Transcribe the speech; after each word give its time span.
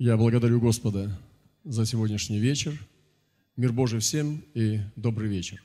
Я 0.00 0.16
благодарю 0.16 0.60
Господа 0.60 1.20
за 1.64 1.84
сегодняшний 1.84 2.38
вечер. 2.38 2.78
Мир 3.56 3.72
Божий 3.72 3.98
всем 3.98 4.44
и 4.54 4.78
добрый 4.94 5.28
вечер. 5.28 5.60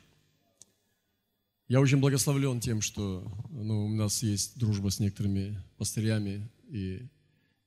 Я 1.68 1.80
очень 1.80 1.98
благословлен 1.98 2.58
тем, 2.58 2.80
что 2.80 3.30
ну, 3.52 3.86
у 3.86 3.88
нас 3.88 4.24
есть 4.24 4.58
дружба 4.58 4.88
с 4.90 4.98
некоторыми 4.98 5.56
пастырями, 5.76 6.50
и 6.68 7.06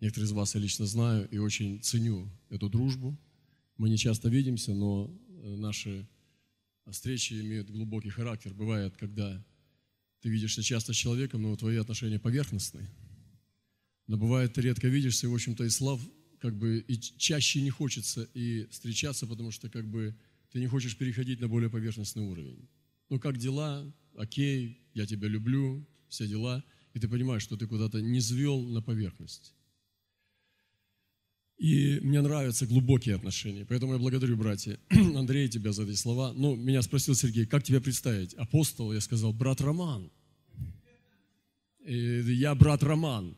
некоторые 0.02 0.28
из 0.28 0.34
вас 0.34 0.56
я 0.56 0.60
лично 0.60 0.86
знаю, 0.86 1.30
и 1.30 1.38
очень 1.38 1.82
ценю 1.82 2.30
эту 2.50 2.68
дружбу. 2.68 3.18
Мы 3.78 3.88
не 3.88 3.98
часто 3.98 4.28
видимся, 4.28 4.74
но 4.74 5.10
наши 5.30 6.06
встречи 6.86 7.36
имеют 7.36 7.72
глубокий 7.72 8.10
характер. 8.10 8.54
Бывает, 8.54 8.98
когда 8.98 9.42
ты 10.20 10.28
видишься 10.28 10.62
часто 10.62 10.92
с 10.92 10.98
человеком, 10.98 11.44
но 11.44 11.56
твои 11.56 11.78
отношения 11.78 12.20
поверхностные. 12.20 12.90
Но 14.08 14.18
бывает, 14.18 14.54
ты 14.54 14.60
редко 14.60 14.90
видишься, 14.90 15.28
и, 15.28 15.30
в 15.30 15.34
общем-то, 15.34 15.64
и 15.64 15.70
слав, 15.70 16.02
как 16.40 16.56
бы, 16.56 16.80
и 16.88 16.98
чаще 17.00 17.62
не 17.62 17.70
хочется 17.70 18.30
и 18.34 18.66
встречаться, 18.70 19.28
потому 19.28 19.52
что, 19.52 19.70
как 19.70 19.88
бы, 19.88 20.16
ты 20.52 20.60
не 20.60 20.68
хочешь 20.68 20.98
переходить 20.98 21.40
на 21.40 21.48
более 21.48 21.70
поверхностный 21.70 22.24
уровень. 22.24 22.68
Ну, 23.10 23.20
как 23.20 23.38
дела? 23.38 23.86
Окей, 24.16 24.82
я 24.94 25.06
тебя 25.06 25.28
люблю, 25.28 25.86
все 26.10 26.28
дела. 26.28 26.64
И 26.94 27.00
ты 27.00 27.08
понимаешь, 27.08 27.44
что 27.44 27.58
ты 27.58 27.68
куда-то 27.68 28.02
не 28.02 28.20
звел 28.20 28.62
на 28.62 28.82
поверхность. 28.82 29.54
И 31.58 32.00
мне 32.02 32.22
нравятся 32.22 32.68
глубокие 32.68 33.16
отношения. 33.16 33.66
Поэтому 33.66 33.94
я 33.94 34.00
благодарю, 34.00 34.38
братья, 34.38 34.80
Андрей, 34.90 35.50
тебя 35.50 35.72
за 35.72 35.84
эти 35.84 35.96
слова. 35.96 36.34
Ну, 36.34 36.56
меня 36.56 36.82
спросил 36.84 37.16
Сергей, 37.16 37.48
как 37.48 37.64
тебя 37.64 37.82
представить? 37.82 38.34
Апостол, 38.36 38.94
я 38.94 39.02
сказал, 39.02 39.34
брат 39.34 39.60
Роман. 39.62 40.12
И 41.84 42.22
я 42.34 42.54
брат 42.54 42.84
Роман. 42.84 43.36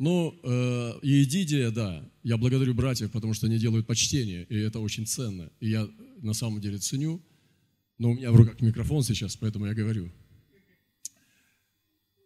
Ну, 0.00 0.34
э, 0.42 0.98
и 1.02 1.24
Идидия, 1.24 1.70
да, 1.70 2.02
я 2.22 2.38
благодарю 2.38 2.72
братьев, 2.72 3.10
потому 3.10 3.34
что 3.34 3.46
они 3.48 3.58
делают 3.58 3.86
почтение, 3.86 4.46
и 4.48 4.56
это 4.56 4.80
очень 4.80 5.06
ценно. 5.06 5.50
И 5.60 5.68
я 5.68 5.86
на 6.22 6.32
самом 6.32 6.58
деле 6.62 6.78
ценю, 6.78 7.20
но 7.98 8.12
у 8.12 8.14
меня 8.14 8.32
в 8.32 8.36
руках 8.36 8.62
микрофон 8.62 9.02
сейчас, 9.02 9.36
поэтому 9.36 9.66
я 9.66 9.74
говорю. 9.74 10.10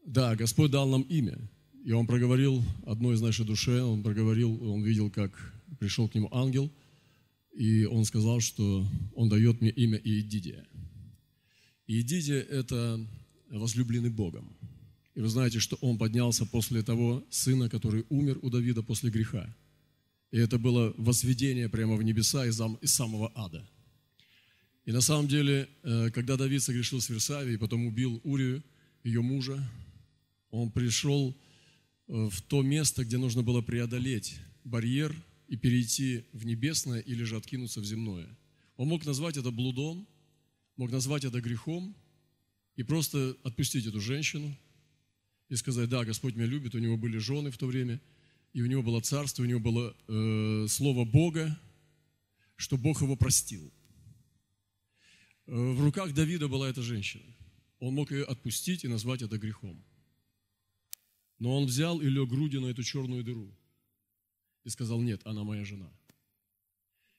Да, 0.07 0.37
Господь 0.37 0.71
дал 0.71 0.89
нам 0.89 1.03
имя. 1.03 1.37
И 1.85 1.91
он 1.91 2.07
проговорил 2.07 2.63
одной 2.87 3.17
из 3.17 3.21
нашей 3.21 3.45
душе, 3.45 3.83
он 3.83 4.05
проговорил, 4.05 4.71
он 4.71 4.85
видел, 4.85 5.11
как 5.11 5.33
пришел 5.81 6.09
к 6.09 6.15
нему 6.15 6.29
ангел, 6.31 6.71
и 7.53 7.87
он 7.87 8.05
сказал, 8.05 8.39
что 8.39 8.87
он 9.17 9.29
дает 9.29 9.61
мне 9.61 9.71
имя 9.71 9.99
Иедидия. 9.99 10.65
Иедидия– 11.89 12.39
это 12.51 13.05
возлюбленный 13.51 14.11
Богом. 14.11 14.57
И 15.15 15.21
вы 15.21 15.29
знаете, 15.29 15.61
что 15.61 15.77
он 15.77 15.97
поднялся 15.99 16.45
после 16.45 16.83
того 16.83 17.25
сына, 17.31 17.69
который 17.69 18.05
умер 18.09 18.39
у 18.43 18.51
Давида 18.51 18.83
после 18.83 19.11
греха. 19.11 19.55
И 20.31 20.39
это 20.39 20.59
было 20.59 20.93
возведение 20.97 21.69
прямо 21.69 21.95
в 21.97 22.03
небеса 22.03 22.47
из 22.47 22.57
самого 22.91 23.31
ада. 23.35 23.65
И 24.85 24.93
на 24.93 25.01
самом 25.01 25.29
деле, 25.29 25.69
э, 25.83 26.11
когда 26.11 26.37
Давид 26.37 26.63
согрешил 26.63 27.01
с 27.01 27.09
Версавией, 27.09 27.59
потом 27.59 27.87
убил 27.87 28.21
Урию, 28.25 28.63
ее 29.05 29.23
мужа, 29.23 29.63
он 30.51 30.71
пришел 30.71 31.35
Э, 32.07 32.29
в 32.31 32.43
то 32.43 32.63
место, 32.63 33.05
где 33.05 33.17
нужно 33.17 33.43
было 33.43 33.63
преодолеть 33.63 34.37
барьер 34.65 35.15
и 35.49 35.57
перейти 35.57 36.25
в 36.33 36.45
небесное 36.45 37.01
или 37.01 37.23
же 37.25 37.37
откинуться 37.37 37.81
в 37.81 37.85
земное. 37.85 38.29
Он 38.77 38.89
мог 38.89 39.07
назвать 39.07 39.37
это 39.37 39.51
блудом, 39.51 40.07
мог 40.77 40.91
назвать 40.91 41.25
это 41.25 41.41
грехом 41.41 41.95
и 42.77 42.83
просто 42.83 43.37
отпустить 43.45 43.87
эту 43.87 44.01
женщину 44.01 44.57
и 45.55 45.57
сказать, 45.57 45.89
да, 45.89 46.05
Господь 46.05 46.35
меня 46.35 46.47
любит, 46.47 46.75
у 46.75 46.79
него 46.79 46.97
были 46.97 47.19
жены 47.19 47.51
в 47.51 47.59
то 47.59 47.67
время, 47.67 48.01
и 48.53 48.61
у 48.61 48.67
него 48.67 48.83
было 48.83 49.01
царство, 49.01 49.45
у 49.45 49.47
него 49.47 49.61
было 49.61 49.97
э, 50.09 50.67
слово 50.69 51.05
Бога, 51.05 51.59
что 52.57 52.77
Бог 52.77 53.03
его 53.03 53.17
простил. 53.17 53.73
Э, 55.47 55.53
в 55.53 55.81
руках 55.81 56.13
Давида 56.13 56.49
была 56.49 56.69
эта 56.69 56.83
женщина. 56.83 57.25
Он 57.79 57.95
мог 57.95 58.11
ее 58.11 58.25
отпустить 58.25 58.85
и 58.85 58.89
назвать 58.89 59.23
это 59.23 59.39
грехом. 59.39 59.85
Но 61.39 61.57
он 61.57 61.67
взял 61.67 62.01
и 62.01 62.09
лег 62.09 62.29
грудью 62.29 62.61
на 62.61 62.67
эту 62.67 62.83
черную 62.83 63.23
дыру 63.23 63.57
и 64.65 64.71
сказал, 64.71 65.01
нет, 65.01 65.21
она 65.25 65.45
моя 65.45 65.65
жена. 65.65 65.93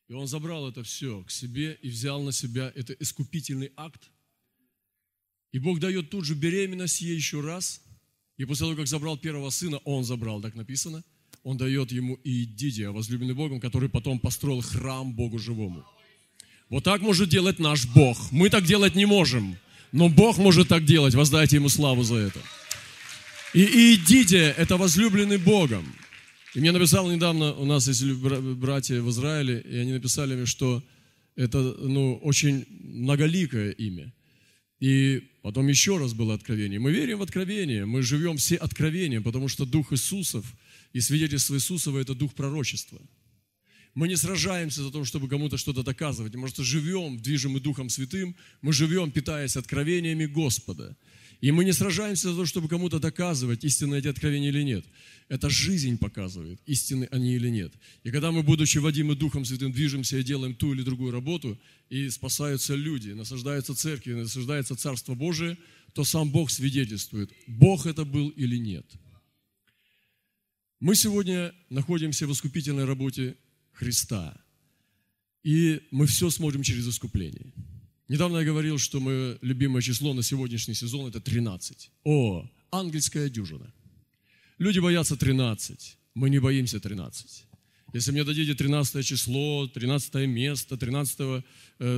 И 0.10 0.14
он 0.14 0.28
забрал 0.28 0.68
это 0.68 0.84
все 0.84 1.24
к 1.24 1.32
себе 1.32 1.80
и 1.82 1.90
взял 1.90 2.22
на 2.22 2.34
себя 2.34 2.72
это 2.76 2.94
искупительный 2.94 3.72
акт. 3.78 4.12
И 5.54 5.60
Бог 5.60 5.80
дает 5.80 6.10
тут 6.10 6.26
же 6.26 6.36
беременность 6.36 7.00
ей 7.00 7.16
еще 7.16 7.40
раз. 7.40 7.85
И 8.38 8.46
после 8.46 8.66
того, 8.66 8.76
как 8.76 8.88
забрал 8.88 9.18
первого 9.18 9.50
сына, 9.50 9.78
он 9.86 10.04
забрал, 10.04 10.42
так 10.42 10.56
написано, 10.56 11.04
он 11.44 11.58
дает 11.58 11.92
ему 11.92 12.16
и 12.24 12.46
Дидия, 12.46 12.90
возлюбленный 12.90 13.36
Богом, 13.36 13.60
который 13.60 13.88
потом 13.88 14.20
построил 14.20 14.62
храм 14.62 15.14
Богу 15.14 15.38
живому. 15.38 15.86
Вот 16.70 16.84
так 16.84 17.02
может 17.02 17.30
делать 17.30 17.60
наш 17.60 17.86
Бог. 17.86 18.32
Мы 18.32 18.50
так 18.50 18.66
делать 18.66 18.96
не 18.96 19.06
можем. 19.06 19.58
Но 19.92 20.10
Бог 20.10 20.38
может 20.38 20.68
так 20.68 20.84
делать. 20.84 21.14
Воздайте 21.14 21.58
Ему 21.58 21.70
славу 21.70 22.04
за 22.04 22.16
это. 22.16 22.40
И 23.54 23.94
идите, 23.94 24.54
это 24.58 24.76
возлюбленный 24.76 25.38
Богом. 25.38 25.86
И 26.56 26.60
мне 26.60 26.72
написал 26.72 27.10
недавно, 27.10 27.54
у 27.54 27.66
нас 27.66 27.88
есть 27.88 28.04
братья 28.04 29.00
в 29.02 29.10
Израиле, 29.10 29.62
и 29.62 29.78
они 29.78 29.94
написали 29.94 30.36
мне, 30.36 30.46
что 30.46 30.84
это 31.36 31.60
ну, 31.60 32.16
очень 32.24 32.66
многоликое 32.70 33.72
имя. 33.72 34.12
И 34.80 35.24
потом 35.46 35.68
еще 35.68 36.00
раз 36.00 36.16
было 36.16 36.34
откровение. 36.34 36.80
Мы 36.80 36.92
верим 36.92 37.20
в 37.20 37.22
откровение, 37.22 37.86
мы 37.86 38.02
живем 38.02 38.38
все 38.38 38.56
откровением, 38.56 39.22
потому 39.22 39.48
что 39.48 39.68
Дух 39.68 39.94
Иисусов 39.94 40.44
и 40.92 41.00
свидетельство 41.02 41.54
Иисусова– 41.54 42.00
это 42.02 42.16
Дух 42.16 42.34
пророчества. 42.34 43.00
Мы 43.94 44.08
не 44.08 44.16
сражаемся 44.16 44.82
за 44.82 44.90
то, 44.90 45.06
чтобы 45.06 45.30
кому-то 45.30 45.58
что-то 45.58 45.84
доказывать. 45.84 46.34
Мы 46.34 46.42
просто 46.42 46.64
живем, 46.64 47.20
движимый 47.20 47.62
Духом 47.62 47.90
Святым, 47.90 48.36
мы 48.64 48.74
живем, 48.74 49.12
питаясь 49.12 49.56
откровениями 49.56 50.26
Господа. 50.26 50.98
И 51.42 51.52
мы 51.52 51.66
не 51.66 51.74
сражаемся 51.74 52.32
за 52.32 52.38
то, 52.38 52.46
чтобы 52.46 52.68
кому-то 52.68 53.00
доказывать, 53.00 53.64
истинны 53.64 53.96
эти 53.96 54.08
откровения 54.08 54.50
или 54.50 54.64
нет. 54.64 54.86
Это 55.28 55.50
жизнь 55.50 55.98
показывает, 55.98 56.60
истинны 56.66 57.08
они 57.12 57.36
или 57.36 57.50
нет. 57.50 57.74
И 58.04 58.12
когда 58.12 58.32
мы, 58.32 58.44
будучи 58.44 58.78
водимы 58.78 59.16
Духом 59.16 59.46
Святым, 59.46 59.72
движемся 59.72 60.18
и 60.18 60.24
делаем 60.24 60.56
ту 60.56 60.74
или 60.74 60.84
другую 60.84 61.12
работу, 61.12 61.60
и 61.90 62.10
спасаются 62.10 62.76
люди, 62.76 63.12
насаждаются 63.12 63.76
церкви, 63.76 64.14
насаждается 64.14 64.76
Царство 64.76 65.16
Божие, 65.16 65.58
то 65.94 66.04
сам 66.04 66.30
Бог 66.30 66.52
свидетельствует, 66.52 67.32
Бог 67.48 67.86
это 67.86 68.06
был 68.06 68.30
или 68.30 68.58
нет. 68.58 68.86
Мы 70.80 70.96
сегодня 70.96 71.54
находимся 71.70 72.28
в 72.28 72.32
искупительной 72.32 72.86
работе 72.86 73.36
Христа. 73.72 74.40
И 75.44 75.82
мы 75.92 76.06
все 76.06 76.30
смотрим 76.30 76.64
через 76.64 76.88
искупление. 76.88 77.54
Недавно 78.08 78.38
я 78.38 78.46
говорил, 78.46 78.78
что 78.78 79.00
мое 79.00 79.38
любимое 79.42 79.82
число 79.82 80.14
на 80.14 80.24
сегодняшний 80.24 80.76
сезон– 80.76 81.08
это 81.10 81.20
13. 81.20 81.92
О, 82.04 82.48
ангельская 82.72 83.30
дюжина. 83.30 83.74
Люди 84.60 84.80
боятся 84.80 85.16
13. 85.16 85.98
Мы 86.14 86.30
не 86.30 86.40
боимся 86.40 86.80
13. 86.80 87.46
Если 87.94 88.12
мне 88.12 88.24
дадите 88.24 88.54
13 88.54 89.06
число, 89.06 89.68
13 89.68 90.28
место, 90.28 90.78
13, 90.78 91.44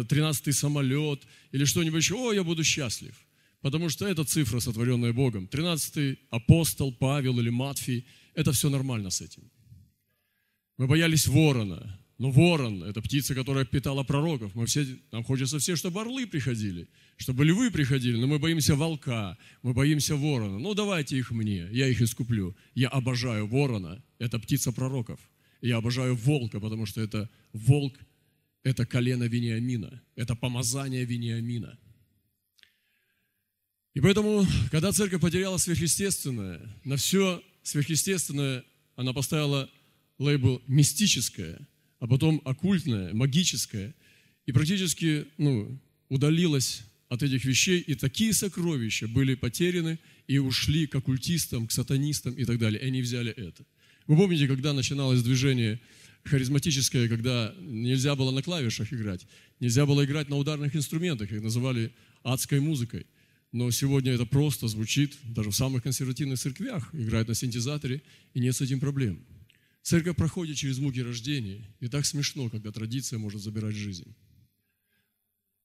13 0.08 0.48
э, 0.48 0.52
самолет 0.54 1.28
или 1.52 1.66
что-нибудь 1.66 2.04
еще, 2.04 2.16
о, 2.16 2.34
я 2.34 2.44
буду 2.44 2.64
счастлив. 2.64 3.16
Потому 3.62 3.90
что 3.90 4.08
это 4.08 4.24
цифра, 4.24 4.60
сотворенная 4.60 5.12
Богом. 5.12 5.48
13 5.48 6.20
апостол 6.30 6.94
Павел 6.94 7.40
или 7.40 7.50
Матфий, 7.50 8.06
это 8.34 8.52
все 8.52 8.70
нормально 8.70 9.10
с 9.10 9.22
этим. 9.22 9.52
Мы 10.78 10.88
боялись 10.88 11.28
ворона, 11.28 12.00
но 12.18 12.32
ворон– 12.32 12.84
это 12.90 13.02
птица, 13.02 13.36
которая 13.36 13.64
питала 13.66 14.04
пророков. 14.04 14.56
Мы 14.56 14.66
все, 14.66 14.86
нам 15.12 15.24
хочется 15.24 15.60
все, 15.60 15.76
чтобы 15.76 16.02
орлы 16.02 16.26
приходили, 16.26 16.90
чтобы 17.16 17.46
львы 17.46 17.70
приходили, 17.70 18.16
но 18.18 18.26
мы 18.26 18.40
боимся 18.40 18.76
волка, 18.76 19.38
мы 19.62 19.74
боимся 19.74 20.16
ворона. 20.16 20.58
Ну, 20.58 20.74
давайте 20.74 21.18
их 21.18 21.30
мне, 21.30 21.68
я 21.72 21.88
их 21.88 22.02
искуплю. 22.02 22.56
Я 22.74 22.90
обожаю 22.90 23.46
ворона, 23.46 24.04
это 24.18 24.40
птица 24.40 24.72
пророков. 24.72 25.20
Я 25.62 25.78
обожаю 25.78 26.16
волка, 26.16 26.60
потому 26.60 26.88
что 26.88 27.02
это 27.02 27.30
волк, 27.54 28.00
это 28.64 28.86
колено 28.88 29.26
Вениамина, 29.26 30.02
это 30.16 30.36
помазание 30.36 31.06
Вениамина. 31.06 31.78
И 33.94 34.02
поэтому, 34.02 34.46
когда 34.72 34.92
церковь 34.92 35.22
потеряла 35.22 35.58
сверхъестественное, 35.58 36.62
на 36.84 36.98
все 36.98 37.44
сверхъестественное 37.62 38.64
она 38.96 39.14
поставила 39.14 39.70
лейбл 40.18 40.64
«мистическое», 40.68 41.68
а 42.00 42.08
потом 42.08 42.42
оккультное, 42.46 43.14
магическое, 43.14 43.94
и 44.46 44.52
практически 44.52 45.26
ну, 45.38 45.80
удалилась 46.10 46.84
от 47.10 47.24
этих 47.24 47.46
вещей, 47.46 47.80
и 47.80 47.96
такие 47.96 48.34
сокровища 48.34 49.08
были 49.08 49.36
потеряны 49.36 50.00
и 50.28 50.38
ушли 50.40 50.88
к 50.88 50.96
оккультистам, 50.96 51.68
к 51.68 51.72
сатанистам 51.72 52.34
и 52.34 52.46
так 52.46 52.60
далее. 52.60 52.82
И 52.82 52.86
они 52.86 53.02
взяли 53.02 53.32
это. 53.32 53.66
Вы 54.08 54.16
помните, 54.16 54.48
когда 54.48 54.74
начиналось 54.74 55.24
движение 55.24 55.80
харизматическое, 56.24 57.08
когда 57.08 57.54
нельзя 57.60 58.16
было 58.16 58.32
на 58.32 58.42
клавишах 58.42 58.92
играть, 58.92 59.26
нельзя 59.60 59.86
было 59.86 60.04
играть 60.06 60.30
на 60.30 60.38
ударных 60.38 60.76
инструментах, 60.76 61.32
их 61.32 61.42
называли 61.42 61.92
адской 62.24 62.60
музыкой. 62.60 63.06
Но 63.54 63.72
сегодня 63.72 64.12
это 64.12 64.26
просто 64.26 64.68
звучит, 64.68 65.18
даже 65.24 65.52
в 65.52 65.56
самых 65.56 65.84
консервативных 65.84 66.38
церквях 66.38 66.94
играют 66.94 67.30
на 67.30 67.36
синтезаторе, 67.36 68.02
и 68.34 68.40
нет 68.42 68.56
с 68.56 68.62
этим 68.62 68.80
проблем. 68.80 69.20
Церковь 69.82 70.18
проходит 70.18 70.58
через 70.58 70.80
муки 70.80 71.00
рождения, 71.00 71.66
и 71.80 71.88
так 71.88 72.06
смешно, 72.06 72.50
когда 72.50 72.72
традиция 72.72 73.20
может 73.20 73.42
забирать 73.42 73.76
жизнь. 73.76 74.16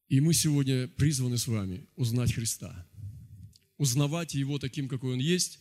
И 0.08 0.20
мы 0.20 0.34
сегодня 0.34 0.88
призваны 0.88 1.38
с 1.38 1.46
вами 1.46 1.86
узнать 1.96 2.34
Христа, 2.34 2.86
узнавать 3.78 4.34
Его 4.34 4.58
таким, 4.58 4.88
какой 4.88 5.14
Он 5.14 5.18
есть. 5.18 5.58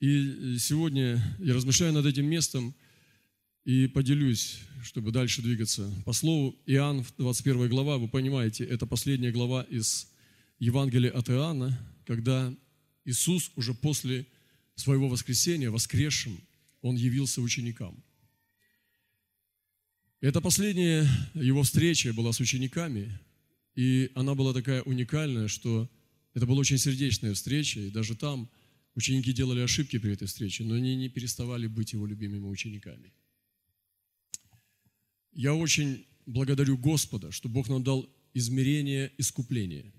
И 0.00 0.56
сегодня 0.58 1.22
я 1.38 1.54
размышляю 1.54 1.92
над 1.92 2.04
этим 2.04 2.26
местом 2.26 2.74
и 3.64 3.86
поделюсь, 3.86 4.58
чтобы 4.82 5.12
дальше 5.12 5.40
двигаться. 5.40 5.90
По 6.04 6.12
слову 6.12 6.54
Иоанн, 6.66 7.06
21 7.16 7.68
глава, 7.68 7.96
вы 7.96 8.08
понимаете, 8.08 8.64
это 8.64 8.86
последняя 8.86 9.30
глава 9.30 9.62
из 9.62 10.08
Евангелия 10.58 11.10
от 11.10 11.30
Иоанна, 11.30 11.78
когда 12.04 12.54
Иисус 13.04 13.50
уже 13.56 13.72
после 13.72 14.26
своего 14.74 15.08
воскресения, 15.08 15.70
воскресшим, 15.70 16.38
Он 16.84 16.96
явился 16.96 17.40
ученикам. 17.40 18.04
Это 20.20 20.42
последняя 20.42 21.08
его 21.32 21.62
встреча 21.62 22.12
была 22.12 22.30
с 22.30 22.40
учениками, 22.40 23.18
и 23.74 24.10
она 24.14 24.34
была 24.34 24.52
такая 24.52 24.82
уникальная, 24.82 25.48
что 25.48 25.90
это 26.34 26.44
была 26.44 26.58
очень 26.58 26.76
сердечная 26.76 27.32
встреча, 27.32 27.80
и 27.80 27.90
даже 27.90 28.14
там 28.14 28.50
ученики 28.94 29.32
делали 29.32 29.60
ошибки 29.60 29.98
при 29.98 30.12
этой 30.12 30.26
встрече, 30.26 30.64
но 30.64 30.74
они 30.74 30.94
не 30.94 31.08
переставали 31.08 31.68
быть 31.68 31.94
его 31.94 32.04
любимыми 32.06 32.44
учениками. 32.44 33.14
Я 35.32 35.54
очень 35.54 36.04
благодарю 36.26 36.76
Господа, 36.76 37.32
что 37.32 37.48
Бог 37.48 37.70
нам 37.70 37.82
дал 37.82 38.06
измерение 38.34 39.10
искупления. 39.16 39.90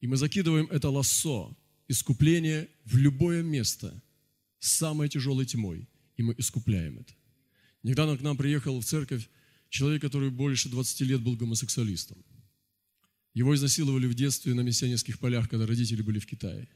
И 0.00 0.06
мы 0.06 0.16
закидываем 0.16 0.64
это 0.70 0.88
лассо, 0.88 1.54
искупление 1.88 2.70
в 2.86 2.96
любое 2.96 3.42
место 3.42 4.02
с 4.58 4.72
самой 4.72 5.08
тяжелой 5.08 5.46
тьмой, 5.46 5.88
и 6.16 6.22
мы 6.22 6.34
искупляем 6.38 6.98
это. 6.98 7.14
Недавно 7.82 8.16
к 8.16 8.22
нам 8.22 8.36
приехал 8.36 8.80
в 8.80 8.84
церковь 8.84 9.28
человек, 9.68 10.02
который 10.02 10.30
больше 10.30 10.68
20 10.68 11.00
лет 11.02 11.20
был 11.22 11.36
гомосексуалистом. 11.36 12.24
Его 13.34 13.54
изнасиловали 13.54 14.06
в 14.06 14.14
детстве 14.14 14.54
на 14.54 14.62
миссионерских 14.62 15.18
полях, 15.18 15.48
когда 15.48 15.66
родители 15.66 16.02
были 16.02 16.18
в 16.18 16.26
Китае. 16.26 16.68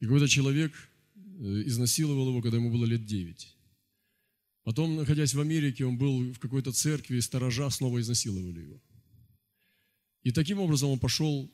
И 0.00 0.04
какой-то 0.04 0.28
человек 0.28 0.72
э, 1.14 1.62
изнасиловал 1.66 2.28
его, 2.28 2.42
когда 2.42 2.56
ему 2.56 2.70
было 2.70 2.86
лет 2.86 3.04
9. 3.04 3.56
Потом, 4.62 4.96
находясь 4.96 5.34
в 5.34 5.40
Америке, 5.40 5.84
он 5.84 5.98
был 5.98 6.32
в 6.32 6.38
какой-то 6.38 6.72
церкви, 6.72 7.20
сторожа 7.20 7.70
снова 7.70 8.00
изнасиловали 8.00 8.60
его. 8.60 8.82
И 10.22 10.32
таким 10.32 10.58
образом 10.58 10.90
он 10.90 10.98
пошел 10.98 11.50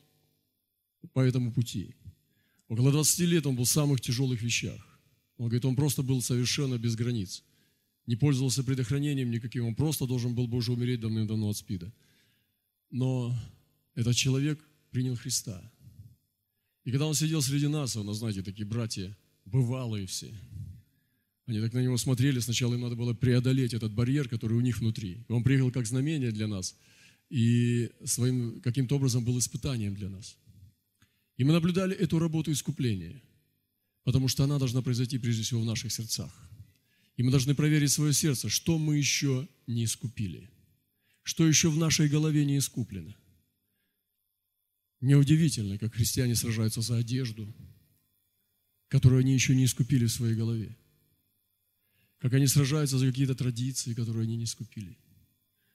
по 1.12 1.20
этому 1.20 1.52
пути. 1.52 1.94
Около 2.68 2.90
20 2.90 3.18
лет 3.20 3.46
он 3.46 3.56
был 3.56 3.64
в 3.64 3.68
самых 3.68 4.00
тяжелых 4.00 4.40
вещах. 4.40 4.91
Он 5.36 5.46
говорит, 5.46 5.64
он 5.64 5.76
просто 5.76 6.02
был 6.02 6.22
совершенно 6.22 6.78
без 6.78 6.94
границ. 6.94 7.42
Не 8.06 8.16
пользовался 8.16 8.64
предохранением 8.64 9.30
никаким, 9.30 9.66
он 9.66 9.74
просто 9.74 10.06
должен 10.06 10.34
был 10.34 10.46
бы 10.46 10.56
уже 10.56 10.72
умереть 10.72 11.00
давным-давно 11.00 11.48
от 11.48 11.56
СПИДа. 11.56 11.92
Но 12.90 13.34
этот 13.94 14.16
человек 14.16 14.60
принял 14.90 15.16
Христа. 15.16 15.72
И 16.84 16.90
когда 16.90 17.06
он 17.06 17.14
сидел 17.14 17.42
среди 17.42 17.68
нас, 17.68 17.96
он, 17.96 18.12
знаете, 18.14 18.42
такие 18.42 18.66
братья, 18.66 19.16
бывалые 19.44 20.06
все, 20.06 20.34
они 21.46 21.60
так 21.60 21.72
на 21.72 21.82
него 21.82 21.96
смотрели, 21.96 22.38
сначала 22.38 22.74
им 22.74 22.80
надо 22.80 22.96
было 22.96 23.14
преодолеть 23.14 23.74
этот 23.74 23.92
барьер, 23.92 24.28
который 24.28 24.56
у 24.56 24.60
них 24.60 24.78
внутри. 24.78 25.24
Он 25.28 25.42
приехал 25.42 25.70
как 25.70 25.86
знамение 25.86 26.30
для 26.30 26.46
нас, 26.46 26.76
и 27.30 27.90
своим 28.04 28.60
каким-то 28.60 28.96
образом 28.96 29.24
был 29.24 29.38
испытанием 29.38 29.94
для 29.94 30.08
нас. 30.08 30.36
И 31.36 31.44
мы 31.44 31.52
наблюдали 31.52 31.96
эту 31.96 32.18
работу 32.18 32.52
искупления, 32.52 33.20
потому 34.04 34.28
что 34.28 34.44
она 34.44 34.58
должна 34.58 34.82
произойти 34.82 35.18
прежде 35.18 35.42
всего 35.42 35.60
в 35.60 35.66
наших 35.66 35.92
сердцах. 35.92 36.32
И 37.16 37.22
мы 37.22 37.30
должны 37.30 37.54
проверить 37.54 37.92
свое 37.92 38.12
сердце, 38.12 38.48
что 38.48 38.78
мы 38.78 38.96
еще 38.96 39.48
не 39.66 39.84
искупили, 39.84 40.50
что 41.22 41.46
еще 41.46 41.70
в 41.70 41.76
нашей 41.76 42.08
голове 42.08 42.44
не 42.44 42.58
искуплено. 42.58 43.14
Неудивительно, 45.00 45.78
как 45.78 45.94
христиане 45.94 46.34
сражаются 46.34 46.80
за 46.80 46.96
одежду, 46.96 47.54
которую 48.88 49.20
они 49.20 49.34
еще 49.34 49.54
не 49.54 49.64
искупили 49.64 50.06
в 50.06 50.12
своей 50.12 50.34
голове. 50.34 50.76
Как 52.18 52.32
они 52.34 52.46
сражаются 52.46 52.98
за 52.98 53.06
какие-то 53.06 53.34
традиции, 53.34 53.94
которые 53.94 54.24
они 54.24 54.36
не 54.36 54.44
искупили. 54.44 54.96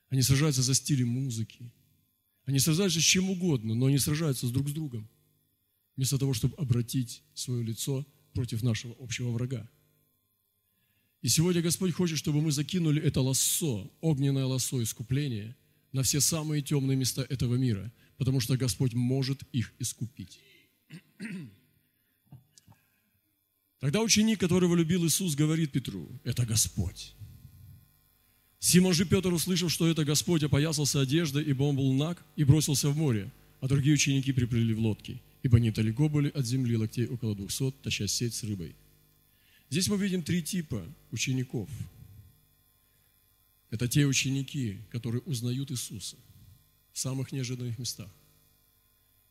Они 0.09 0.21
сражаются 0.21 0.62
за 0.62 0.74
стили 0.74 1.03
музыки. 1.03 1.74
Они 2.45 2.59
сражаются 2.59 3.01
с 3.01 3.03
чем 3.03 3.29
угодно, 3.29 3.75
но 3.75 3.88
они 3.88 4.00
сражаются 4.00 4.47
друг 4.47 4.69
с 4.69 4.71
другом 4.71 5.09
вместо 5.97 6.18
того, 6.18 6.33
чтобы 6.33 6.56
обратить 6.56 7.24
свое 7.33 7.63
лицо 7.63 8.06
против 8.38 8.62
нашего 8.62 8.95
общего 9.00 9.31
врага. 9.31 9.68
И 11.24 11.28
сегодня 11.28 11.63
Господь 11.63 11.92
хочет, 11.92 12.19
чтобы 12.19 12.39
мы 12.39 12.51
закинули 12.51 13.01
это 13.01 13.19
лассо, 13.19 13.92
огненное 14.00 14.45
лассо 14.45 14.84
искупления 14.84 15.56
на 15.92 16.04
все 16.04 16.22
самые 16.22 16.62
темные 16.62 16.95
места 16.95 17.24
этого 17.24 17.56
мира, 17.56 17.92
потому 18.18 18.39
что 18.39 18.56
Господь 18.56 18.94
может 18.94 19.42
их 19.54 19.74
искупить. 19.80 20.39
Тогда 23.80 24.01
ученик, 24.01 24.39
которого 24.39 24.75
любил 24.75 25.04
Иисус, 25.07 25.34
говорит 25.34 25.72
Петру, 25.72 26.07
это 26.24 26.45
Господь. 26.45 27.16
Симон 28.60 28.94
же 28.94 29.06
Петр, 29.06 29.34
услышав, 29.34 29.72
что 29.72 29.88
это 29.88 30.06
Господь, 30.06 30.44
опоясался 30.44 31.01
одеждой, 31.01 31.44
ибо 31.44 31.63
он 31.63 31.75
был 31.75 31.92
наг, 31.94 32.24
и 32.36 32.44
бросился 32.44 32.89
в 32.89 32.98
море, 32.98 33.31
а 33.62 33.68
другие 33.68 33.95
ученики 33.95 34.31
приплыли 34.31 34.74
в 34.74 34.80
лодки 34.80 35.22
ибо 35.44 35.57
они 35.57 35.72
далеко 35.72 36.10
были 36.10 36.30
от 36.30 36.45
земли 36.45 36.75
локтей 36.75 37.07
около 37.07 37.36
двухсот, 37.36 37.81
таща 37.81 38.07
сеть 38.07 38.34
с 38.34 38.44
рыбой. 38.44 38.75
Здесь 39.69 39.88
мы 39.88 39.98
видим 39.98 40.24
три 40.24 40.42
типа 40.42 40.86
учеников. 41.12 41.69
Это 43.69 43.88
те 43.88 44.06
ученики, 44.06 44.80
которые 44.92 45.22
узнают 45.22 45.72
Иисуса 45.72 46.18
в 46.94 47.00
самых 47.00 47.31
неожиданных 47.31 47.78
местах. 47.78 48.10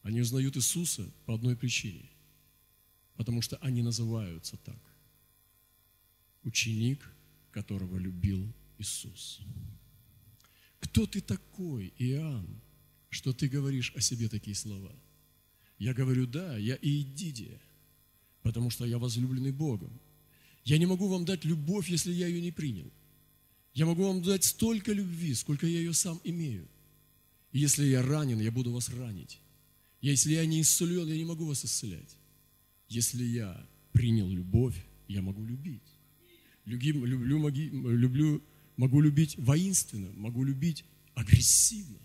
Они 0.03 0.21
узнают 0.21 0.57
Иисуса 0.57 1.11
по 1.25 1.35
одной 1.35 1.57
причине, 1.57 2.09
потому 3.17 3.43
что 3.43 3.57
они 3.57 3.83
называются 3.83 4.57
так. 4.59 4.79
Ученик, 6.45 7.05
которого 7.51 7.97
любил 7.97 8.47
Иисус. 8.79 9.41
Кто 10.81 11.07
ты 11.07 11.21
такой, 11.21 11.93
Иоанн, 11.99 12.47
что 13.09 13.33
ты 13.33 13.49
говоришь 13.49 13.93
о 13.97 14.01
себе 14.01 14.29
такие 14.29 14.55
слова– 14.55 14.95
я 15.79 15.93
говорю, 15.93 16.27
да, 16.27 16.57
я 16.57 16.79
Иедидия, 16.81 17.61
потому 18.43 18.71
что 18.71 18.87
я 18.87 18.99
возлюбленный 18.99 19.53
Богом. 19.53 20.01
Я 20.65 20.79
не 20.79 20.87
могу 20.87 21.07
вам 21.09 21.25
дать 21.25 21.45
любовь, 21.45 21.89
если 21.89 22.13
я 22.13 22.27
ее 22.27 22.41
не 22.41 22.51
принял. 22.51 22.91
Я 23.75 23.87
могу 23.87 24.05
вам 24.05 24.23
дать 24.23 24.45
столько 24.45 24.93
любви, 24.93 25.35
сколько 25.35 25.67
я 25.67 25.79
ее 25.79 25.93
сам 25.93 26.21
имею. 26.25 26.67
И 27.53 27.59
если 27.59 27.85
я 27.85 28.03
ранен, 28.03 28.41
я 28.41 28.51
буду 28.51 28.73
вас 28.73 28.89
ранить. 28.89 29.39
Если 30.01 30.33
я 30.33 30.47
не 30.47 30.63
исцелен, 30.63 31.07
я 31.09 31.17
не 31.17 31.25
могу 31.25 31.45
вас 31.45 31.65
исцелять. 31.65 32.17
Если 32.89 33.25
я 33.25 33.69
принял 33.93 34.29
любовь, 34.29 34.77
я 35.09 35.21
могу 35.21 35.45
любить. 35.45 35.83
Люблю, 36.65 37.05
люблю, 37.05 37.49
люблю, 37.97 38.43
могу 38.77 39.01
любить 39.01 39.37
воинственно, 39.39 40.11
могу 40.15 40.43
любить 40.43 40.85
агрессивно, 41.15 42.01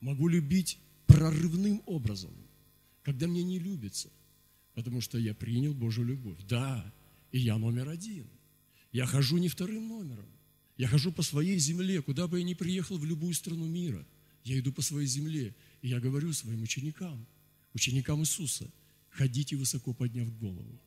могу 0.00 0.28
любить 0.28 0.78
прорывным 1.06 1.82
образом– 1.86 2.32
когда 3.08 3.26
мне 3.26 3.42
не 3.42 3.58
любится, 3.58 4.10
потому 4.74 5.00
что 5.00 5.16
я 5.16 5.32
принял 5.32 5.72
Божью 5.72 6.04
любовь. 6.04 6.36
Да, 6.46 6.92
и 7.32 7.38
я 7.38 7.56
номер 7.56 7.88
один. 7.88 8.26
Я 8.92 9.06
хожу 9.06 9.38
не 9.38 9.48
вторым 9.48 9.88
номером. 9.88 10.28
Я 10.76 10.88
хожу 10.88 11.10
по 11.10 11.22
своей 11.22 11.58
земле, 11.58 12.02
куда 12.02 12.28
бы 12.28 12.38
я 12.38 12.44
ни 12.44 12.52
приехал 12.52 12.98
в 12.98 13.06
любую 13.06 13.32
страну 13.32 13.66
мира. 13.66 14.06
Я 14.44 14.58
иду 14.58 14.74
по 14.74 14.82
своей 14.82 15.06
земле, 15.06 15.54
и 15.80 15.88
я 15.88 16.00
говорю 16.00 16.34
своим 16.34 16.60
ученикам, 16.62 17.26
ученикам 17.72 18.20
Иисуса, 18.20 18.70
ходите 19.08 19.56
высоко 19.56 19.94
подняв 19.94 20.28
голову. 20.38 20.78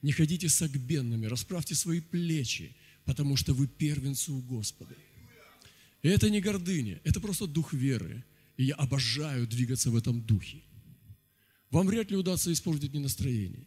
Не 0.00 0.12
ходите 0.12 0.48
согбенными, 0.48 1.26
расправьте 1.26 1.74
свои 1.74 2.00
плечи, 2.00 2.74
потому 3.04 3.36
что 3.36 3.52
вы 3.52 3.66
первенцы 3.66 4.32
у 4.32 4.40
Господа. 4.40 4.94
И 6.00 6.08
это 6.08 6.30
не 6.30 6.40
гордыня, 6.40 7.02
это 7.04 7.20
просто 7.20 7.46
дух 7.46 7.74
веры. 7.74 8.24
И 8.56 8.64
я 8.64 8.76
обожаю 8.76 9.46
двигаться 9.46 9.90
в 9.90 9.96
этом 9.96 10.22
духе 10.22 10.62
вам 11.70 11.86
вряд 11.86 12.10
ли 12.10 12.16
удастся 12.16 12.52
испортить 12.52 12.92
мне 12.92 13.00
настроение. 13.00 13.66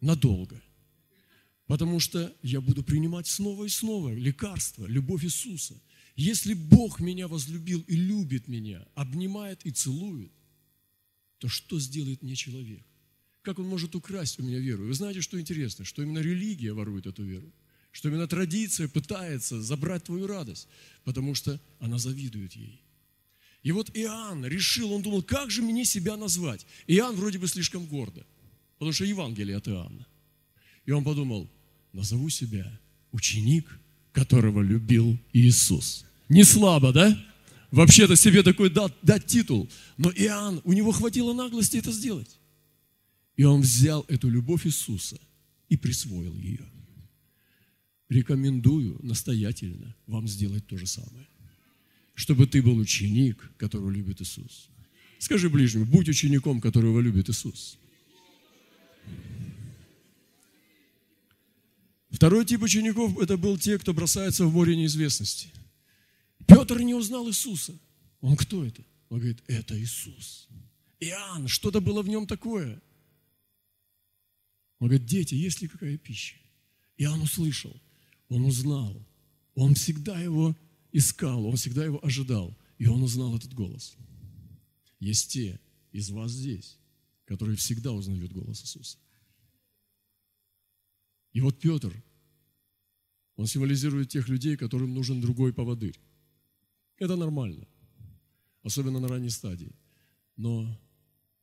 Надолго. 0.00 0.60
Потому 1.66 1.98
что 1.98 2.34
я 2.42 2.60
буду 2.60 2.82
принимать 2.82 3.26
снова 3.26 3.64
и 3.64 3.68
снова 3.68 4.14
лекарство, 4.14 4.86
любовь 4.86 5.24
Иисуса. 5.24 5.80
Если 6.14 6.54
Бог 6.54 7.00
меня 7.00 7.28
возлюбил 7.28 7.80
и 7.88 7.96
любит 7.96 8.48
меня, 8.48 8.86
обнимает 8.94 9.64
и 9.66 9.70
целует, 9.70 10.32
то 11.38 11.48
что 11.48 11.78
сделает 11.80 12.22
мне 12.22 12.36
человек? 12.36 12.84
Как 13.42 13.58
он 13.58 13.68
может 13.68 13.94
украсть 13.94 14.38
у 14.38 14.42
меня 14.42 14.58
веру? 14.58 14.84
Вы 14.84 14.94
знаете, 14.94 15.20
что 15.20 15.40
интересно? 15.40 15.84
Что 15.84 16.02
именно 16.02 16.18
религия 16.18 16.72
ворует 16.72 17.06
эту 17.06 17.22
веру. 17.22 17.52
Что 17.92 18.08
именно 18.08 18.26
традиция 18.26 18.88
пытается 18.88 19.62
забрать 19.62 20.04
твою 20.04 20.26
радость, 20.26 20.68
потому 21.04 21.34
что 21.34 21.60
она 21.78 21.98
завидует 21.98 22.54
ей. 22.54 22.85
И 23.66 23.72
вот 23.72 23.90
Иоанн 23.94 24.46
решил, 24.46 24.92
он 24.92 25.02
думал, 25.02 25.24
как 25.24 25.50
же 25.50 25.60
мне 25.60 25.84
себя 25.84 26.16
назвать? 26.16 26.64
Иоанн 26.86 27.16
вроде 27.16 27.40
бы 27.40 27.48
слишком 27.48 27.84
гордо, 27.86 28.24
потому 28.78 28.92
что 28.92 29.04
Евангелие 29.04 29.56
от 29.56 29.66
Иоанна. 29.66 30.06
И 30.84 30.92
он 30.92 31.02
подумал, 31.02 31.50
назову 31.92 32.28
себя 32.28 32.80
ученик, 33.10 33.80
которого 34.12 34.62
любил 34.62 35.18
Иисус. 35.32 36.06
Не 36.28 36.44
слабо, 36.44 36.92
да? 36.92 37.20
Вообще-то 37.72 38.14
себе 38.14 38.44
такой 38.44 38.70
дать, 38.70 38.92
дать 39.02 39.26
титул. 39.26 39.68
Но 39.96 40.12
Иоанн, 40.12 40.60
у 40.62 40.72
него 40.72 40.92
хватило 40.92 41.34
наглости 41.34 41.78
это 41.78 41.90
сделать. 41.90 42.38
И 43.34 43.42
он 43.42 43.62
взял 43.62 44.04
эту 44.06 44.28
любовь 44.28 44.64
Иисуса 44.64 45.18
и 45.68 45.76
присвоил 45.76 46.38
ее. 46.38 46.64
Рекомендую 48.08 49.00
настоятельно 49.02 49.96
вам 50.06 50.28
сделать 50.28 50.68
то 50.68 50.78
же 50.78 50.86
самое. 50.86 51.26
Чтобы 52.16 52.46
ты 52.46 52.62
был 52.62 52.78
ученик, 52.78 53.52
которого 53.58 53.90
любит 53.90 54.22
Иисус. 54.22 54.70
Скажи 55.18 55.50
ближнему, 55.50 55.84
будь 55.84 56.08
учеником, 56.08 56.62
которого 56.62 56.98
любит 57.00 57.28
Иисус. 57.28 57.78
Второй 62.10 62.46
тип 62.46 62.62
учеников– 62.62 63.18
это 63.20 63.36
был 63.36 63.58
те, 63.58 63.78
кто 63.78 63.92
бросается 63.92 64.46
в 64.46 64.52
море 64.52 64.74
неизвестности. 64.74 65.48
Петр 66.46 66.80
не 66.80 66.94
узнал 66.94 67.28
Иисуса. 67.28 67.78
Он 68.22 68.34
кто 68.34 68.64
это? 68.64 68.82
Он 69.10 69.18
говорит, 69.18 69.42
это 69.46 69.78
Иисус. 69.78 70.48
Иоанн, 70.98 71.48
что-то 71.48 71.82
было 71.82 72.00
в 72.00 72.08
нем 72.08 72.26
такое. 72.26 72.80
Он 74.78 74.88
говорит, 74.88 75.04
дети, 75.04 75.34
есть 75.34 75.60
ли 75.60 75.68
какая 75.68 75.98
пища? 75.98 76.36
Иоанн 76.96 77.20
услышал, 77.20 77.78
он 78.30 78.46
узнал, 78.46 79.06
он 79.54 79.74
всегда 79.74 80.18
его 80.18 80.56
искал, 80.96 81.44
он 81.44 81.56
всегда 81.56 81.84
его 81.84 82.02
ожидал, 82.04 82.56
и 82.78 82.86
он 82.86 83.02
узнал 83.02 83.36
этот 83.36 83.52
голос. 83.52 83.96
Есть 84.98 85.30
те 85.30 85.60
из 85.92 86.10
вас 86.10 86.32
здесь, 86.32 86.78
которые 87.26 87.56
всегда 87.56 87.92
узнают 87.92 88.32
голос 88.32 88.62
Иисуса. 88.62 88.98
И 91.32 91.40
вот 91.40 91.60
Петр, 91.60 91.92
он 93.36 93.46
символизирует 93.46 94.08
тех 94.08 94.26
людей, 94.28 94.56
которым 94.56 94.94
нужен 94.94 95.20
другой 95.20 95.52
поводырь. 95.52 96.00
Это 96.96 97.16
нормально, 97.16 97.68
особенно 98.62 98.98
на 98.98 99.08
ранней 99.08 99.28
стадии. 99.28 99.74
Но 100.36 100.80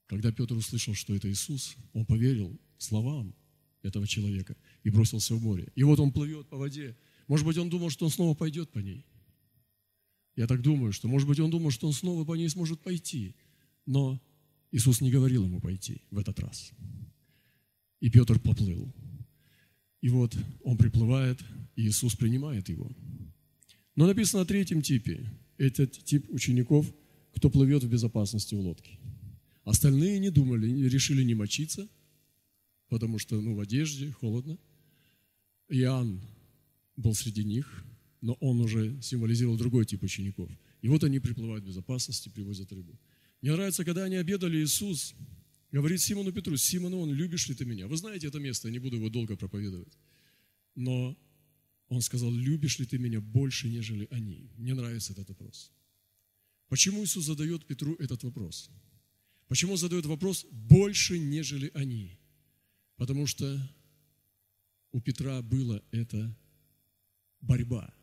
когда 0.07 0.31
Петр 0.31 0.55
услышал, 0.55 0.95
что 0.95 1.13
это 1.13 1.29
Иисус, 1.31 1.75
он 1.93 2.07
поверил 2.07 2.59
словам 2.79 3.35
этого 3.83 4.07
человека 4.07 4.55
и 4.83 4.89
бросился 4.89 5.35
в 5.35 5.43
море. 5.43 5.71
И 5.75 5.83
вот 5.83 5.99
он 5.99 6.11
плывет 6.11 6.49
по 6.49 6.57
воде. 6.57 6.97
Может 7.27 7.45
быть, 7.45 7.57
он 7.57 7.69
думал, 7.69 7.91
что 7.91 8.05
он 8.05 8.11
снова 8.11 8.33
пойдет 8.33 8.71
по 8.71 8.79
ней. 8.79 9.05
Я 10.35 10.47
так 10.47 10.61
думаю, 10.61 10.93
что, 10.93 11.07
может 11.07 11.27
быть, 11.27 11.39
он 11.39 11.51
думал, 11.51 11.71
что 11.71 11.87
он 11.87 11.93
снова 11.93 12.25
по 12.25 12.35
ней 12.35 12.49
сможет 12.49 12.79
пойти. 12.81 13.35
Но 13.85 14.19
Иисус 14.71 15.01
не 15.01 15.11
говорил 15.11 15.45
ему 15.45 15.59
пойти 15.59 16.01
в 16.09 16.17
этот 16.17 16.39
раз. 16.39 16.71
И 17.99 18.09
Петр 18.09 18.39
поплыл. 18.39 18.91
И 20.01 20.09
вот 20.09 20.35
он 20.63 20.77
приплывает, 20.77 21.39
и 21.75 21.87
Иисус 21.87 22.15
принимает 22.15 22.69
его. 22.69 22.91
Но 23.95 24.07
написано 24.07 24.41
о 24.41 24.45
третьем 24.45 24.81
типе. 24.81 25.25
Этот 25.57 25.91
тип 26.03 26.29
учеников, 26.29 26.91
кто 27.35 27.49
плывет 27.49 27.83
в 27.83 27.89
безопасности 27.89 28.55
в 28.55 28.59
лодке. 28.59 28.97
Остальные 29.63 30.19
не 30.19 30.29
думали, 30.29 30.67
решили 30.89 31.23
не 31.23 31.35
мочиться, 31.35 31.87
потому 32.89 33.19
что 33.19 33.39
ну, 33.39 33.55
в 33.55 33.59
одежде 33.59 34.11
холодно. 34.11 34.57
Иоанн 35.69 36.21
был 36.97 37.13
среди 37.13 37.43
них, 37.43 37.85
но 38.23 38.37
он 38.39 38.61
уже 38.61 39.01
символизировал 39.01 39.57
другой 39.57 39.85
тип 39.85 40.01
учеников. 40.01 40.49
И 40.81 40.87
вот 40.87 41.03
они 41.03 41.19
приплывают 41.19 41.65
в 41.65 41.67
безопасности, 41.67 42.29
привозят 42.29 42.71
рыбу. 42.71 42.97
Мне 43.41 43.51
нравится, 43.51 43.83
когда 43.83 44.05
они 44.05 44.15
обедали, 44.15 44.63
Иисус 44.63 45.13
говорит 45.73 45.99
Симону 45.99 46.31
Петру, 46.31 46.55
Симону, 46.55 46.99
он 46.99 47.11
любишь 47.11 47.49
ли 47.49 47.53
ты 47.53 47.65
меня? 47.65 47.85
Вы 47.85 47.97
знаете 47.97 48.27
это 48.27 48.39
место, 48.39 48.69
я 48.69 48.71
не 48.71 48.79
буду 48.79 48.95
его 48.95 49.09
долго 49.09 49.35
проповедовать. 49.35 49.97
Но 50.73 51.17
он 51.89 52.01
сказал, 52.01 52.31
любишь 52.31 52.79
ли 52.79 52.85
ты 52.85 52.97
меня 52.97 53.19
больше, 53.19 53.67
нежели 53.67 54.07
они? 54.09 54.49
Мне 54.55 54.73
нравится 54.73 55.11
этот 55.11 55.27
вопрос. 55.27 55.73
Почему 56.69 57.03
Иисус 57.03 57.25
задает 57.25 57.65
Петру 57.65 57.93
этот 57.95 58.23
вопрос? 58.23 58.69
Почему 59.49 59.73
он 59.73 59.77
задает 59.77 60.05
вопрос 60.05 60.45
больше, 60.49 61.19
нежели 61.19 61.71
они? 61.73 62.17
Потому 62.95 63.27
что 63.27 63.59
у 64.93 65.01
Петра 65.01 65.41
было 65.41 65.83
это 65.91 66.33
борьба. 67.41 67.93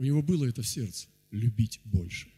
У 0.00 0.02
него 0.02 0.22
было 0.22 0.46
это 0.46 0.62
в 0.62 0.66
сердце– 0.66 1.08
любить 1.30 1.78
больше. 1.84 2.32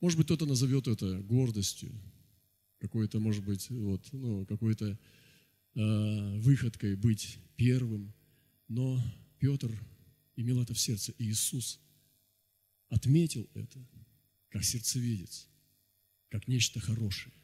Может 0.00 0.16
быть, 0.16 0.24
кто-то 0.24 0.46
назовет 0.46 0.88
это 0.88 1.20
гордостью, 1.20 1.92
какой-то, 2.78 3.20
может 3.20 3.44
быть, 3.44 3.68
вот, 3.68 4.08
ну, 4.12 4.46
какой-то 4.46 4.98
э, 5.74 6.38
выходкой 6.38 6.96
быть 6.96 7.40
первым. 7.56 8.14
Но 8.68 8.98
Петр 9.38 9.70
имел 10.34 10.62
это 10.62 10.72
в 10.72 10.80
сердце, 10.80 11.12
и 11.18 11.28
Иисус 11.28 11.78
отметил 12.88 13.50
это 13.52 13.86
как 14.48 14.64
сердцевидец, 14.64 15.46
как 16.30 16.48
нечто 16.48 16.80
хорошее. 16.80 17.34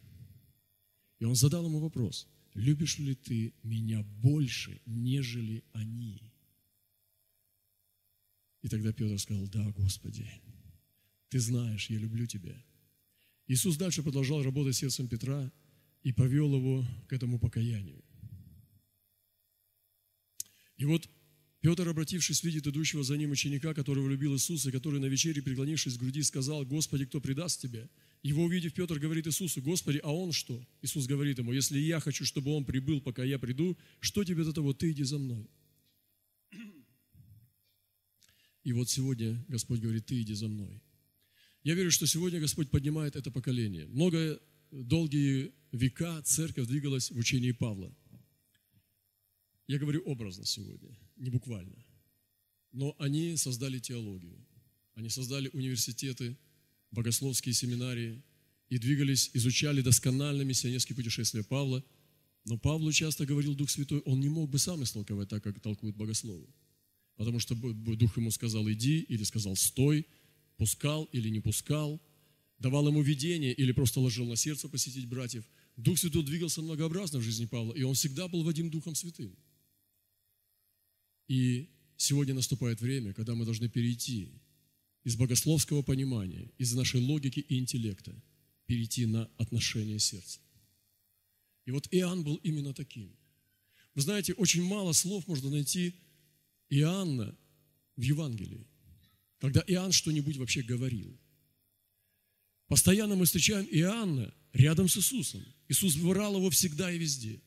И 1.18 1.26
он 1.26 1.34
задал 1.34 1.66
ему 1.66 1.80
вопрос, 1.80 2.28
любишь 2.54 2.98
ли 2.98 3.14
ты 3.14 3.52
меня 3.62 4.02
больше, 4.22 4.80
нежели 4.86 5.62
они? 5.72 6.33
И 8.64 8.68
тогда 8.68 8.94
Петр 8.94 9.18
сказал, 9.18 9.46
да, 9.48 9.62
Господи, 9.72 10.26
ты 11.28 11.38
знаешь, 11.38 11.90
я 11.90 11.98
люблю 11.98 12.26
тебя. 12.26 12.56
Иисус 13.46 13.76
дальше 13.76 14.02
продолжал 14.02 14.42
работать 14.42 14.74
сердцем 14.74 15.06
Петра 15.06 15.52
и 16.02 16.12
повел 16.12 16.54
его 16.54 16.82
к 17.06 17.12
этому 17.12 17.38
покаянию. 17.38 18.02
И 20.78 20.86
вот 20.86 21.10
Петр, 21.60 21.86
обратившись, 21.86 22.42
видит 22.42 22.66
идущего 22.66 23.04
за 23.04 23.18
ним 23.18 23.32
ученика, 23.32 23.74
которого 23.74 24.08
любил 24.08 24.34
Иисус, 24.34 24.64
и 24.64 24.72
который 24.72 24.98
на 24.98 25.06
вечере, 25.06 25.42
преклонившись 25.42 25.98
к 25.98 26.00
груди, 26.00 26.22
сказал, 26.22 26.64
«Господи, 26.64 27.04
кто 27.04 27.20
предаст 27.20 27.60
тебя?» 27.60 27.86
Его 28.22 28.44
увидев, 28.44 28.72
Петр 28.72 28.98
говорит 28.98 29.26
Иисусу, 29.26 29.60
Господи, 29.60 30.00
а 30.02 30.10
он 30.10 30.32
что? 30.32 30.66
Иисус 30.80 31.06
говорит 31.06 31.38
ему, 31.38 31.52
если 31.52 31.78
я 31.78 32.00
хочу, 32.00 32.24
чтобы 32.24 32.52
он 32.52 32.64
прибыл, 32.64 33.02
пока 33.02 33.22
я 33.22 33.38
приду, 33.38 33.76
что 34.00 34.24
тебе 34.24 34.42
до 34.42 34.54
того? 34.54 34.72
Ты 34.72 34.92
иди 34.92 35.02
за 35.02 35.18
мной. 35.18 35.46
И 38.64 38.72
вот 38.72 38.88
сегодня 38.88 39.44
Господь 39.48 39.80
говорит, 39.80 40.06
ты 40.06 40.20
иди 40.20 40.34
за 40.34 40.48
мной. 40.48 40.82
Я 41.62 41.74
верю, 41.74 41.90
что 41.90 42.06
сегодня 42.06 42.40
Господь 42.40 42.70
поднимает 42.70 43.14
это 43.14 43.30
поколение. 43.30 43.86
Много, 43.86 44.40
долгие 44.70 45.52
века 45.72 46.22
церковь 46.22 46.66
двигалась 46.66 47.10
в 47.10 47.18
учении 47.18 47.52
Павла. 47.52 47.94
Я 49.66 49.78
говорю 49.78 50.02
образно 50.04 50.44
сегодня, 50.44 50.98
не 51.16 51.30
буквально. 51.30 51.84
Но 52.72 52.94
они 52.98 53.36
создали 53.36 53.78
теологию. 53.78 54.36
Они 54.94 55.08
создали 55.08 55.48
университеты, 55.52 56.36
богословские 56.90 57.54
семинарии 57.54 58.22
и 58.68 58.78
двигались, 58.78 59.30
изучали 59.34 59.82
досконально 59.82 60.42
миссионерские 60.42 60.96
путешествия 60.96 61.44
Павла. 61.44 61.84
Но 62.44 62.58
Павлу 62.58 62.92
часто 62.92 63.26
говорил 63.26 63.54
Дух 63.54 63.70
Святой, 63.70 64.00
он 64.00 64.20
не 64.20 64.28
мог 64.28 64.50
бы 64.50 64.58
сам 64.58 64.82
истолковать 64.82 65.28
так, 65.28 65.42
как 65.42 65.60
толкуют 65.60 65.96
богословы. 65.96 66.46
Потому 67.16 67.38
что 67.38 67.54
Дух 67.54 68.16
ему 68.16 68.30
сказал 68.30 68.68
«иди» 68.70 69.00
или 69.00 69.22
сказал 69.22 69.56
«стой», 69.56 70.06
пускал 70.56 71.04
или 71.12 71.28
не 71.28 71.40
пускал, 71.40 72.00
давал 72.58 72.88
ему 72.88 73.02
видение 73.02 73.52
или 73.52 73.72
просто 73.72 74.00
ложил 74.00 74.26
на 74.26 74.36
сердце 74.36 74.68
посетить 74.68 75.08
братьев. 75.08 75.44
Дух 75.76 75.98
Святой 75.98 76.24
двигался 76.24 76.62
многообразно 76.62 77.18
в 77.18 77.22
жизни 77.22 77.46
Павла, 77.46 77.72
и 77.72 77.82
он 77.82 77.94
всегда 77.94 78.28
был 78.28 78.44
Вадим 78.44 78.70
Духом 78.70 78.94
Святым. 78.94 79.36
И 81.26 81.70
сегодня 81.96 82.34
наступает 82.34 82.80
время, 82.80 83.12
когда 83.12 83.34
мы 83.34 83.44
должны 83.44 83.68
перейти 83.68 84.32
из 85.04 85.16
богословского 85.16 85.82
понимания, 85.82 86.50
из 86.58 86.72
нашей 86.74 87.00
логики 87.00 87.40
и 87.40 87.58
интеллекта 87.58 88.14
перейти 88.66 89.06
на 89.06 89.26
отношение 89.36 89.98
сердца. 89.98 90.40
И 91.66 91.70
вот 91.70 91.88
Иоанн 91.90 92.22
был 92.24 92.36
именно 92.36 92.74
таким. 92.74 93.14
Вы 93.94 94.02
знаете, 94.02 94.34
очень 94.34 94.62
мало 94.62 94.92
слов 94.92 95.26
можно 95.26 95.50
найти 95.50 95.94
Иоанна 96.70 97.36
в 97.96 98.02
Евангелии, 98.02 98.66
когда 99.38 99.62
Иоанн 99.66 99.92
что-нибудь 99.92 100.36
вообще 100.36 100.62
говорил. 100.62 101.18
Постоянно 102.68 103.14
мы 103.14 103.26
встречаем 103.26 103.66
Иоанна 103.70 104.32
рядом 104.52 104.88
с 104.88 104.96
Иисусом. 104.96 105.44
Иисус 105.68 105.96
брал 105.96 106.36
его 106.36 106.50
всегда 106.50 106.90
и 106.90 106.98
везде. 106.98 107.40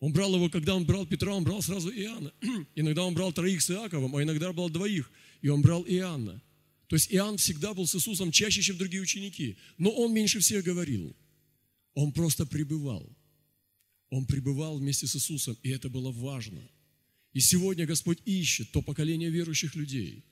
Он 0.00 0.12
брал 0.12 0.34
его, 0.34 0.48
когда 0.48 0.74
он 0.74 0.86
брал 0.86 1.06
Петра, 1.06 1.34
он 1.34 1.44
брал 1.44 1.60
сразу 1.60 1.90
Иоанна. 1.90 2.32
Иногда 2.74 3.04
он 3.04 3.14
брал 3.14 3.32
троих 3.32 3.60
с 3.62 3.70
Иаковом, 3.70 4.14
а 4.14 4.22
иногда 4.22 4.52
брал 4.52 4.70
двоих, 4.70 5.10
и 5.42 5.48
он 5.48 5.60
брал 5.60 5.84
Иоанна. 5.86 6.40
То 6.86 6.96
есть 6.96 7.12
Иоанн 7.12 7.36
всегда 7.36 7.74
был 7.74 7.86
с 7.86 7.94
Иисусом 7.94 8.32
чаще, 8.32 8.62
чем 8.62 8.78
другие 8.78 9.02
ученики. 9.02 9.58
Но 9.76 9.90
он 9.90 10.14
меньше 10.14 10.40
всех 10.40 10.64
говорил. 10.64 11.14
Он 11.94 12.12
просто 12.12 12.46
пребывал. 12.46 13.14
Он 14.10 14.24
пребывал 14.24 14.78
вместе 14.78 15.06
с 15.06 15.16
Иисусом, 15.16 15.56
и 15.62 15.70
это 15.70 15.90
было 15.90 16.10
важно. 16.10 16.62
И 17.32 17.40
сегодня 17.40 17.86
Господь 17.86 18.18
ищет 18.24 18.70
то 18.72 18.82
поколение 18.82 19.30
верующих 19.30 19.74
людей, 19.74 20.24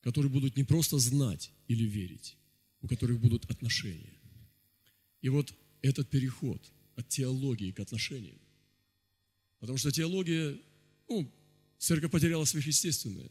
которые 0.00 0.30
будут 0.30 0.56
не 0.56 0.64
просто 0.64 0.98
знать 0.98 1.52
или 1.68 1.84
верить, 1.84 2.36
у 2.80 2.88
которых 2.88 3.20
будут 3.20 3.50
отношения. 3.50 4.14
И 5.20 5.28
вот 5.28 5.52
этот 5.82 6.08
переход 6.08 6.62
от 6.96 7.08
теологии 7.08 7.72
к 7.72 7.80
отношениям. 7.80 8.38
Потому 9.60 9.78
что 9.78 9.90
теология 9.90 10.58
ну, 11.08 11.30
церковь 11.78 12.10
потеряла 12.10 12.44
сверхъестественное. 12.44 13.30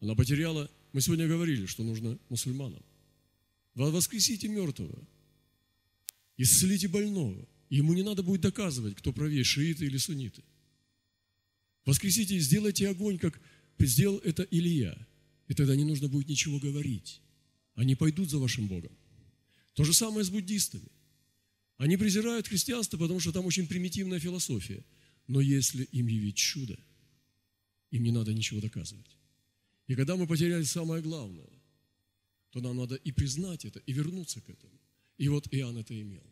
Она 0.00 0.14
потеряла, 0.14 0.70
мы 0.92 1.00
сегодня 1.00 1.28
говорили, 1.28 1.66
что 1.66 1.84
нужно 1.84 2.18
мусульманам. 2.28 2.82
Воскресите 3.74 4.48
мертвого, 4.48 4.98
исцелите 6.36 6.88
больного. 6.88 7.48
Ему 7.70 7.94
не 7.94 8.02
надо 8.02 8.22
будет 8.22 8.42
доказывать, 8.42 8.96
кто 8.96 9.12
правее, 9.12 9.44
шииты 9.44 9.86
или 9.86 9.96
сунниты. 9.96 10.42
Воскресите 11.84 12.36
и 12.36 12.40
сделайте 12.40 12.88
огонь, 12.88 13.18
как 13.18 13.40
сделал 13.78 14.18
это 14.18 14.42
Илья. 14.50 14.96
И 15.48 15.54
тогда 15.54 15.74
не 15.76 15.84
нужно 15.84 16.08
будет 16.08 16.28
ничего 16.28 16.58
говорить. 16.58 17.20
Они 17.74 17.94
пойдут 17.94 18.30
за 18.30 18.38
вашим 18.38 18.68
Богом. 18.68 18.92
То 19.74 19.84
же 19.84 19.92
самое 19.92 20.24
с 20.24 20.30
буддистами. 20.30 20.88
Они 21.78 21.96
презирают 21.96 22.46
христианство, 22.46 22.98
потому 22.98 23.20
что 23.20 23.32
там 23.32 23.46
очень 23.46 23.66
примитивная 23.66 24.20
философия. 24.20 24.84
Но 25.26 25.40
если 25.40 25.84
им 25.84 26.06
явить 26.06 26.36
чудо, 26.36 26.78
им 27.90 28.04
не 28.04 28.12
надо 28.12 28.32
ничего 28.32 28.60
доказывать. 28.60 29.16
И 29.88 29.94
когда 29.94 30.16
мы 30.16 30.26
потеряли 30.26 30.64
самое 30.64 31.02
главное, 31.02 31.50
то 32.50 32.60
нам 32.60 32.76
надо 32.76 32.94
и 32.94 33.10
признать 33.12 33.64
это, 33.64 33.80
и 33.80 33.92
вернуться 33.92 34.40
к 34.40 34.48
этому. 34.48 34.78
И 35.18 35.28
вот 35.28 35.48
Иоанн 35.52 35.78
это 35.78 36.00
имел. 36.00 36.22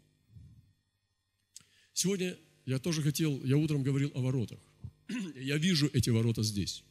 Сегодня 1.93 2.39
я 2.67 2.79
тоже 2.79 3.03
хотел, 3.03 3.43
я 3.45 3.57
утром 3.57 3.83
говорил 3.83 4.13
о 4.15 4.21
воротах. 4.21 4.61
Я 5.37 5.57
вижу 5.59 5.91
эти 5.93 6.11
ворота 6.11 6.43
здесь. 6.43 6.85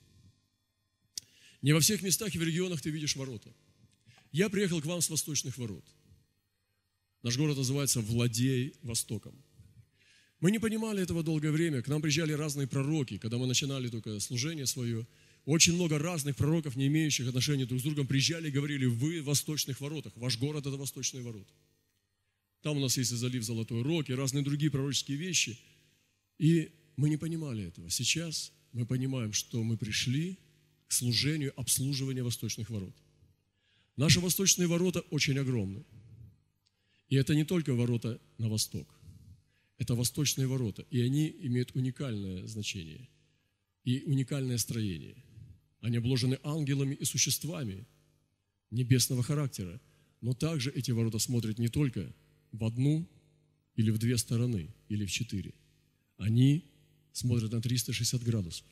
Не 1.61 1.73
во 1.73 1.79
всех 1.79 2.01
местах 2.01 2.35
и 2.35 2.39
в 2.39 2.43
регионах 2.43 2.81
ты 2.81 2.89
видишь 2.89 3.15
ворота. 3.15 3.53
Я 4.31 4.49
приехал 4.49 4.81
к 4.81 4.85
вам 4.85 5.01
с 5.01 5.09
восточных 5.09 5.57
ворот. 5.57 5.85
Наш 7.23 7.37
город 7.37 7.57
называется 7.57 7.99
Владей 7.99 8.75
Востоком. 8.81 9.35
Мы 10.39 10.51
не 10.51 10.59
понимали 10.59 11.03
этого 11.03 11.21
долгое 11.21 11.51
время. 11.51 11.81
К 11.81 11.89
нам 11.89 12.01
приезжали 12.01 12.31
разные 12.31 12.67
пророки, 12.67 13.17
когда 13.17 13.37
мы 13.37 13.45
начинали 13.45 13.89
только 13.89 14.19
служение 14.21 14.65
свое. 14.65 15.05
Очень 15.45 15.73
много 15.73 15.99
разных 15.99 16.37
пророков, 16.37 16.75
не 16.77 16.87
имеющих 16.87 17.27
отношения 17.27 17.65
друг 17.65 17.81
с 17.81 17.83
другом, 17.83 18.07
приезжали 18.07 18.47
и 18.47 18.51
говорили, 18.51 18.85
вы 18.85 19.21
в 19.21 19.25
восточных 19.25 19.81
воротах, 19.81 20.13
ваш 20.15 20.37
город– 20.37 20.65
это 20.67 20.77
восточные 20.77 21.23
ворота. 21.23 21.51
Там 22.61 22.77
у 22.77 22.79
нас 22.79 22.97
есть 22.97 23.11
и 23.11 23.15
залив 23.15 23.43
Золотой 23.43 23.81
Рог, 23.81 24.09
и 24.09 24.13
разные 24.13 24.43
другие 24.43 24.71
пророческие 24.71 25.17
вещи. 25.17 25.59
И 26.37 26.71
мы 26.99 27.09
не 27.09 27.17
понимали 27.17 27.63
этого. 27.63 27.89
Сейчас 27.89 28.51
мы 28.73 28.85
понимаем, 28.85 29.31
что 29.31 29.63
мы 29.63 29.77
пришли 29.77 30.37
к 30.87 30.91
служению 30.91 31.53
обслуживания 31.55 32.23
восточных 32.23 32.69
ворот. 32.69 32.93
Наши 33.95 34.19
восточные 34.19 34.67
ворота 34.67 34.99
очень 35.09 35.39
огромны. 35.39 35.85
И 37.07 37.15
это 37.15 37.35
не 37.35 37.45
только 37.45 37.73
ворота 37.73 38.19
на 38.37 38.49
восток. 38.49 38.87
Это 39.77 39.95
восточные 39.95 40.47
ворота. 40.47 40.85
И 40.91 40.99
они 40.99 41.33
имеют 41.43 41.73
уникальное 41.73 42.45
значение 42.47 43.07
и 43.85 44.03
уникальное 44.03 44.57
строение. 44.57 45.23
Они 45.79 45.97
обложены 45.97 46.37
ангелами 46.43 46.95
и 46.95 47.05
существами 47.05 47.87
небесного 48.71 49.23
характера. 49.23 49.79
Но 50.19 50.33
также 50.33 50.69
эти 50.69 50.91
ворота 50.91 51.19
смотрят 51.19 51.59
не 51.59 51.69
только 51.69 52.13
в 52.51 52.65
одну 52.65 53.07
или 53.75 53.89
в 53.89 53.97
две 53.99 54.17
стороны, 54.17 54.75
или 54.89 55.05
в 55.05 55.11
четыре. 55.11 55.53
Они 56.17 56.65
смотрят 57.11 57.51
на 57.51 57.61
360 57.61 58.23
градусов. 58.23 58.65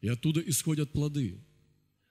И 0.00 0.08
оттуда 0.08 0.40
исходят 0.40 0.92
плоды. 0.92 1.38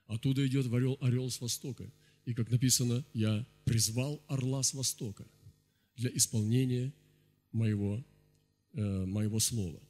Оттуда 0.06 0.46
идет 0.46 0.72
орел, 0.72 0.98
орел 1.00 1.30
с 1.30 1.40
востока. 1.40 1.90
И 2.24 2.34
как 2.34 2.50
написано, 2.50 3.04
я 3.14 3.46
призвал 3.64 4.22
орла 4.28 4.62
с 4.62 4.74
востока 4.74 5.24
для 5.96 6.10
исполнения 6.14 6.92
моего, 7.52 8.04
э, 8.72 9.04
моего 9.06 9.40
слова. 9.40 9.80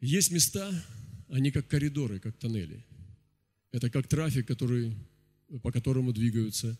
Есть 0.00 0.30
места, 0.30 0.84
они 1.28 1.50
как 1.50 1.68
коридоры, 1.68 2.18
как 2.20 2.36
тоннели. 2.36 2.84
Это 3.70 3.88
как 3.88 4.06
трафик, 4.08 4.46
который, 4.46 4.94
по 5.62 5.72
которому 5.72 6.12
двигаются 6.12 6.78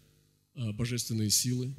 э, 0.55 0.73
божественные 0.73 1.31
силы. 1.31 1.75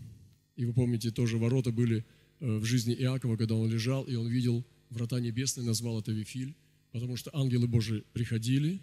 И 0.55 0.65
вы 0.65 0.73
помните, 0.73 1.11
тоже 1.11 1.37
ворота 1.37 1.71
были 1.71 2.05
э, 2.39 2.57
в 2.57 2.65
жизни 2.65 2.93
Иакова, 2.95 3.37
когда 3.37 3.55
он 3.55 3.69
лежал, 3.69 4.03
и 4.05 4.15
он 4.15 4.27
видел 4.27 4.65
врата 4.93 5.19
небесные, 5.19 5.65
назвал 5.65 5.99
это 5.99 6.11
Вифиль, 6.11 6.55
потому 6.91 7.17
что 7.17 7.31
ангелы 7.33 7.67
Божии 7.67 8.03
приходили, 8.13 8.81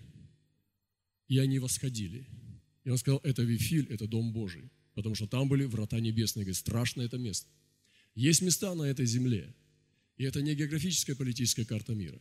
и 1.29 1.39
они 1.39 1.59
восходили. 1.59 2.27
И 2.85 2.91
он 2.91 2.99
сказал, 2.99 3.21
это 3.23 3.43
Вифиль, 3.43 3.87
это 3.89 4.07
Дом 4.07 4.33
Божий, 4.33 4.71
потому 4.95 5.15
что 5.15 5.27
там 5.27 5.49
были 5.49 5.65
врата 5.65 6.01
небесные. 6.01 6.45
Говорит, 6.45 6.57
страшно 6.57 7.03
это 7.03 7.19
место. 7.19 7.49
Есть 8.15 8.43
места 8.43 8.75
на 8.75 8.83
этой 8.83 9.07
земле, 9.07 9.55
и 10.17 10.25
это 10.25 10.43
не 10.43 10.55
географическая 10.55 11.15
политическая 11.15 11.65
карта 11.65 11.95
мира. 11.95 12.21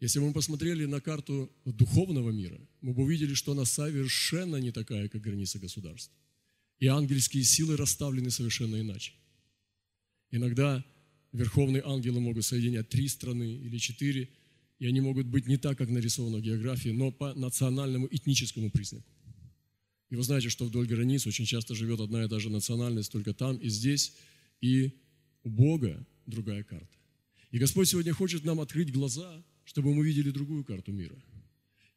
Если 0.00 0.18
бы 0.18 0.26
мы 0.26 0.32
посмотрели 0.34 0.84
на 0.84 1.00
карту 1.00 1.50
духовного 1.64 2.30
мира, 2.30 2.60
мы 2.80 2.92
бы 2.92 3.04
увидели, 3.04 3.34
что 3.34 3.52
она 3.52 3.64
совершенно 3.64 4.56
не 4.56 4.70
такая, 4.70 5.08
как 5.08 5.22
граница 5.22 5.58
государств. 5.58 6.12
И 6.78 6.86
ангельские 6.86 7.44
силы 7.44 7.76
расставлены 7.76 8.30
совершенно 8.30 8.80
иначе. 8.80 9.14
Иногда 10.30 10.84
верховные 11.34 11.82
ангелы 11.84 12.20
могут 12.20 12.44
соединять 12.44 12.88
три 12.88 13.08
страны 13.08 13.56
или 13.56 13.76
четыре, 13.78 14.30
и 14.78 14.86
они 14.86 15.00
могут 15.00 15.26
быть 15.26 15.46
не 15.46 15.56
так, 15.56 15.76
как 15.76 15.90
нарисовано 15.90 16.38
в 16.38 16.42
географии, 16.42 16.90
но 16.90 17.10
по 17.10 17.34
национальному 17.34 18.08
этническому 18.10 18.70
признаку. 18.70 19.04
И 20.10 20.16
вы 20.16 20.22
знаете, 20.22 20.48
что 20.48 20.64
вдоль 20.64 20.86
границ 20.86 21.26
очень 21.26 21.44
часто 21.44 21.74
живет 21.74 22.00
одна 22.00 22.24
и 22.24 22.28
та 22.28 22.38
же 22.38 22.50
национальность, 22.50 23.10
только 23.10 23.34
там 23.34 23.56
и 23.56 23.68
здесь, 23.68 24.14
и 24.60 24.92
у 25.42 25.50
Бога 25.50 26.06
другая 26.26 26.62
карта. 26.62 26.96
И 27.50 27.58
Господь 27.58 27.88
сегодня 27.88 28.12
хочет 28.12 28.44
нам 28.44 28.60
открыть 28.60 28.92
глаза, 28.92 29.44
чтобы 29.64 29.92
мы 29.92 30.04
видели 30.04 30.30
другую 30.30 30.64
карту 30.64 30.92
мира. 30.92 31.16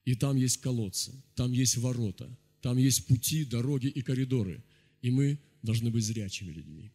И 0.06 0.16
там 0.16 0.36
есть 0.36 0.58
колодцы, 0.58 1.12
там 1.36 1.52
есть 1.52 1.78
ворота, 1.78 2.28
там 2.62 2.78
есть 2.78 3.06
пути, 3.06 3.46
дороги 3.46 3.88
и 3.88 4.02
коридоры. 4.02 4.64
И 5.02 5.12
мы 5.12 5.40
должны 5.62 5.92
быть 5.92 6.04
зрячими 6.04 6.52
людьми 6.52 6.92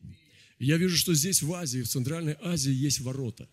я 0.66 0.76
вижу, 0.76 0.96
что 0.96 1.12
здесь 1.14 1.42
в 1.42 1.52
Азии, 1.52 1.82
в 1.82 1.88
Центральной 1.88 2.36
Азии 2.40 2.72
есть 2.72 3.00
ворота. 3.00 3.48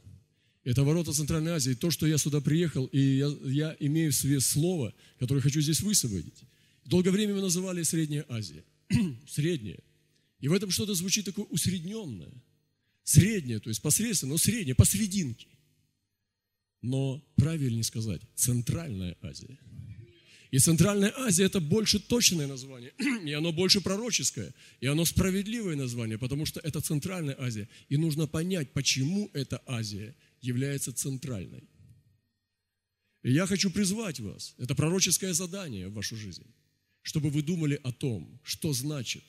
Это 0.63 0.83
ворота 0.83 1.11
Центральной 1.11 1.53
Азии. 1.53 1.73
То, 1.73 1.89
что 1.89 2.05
я 2.05 2.17
сюда 2.17 2.41
приехал, 2.41 2.85
и 2.85 2.99
я, 2.99 3.35
я 3.45 3.77
имею 3.79 4.11
в 4.11 4.15
себе 4.15 4.39
слово, 4.39 4.93
которое 5.17 5.41
хочу 5.41 5.61
здесь 5.61 5.81
высвободить. 5.81 6.43
Долгое 6.85 7.11
время 7.11 7.35
мы 7.35 7.41
называли 7.41 7.81
Средняя 7.83 8.25
Азия. 8.29 8.63
Средняя. 9.27 9.79
И 10.39 10.47
в 10.47 10.53
этом 10.53 10.69
что-то 10.69 10.93
звучит 10.93 11.25
такое 11.25 11.45
усредненное. 11.45 12.31
Среднее, 13.03 13.59
то 13.59 13.69
есть 13.69 13.81
посредственно, 13.81 14.33
но 14.33 14.37
среднее, 14.37 14.75
посрединке. 14.75 15.47
Но 16.81 17.25
правильнее 17.35 17.83
сказать, 17.83 18.21
Центральная 18.35 19.17
Азия– 19.21 19.57
и 20.51 20.57
Центральная 20.57 21.13
Азия– 21.15 21.43
это 21.45 21.59
больше 21.59 21.99
точное 21.99 22.47
название, 22.47 22.91
и 23.25 23.33
оно 23.33 23.51
больше 23.51 23.81
пророческое, 23.81 24.53
и 24.81 24.87
оно 24.87 25.05
справедливое 25.05 25.75
название, 25.75 26.17
потому 26.17 26.45
что 26.45 26.59
это 26.61 26.81
Центральная 26.81 27.35
Азия. 27.39 27.69
И 27.87 27.97
нужно 27.97 28.25
понять, 28.25 28.73
почему 28.73 29.29
эта 29.33 29.61
Азия 29.67 30.15
является 30.41 30.91
центральной. 30.91 31.69
И 33.21 33.31
я 33.31 33.45
хочу 33.45 33.69
призвать 33.69 34.19
вас, 34.19 34.55
это 34.57 34.73
пророческое 34.73 35.33
задание 35.33 35.87
в 35.87 35.93
вашу 35.93 36.15
жизнь, 36.15 36.47
чтобы 37.03 37.29
вы 37.29 37.43
думали 37.43 37.79
о 37.83 37.91
том, 37.91 38.39
что 38.43 38.73
значит 38.73 39.23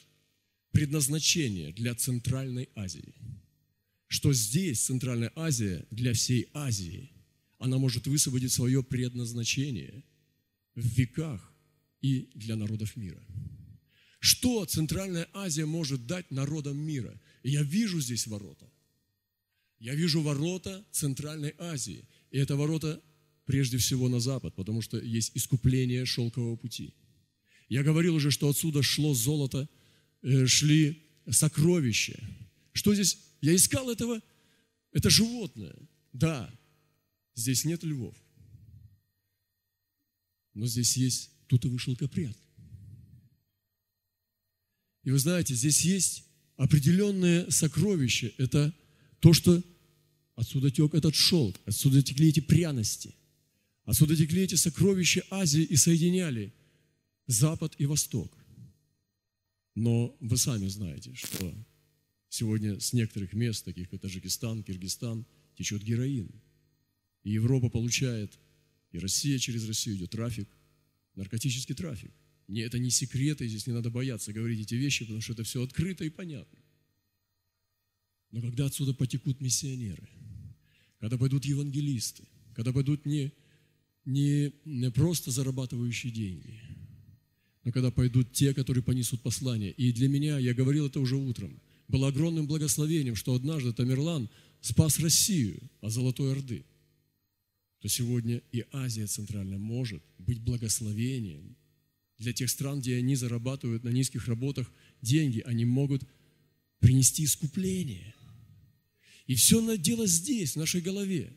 предназначение 0.70 1.72
для 1.72 1.94
Центральной 1.94 2.70
Азии. 2.74 3.14
Что 4.06 4.32
здесь 4.32 4.80
Центральная 4.86 5.32
Азия 5.34 5.84
для 5.90 6.14
всей 6.14 6.48
Азии, 6.54 7.10
она 7.58 7.76
может 7.76 8.06
высвободить 8.06 8.52
свое 8.52 8.82
предназначение– 8.82 10.02
в 10.74 10.86
веках 10.86 11.52
и 12.00 12.30
для 12.34 12.56
народов 12.56 12.96
мира. 12.96 13.22
Что 14.20 14.64
Центральная 14.66 15.28
Азия 15.32 15.66
может 15.66 16.06
дать 16.06 16.30
народам 16.30 16.76
мира? 16.76 17.18
Я 17.42 17.62
вижу 17.62 18.00
здесь 18.00 18.26
ворота. 18.26 18.70
Я 19.78 19.94
вижу 19.94 20.20
ворота 20.20 20.84
Центральной 20.90 21.54
Азии. 21.58 22.06
И 22.30 22.38
это 22.38 22.56
ворота 22.56 23.02
прежде 23.46 23.78
всего 23.78 24.08
на 24.08 24.20
запад, 24.20 24.54
потому 24.54 24.82
что 24.82 24.98
есть 24.98 25.32
искупление 25.34 26.04
шелкового 26.04 26.56
пути. 26.56 26.94
Я 27.68 27.82
говорил 27.82 28.14
уже, 28.14 28.30
что 28.30 28.48
отсюда 28.48 28.82
шло 28.82 29.14
золото, 29.14 29.68
э, 30.22 30.46
шли 30.46 31.02
сокровища. 31.30 32.20
Что 32.72 32.94
здесь? 32.94 33.18
Я 33.40 33.54
искал 33.54 33.90
этого, 33.90 34.20
это 34.92 35.08
животное. 35.08 35.74
Да, 36.12 36.52
здесь 37.34 37.64
нет 37.64 37.82
львов. 37.84 38.16
Но 40.60 40.66
здесь 40.66 40.94
есть 40.98 41.30
тутовый 41.46 41.78
шелкопряд. 41.78 42.36
И 45.04 45.10
вы 45.10 45.18
знаете, 45.18 45.54
здесь 45.54 45.86
есть 45.86 46.24
определенное 46.56 47.50
сокровище. 47.50 48.34
Это 48.36 48.74
то, 49.20 49.32
что 49.32 49.62
отсюда 50.34 50.70
тек 50.70 50.92
этот 50.92 51.14
шелк, 51.14 51.58
отсюда 51.64 52.02
текли 52.02 52.28
эти 52.28 52.40
пряности, 52.40 53.14
отсюда 53.84 54.14
текли 54.14 54.42
эти 54.42 54.56
сокровища 54.56 55.24
Азии 55.30 55.62
и 55.62 55.76
соединяли 55.76 56.52
Запад 57.26 57.74
и 57.78 57.86
Восток. 57.86 58.30
Но 59.74 60.14
вы 60.20 60.36
сами 60.36 60.68
знаете, 60.68 61.14
что 61.14 61.54
сегодня 62.28 62.78
с 62.80 62.92
некоторых 62.92 63.32
мест, 63.32 63.64
таких 63.64 63.88
как 63.88 64.02
Таджикистан, 64.02 64.62
Киргизстан, 64.62 65.24
течет 65.56 65.82
героин. 65.82 66.30
И 67.22 67.30
Европа 67.30 67.70
получает, 67.70 68.38
и 68.92 68.98
Россия 68.98 69.38
через 69.38 69.66
Россию 69.66 69.96
идет 69.96 70.10
трафик, 70.10 70.48
наркотический 71.14 71.74
трафик. 71.74 72.12
Не, 72.48 72.62
это 72.62 72.78
не 72.78 72.90
секреты, 72.90 73.46
здесь 73.46 73.66
не 73.66 73.72
надо 73.72 73.90
бояться 73.90 74.32
говорить 74.32 74.60
эти 74.60 74.74
вещи, 74.74 75.04
потому 75.04 75.20
что 75.20 75.34
это 75.34 75.44
все 75.44 75.62
открыто 75.62 76.04
и 76.04 76.10
понятно. 76.10 76.58
Но 78.32 78.40
когда 78.40 78.66
отсюда 78.66 78.92
потекут 78.92 79.40
миссионеры, 79.40 80.08
когда 80.98 81.16
пойдут 81.16 81.44
евангелисты, 81.44 82.24
когда 82.54 82.72
пойдут 82.72 83.06
не, 83.06 83.32
не, 84.04 84.52
не 84.64 84.90
просто 84.90 85.30
зарабатывающие 85.30 86.12
деньги, 86.12 86.60
но 87.64 87.72
когда 87.72 87.90
пойдут 87.90 88.32
те, 88.32 88.54
которые 88.54 88.82
понесут 88.82 89.20
послание. 89.22 89.72
И 89.72 89.92
для 89.92 90.08
меня, 90.08 90.38
я 90.38 90.54
говорил 90.54 90.86
это 90.86 91.00
уже 91.00 91.16
утром, 91.16 91.60
было 91.88 92.08
огромным 92.08 92.46
благословением, 92.46 93.16
что 93.16 93.34
однажды 93.34 93.72
Тамерлан 93.72 94.30
спас 94.60 94.98
Россию 94.98 95.60
от 95.80 95.92
Золотой 95.92 96.32
Орды. 96.32 96.64
То 97.80 97.88
сегодня 97.88 98.42
и 98.52 98.64
Азия 98.72 99.06
Центральная 99.06 99.58
может 99.58 100.02
быть 100.18 100.40
благословением 100.40 101.56
для 102.18 102.32
тех 102.34 102.50
стран, 102.50 102.80
где 102.80 102.96
они 102.96 103.16
зарабатывают 103.16 103.84
на 103.84 103.88
низких 103.88 104.28
работах 104.28 104.70
деньги, 105.00 105.40
они 105.40 105.64
могут 105.64 106.06
принести 106.78 107.24
искупление. 107.24 108.14
И 109.26 109.34
все 109.34 109.60
надо 109.60 109.78
дело 109.78 110.06
здесь, 110.06 110.52
в 110.52 110.56
нашей 110.56 110.82
голове. 110.82 111.32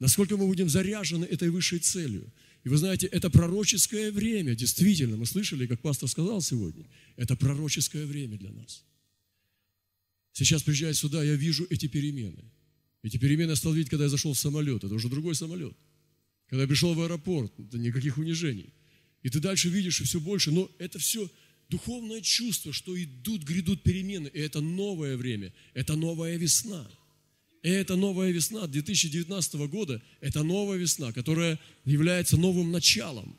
Насколько 0.00 0.36
мы 0.36 0.46
будем 0.46 0.68
заряжены 0.68 1.24
этой 1.24 1.50
высшей 1.50 1.78
целью. 1.78 2.32
И 2.64 2.68
вы 2.68 2.76
знаете, 2.76 3.06
это 3.06 3.30
пророческое 3.30 4.10
время, 4.10 4.56
действительно, 4.56 5.16
мы 5.16 5.26
слышали, 5.26 5.66
как 5.66 5.80
пастор 5.80 6.08
сказал 6.08 6.40
сегодня, 6.40 6.88
это 7.16 7.36
пророческое 7.36 8.06
время 8.06 8.36
для 8.36 8.50
нас. 8.50 8.84
Сейчас 10.32 10.62
приезжая 10.62 10.94
сюда, 10.94 11.22
я 11.22 11.34
вижу 11.34 11.66
эти 11.70 11.86
перемены. 11.86 12.50
Эти 13.02 13.16
перемены 13.16 13.50
я 13.50 13.56
стал 13.56 13.72
видеть, 13.72 13.90
когда 13.90 14.04
я 14.04 14.10
зашел 14.10 14.32
в 14.32 14.38
самолет. 14.38 14.84
Это 14.84 14.94
уже 14.94 15.08
другой 15.08 15.34
самолет. 15.34 15.76
Когда 16.48 16.62
я 16.62 16.68
пришел 16.68 16.94
в 16.94 17.00
аэропорт, 17.00 17.52
это 17.58 17.78
никаких 17.78 18.18
унижений. 18.18 18.72
И 19.22 19.28
ты 19.28 19.40
дальше 19.40 19.68
видишь 19.68 20.00
и 20.00 20.04
все 20.04 20.20
больше, 20.20 20.50
но 20.50 20.70
это 20.78 20.98
все 20.98 21.28
духовное 21.68 22.20
чувство, 22.20 22.72
что 22.72 23.00
идут, 23.02 23.42
грядут 23.42 23.82
перемены, 23.82 24.28
и 24.28 24.38
это 24.38 24.60
новое 24.60 25.16
время, 25.16 25.52
это 25.74 25.96
новая 25.96 26.36
весна. 26.36 26.86
И 27.62 27.68
это 27.68 27.96
новая 27.96 28.30
весна 28.32 28.66
2019 28.66 29.54
года, 29.70 30.02
это 30.20 30.42
новая 30.42 30.76
весна, 30.76 31.12
которая 31.12 31.58
является 31.84 32.36
новым 32.36 32.72
началом. 32.72 33.36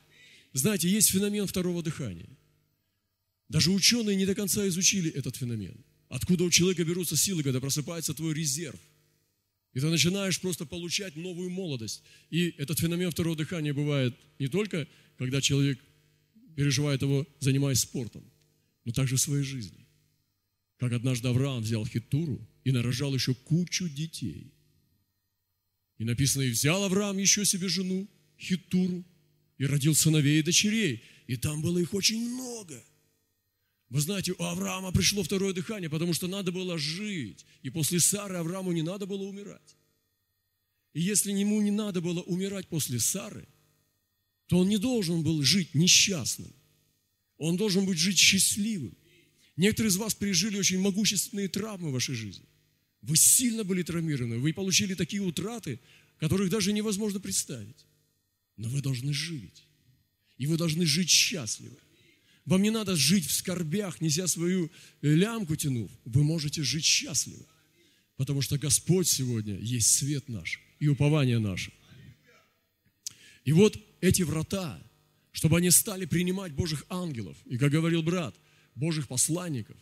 Знаете, 0.53 0.89
есть 0.89 1.09
феномен 1.09 1.45
второго 1.45 1.83
дыхания. 1.83 2.29
Даже 3.49 3.71
ученые 3.71 4.15
не 4.15 4.25
до 4.25 4.33
конца 4.33 4.67
изучили 4.67 5.11
этот 5.11 5.35
феномен. 5.35 5.75
Откуда 6.09 6.45
у 6.45 6.49
человека 6.49 6.83
берутся 6.85 7.17
силы, 7.17 7.43
когда 7.43 7.59
просыпается 7.59 8.13
твой 8.13 8.33
резерв. 8.33 8.79
И 9.73 9.79
ты 9.79 9.87
начинаешь 9.87 10.39
просто 10.39 10.65
получать 10.65 11.15
новую 11.15 11.49
молодость. 11.49 12.03
И 12.29 12.53
этот 12.57 12.79
феномен 12.79 13.09
второго 13.09 13.35
дыхания 13.35 13.73
бывает 13.73 14.15
не 14.39 14.47
только 14.47 14.87
когда 15.17 15.41
человек 15.41 15.79
переживает 16.55 17.01
его, 17.01 17.25
занимаясь 17.39 17.79
спортом, 17.79 18.23
но 18.85 18.91
также 18.91 19.15
в 19.15 19.21
своей 19.21 19.43
жизни. 19.43 19.87
Как 20.77 20.91
однажды 20.91 21.27
Авраам 21.27 21.61
взял 21.63 21.85
хитуру 21.85 22.47
и 22.63 22.71
нарожал 22.71 23.13
еще 23.13 23.33
кучу 23.33 23.89
детей. 23.89 24.53
И 25.97 26.03
написано, 26.03 26.43
и 26.43 26.49
взял 26.49 26.83
Авраам 26.83 27.17
еще 27.17 27.45
себе 27.45 27.67
жену, 27.67 28.07
хитуру, 28.39 29.05
и 29.57 29.65
родил 29.65 29.95
сыновей 29.95 30.39
и 30.39 30.43
дочерей. 30.43 31.03
И 31.27 31.37
там 31.37 31.61
было 31.61 31.79
их 31.79 31.93
очень 31.93 32.29
много. 32.29 32.83
Вы 33.93 34.01
знаете, 34.01 34.31
у 34.31 34.43
Авраама 34.43 34.91
пришло 34.91 35.21
второе 35.21 35.53
дыхание, 35.53 35.87
потому 35.87 36.15
что 36.15 36.27
надо 36.27 36.51
было 36.51 36.79
жить. 36.79 37.45
И 37.61 37.69
после 37.69 37.99
Сары 37.99 38.37
Аврааму 38.37 38.71
не 38.71 38.81
надо 38.81 39.05
было 39.05 39.21
умирать. 39.21 39.77
И 40.93 41.01
если 41.01 41.31
ему 41.31 41.61
не 41.61 41.69
надо 41.69 42.01
было 42.01 42.21
умирать 42.23 42.67
после 42.67 42.99
Сары, 42.99 43.47
то 44.47 44.57
он 44.57 44.67
не 44.67 44.79
должен 44.79 45.21
был 45.21 45.43
жить 45.43 45.75
несчастным. 45.75 46.51
Он 47.37 47.55
должен 47.55 47.85
быть 47.85 47.99
жить 47.99 48.17
счастливым. 48.17 48.97
Некоторые 49.57 49.89
из 49.89 49.97
вас 49.97 50.15
пережили 50.15 50.57
очень 50.57 50.79
могущественные 50.79 51.47
травмы 51.47 51.91
в 51.91 51.93
вашей 51.93 52.15
жизни. 52.15 52.47
Вы 53.03 53.15
сильно 53.15 53.63
были 53.63 53.83
травмированы, 53.83 54.39
вы 54.39 54.53
получили 54.53 54.95
такие 54.95 55.21
утраты, 55.21 55.79
которых 56.17 56.49
даже 56.49 56.73
невозможно 56.73 57.19
представить. 57.19 57.85
Но 58.57 58.69
вы 58.69 58.81
должны 58.81 59.13
жить. 59.13 59.67
И 60.39 60.47
вы 60.47 60.57
должны 60.57 60.83
жить 60.83 61.11
счастливо. 61.11 61.77
Вам 62.45 62.61
не 62.61 62.71
надо 62.71 62.95
жить 62.95 63.25
в 63.25 63.31
скорбях, 63.31 64.01
неся 64.01 64.27
свою 64.27 64.69
э, 65.01 65.15
лямку 65.15 65.55
тянув. 65.55 65.89
Вы 66.05 66.23
можете 66.23 66.63
жить 66.63 66.83
счастливо. 66.83 67.45
Потому 68.17 68.41
что 68.41 68.57
Господь 68.57 69.07
сегодня 69.07 69.57
есть 69.59 69.91
свет 69.91 70.27
наш 70.29 70.59
и 70.79 70.87
упование 70.87 71.39
наше. 71.39 71.71
И 73.45 73.53
вот 73.53 73.77
эти 74.01 74.23
врата, 74.23 74.81
чтобы 75.31 75.57
они 75.57 75.71
стали 75.71 76.05
принимать 76.05 76.53
Божьих 76.53 76.85
ангелов, 76.89 77.37
и, 77.45 77.57
как 77.57 77.71
говорил 77.71 78.03
брат, 78.03 78.35
Божьих 78.75 79.07
посланников. 79.07 79.77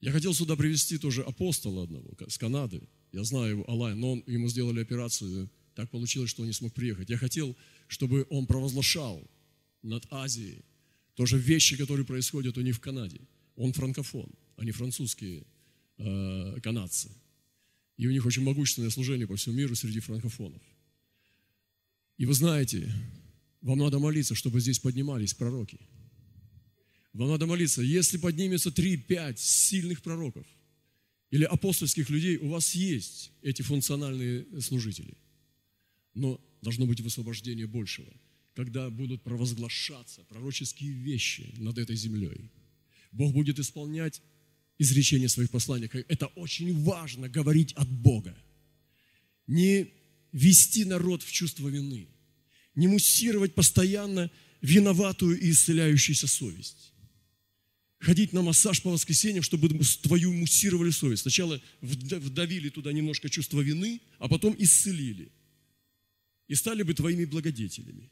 Я 0.00 0.12
хотел 0.12 0.32
сюда 0.32 0.54
привести 0.54 0.96
тоже 0.98 1.22
апостола 1.22 1.84
одного 1.84 2.16
с 2.28 2.38
Канады. 2.38 2.82
Я 3.12 3.24
знаю 3.24 3.50
его, 3.50 3.70
Алайн, 3.70 3.98
но 3.98 4.12
он, 4.12 4.24
ему 4.26 4.48
сделали 4.48 4.80
операцию. 4.80 5.50
Так 5.74 5.90
получилось, 5.90 6.30
что 6.30 6.42
он 6.42 6.48
не 6.48 6.54
смог 6.54 6.72
приехать. 6.72 7.10
Я 7.10 7.16
хотел, 7.16 7.56
чтобы 7.88 8.26
он 8.30 8.46
провозглашал 8.46 9.28
над 9.82 10.06
Азией 10.10 10.64
тоже 11.18 11.38
вещи, 11.38 11.76
которые 11.76 12.06
происходят 12.06 12.56
у 12.56 12.62
них 12.62 12.76
в 12.76 12.80
Канаде. 12.80 13.20
Он 13.56 13.72
франкофон, 13.72 14.30
они 14.56 14.70
французские 14.70 15.42
э, 15.98 16.60
канадцы. 16.62 17.10
И 17.98 18.06
у 18.06 18.10
них 18.10 18.24
очень 18.26 18.44
могущественное 18.44 18.90
служение 18.90 19.26
по 19.26 19.34
всему 19.34 19.56
миру 19.56 19.74
среди 19.74 20.00
франкофонов– 20.00 20.62
и 22.18 22.26
вы 22.26 22.34
знаете, 22.34 22.92
вам 23.62 23.78
надо 23.78 24.00
молиться, 24.00 24.34
чтобы 24.34 24.60
здесь 24.60 24.80
поднимались 24.80 25.34
пророки. 25.34 25.78
Вам 27.12 27.28
надо 27.28 27.46
молиться, 27.46 27.80
если 27.80 28.18
поднимется 28.18 28.70
3-5 28.70 29.36
сильных 29.36 30.02
пророков 30.02 30.46
или 31.30 31.44
апостольских 31.44 32.10
людей, 32.10 32.36
у 32.36 32.48
вас 32.48 32.74
есть 32.74 33.30
эти 33.40 33.62
функциональные 33.62 34.60
служители. 34.60 35.14
Но 36.14 36.40
должно 36.60 36.86
быть 36.86 37.00
высвобождение 37.00 37.68
большего, 37.68 38.12
когда 38.58 38.90
будут 38.90 39.22
провозглашаться 39.22 40.24
пророческие 40.24 40.90
вещи 40.90 41.54
над 41.58 41.78
этой 41.78 41.94
землей. 41.94 42.50
Бог 43.12 43.32
будет 43.32 43.60
исполнять 43.60 44.20
изречения 44.78 45.28
своих 45.28 45.50
посланий. 45.50 45.88
Это 46.08 46.26
очень 46.34 46.82
важно 46.82 47.28
говорить 47.28 47.72
от 47.74 47.88
Бога. 47.88 48.36
Не 49.46 49.86
вести 50.32 50.84
народ 50.84 51.22
в 51.22 51.30
чувство 51.30 51.68
вины, 51.68 52.08
не 52.74 52.88
муссировать 52.88 53.54
постоянно 53.54 54.28
виноватую 54.60 55.38
и 55.38 55.50
исцеляющуюся 55.50 56.26
совесть. 56.26 56.92
Ходить 58.00 58.32
на 58.32 58.42
массаж 58.42 58.82
по 58.82 58.90
воскресеньям, 58.90 59.44
чтобы 59.44 59.68
твою 60.02 60.32
муссировали 60.32 60.90
совесть. 60.90 61.22
Сначала 61.22 61.62
вдавили 61.80 62.70
туда 62.70 62.92
немножко 62.92 63.30
чувство 63.30 63.60
вины, 63.60 64.00
а 64.18 64.26
потом 64.26 64.56
исцелили. 64.58 65.30
И 66.48 66.56
стали 66.56 66.82
бы 66.82 66.92
твоими 66.92 67.24
благодетелями. 67.24 68.10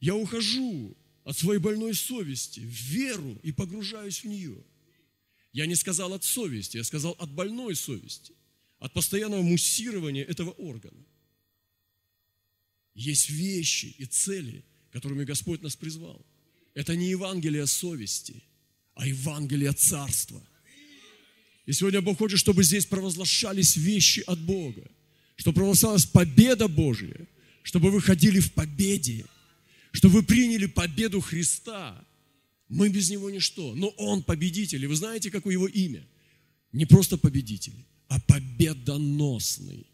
Я 0.00 0.14
ухожу 0.14 0.96
от 1.24 1.36
своей 1.36 1.58
больной 1.58 1.94
совести 1.94 2.60
в 2.60 2.72
веру 2.90 3.38
и 3.42 3.52
погружаюсь 3.52 4.20
в 4.20 4.24
нее. 4.24 4.56
Я 5.52 5.66
не 5.66 5.74
сказал 5.74 6.12
от 6.12 6.24
совести, 6.24 6.76
я 6.76 6.84
сказал 6.84 7.12
от 7.18 7.30
больной 7.30 7.74
совести– 7.74 8.32
от 8.78 8.92
постоянного 8.92 9.42
муссирования 9.42 10.24
этого 10.24 10.50
органа. 10.50 11.04
Есть 12.94 13.30
вещи 13.30 13.94
и 13.98 14.04
цели, 14.04 14.64
которыми 14.90 15.24
Господь 15.24 15.62
нас 15.62 15.76
призвал. 15.76 16.24
Это 16.74 16.96
не 16.96 17.10
Евангелие 17.10 17.66
совести, 17.66 18.42
а 18.94 19.06
Евангелие 19.06 19.72
царства. 19.72 20.42
И 21.66 21.72
сегодня 21.72 22.00
Бог 22.00 22.18
хочет, 22.18 22.38
чтобы 22.38 22.62
здесь 22.64 22.86
провозглашались 22.86 23.76
вещи 23.76 24.20
от 24.20 24.38
Бога, 24.40 24.88
чтобы 25.36 25.56
провозглашалась 25.56 26.06
победа 26.06 26.68
Божья, 26.68 27.26
чтобы 27.62 27.90
вы 27.90 28.00
ходили 28.00 28.40
в 28.40 28.52
победе, 28.52 29.26
чтобы 29.96 30.16
вы 30.16 30.22
приняли 30.24 30.66
победу 30.66 31.22
Христа. 31.22 31.98
Мы 32.68 32.90
без 32.90 33.08
Него 33.08 33.30
ничто, 33.30 33.74
но 33.74 33.88
Он 33.96 34.22
победитель. 34.22 34.84
И 34.84 34.86
вы 34.86 34.94
знаете, 34.94 35.30
какое 35.30 35.54
Его 35.54 35.66
имя? 35.66 36.06
Не 36.72 36.84
просто 36.84 37.16
победитель, 37.16 37.72
а 38.08 38.20
победоносный. 38.20 39.86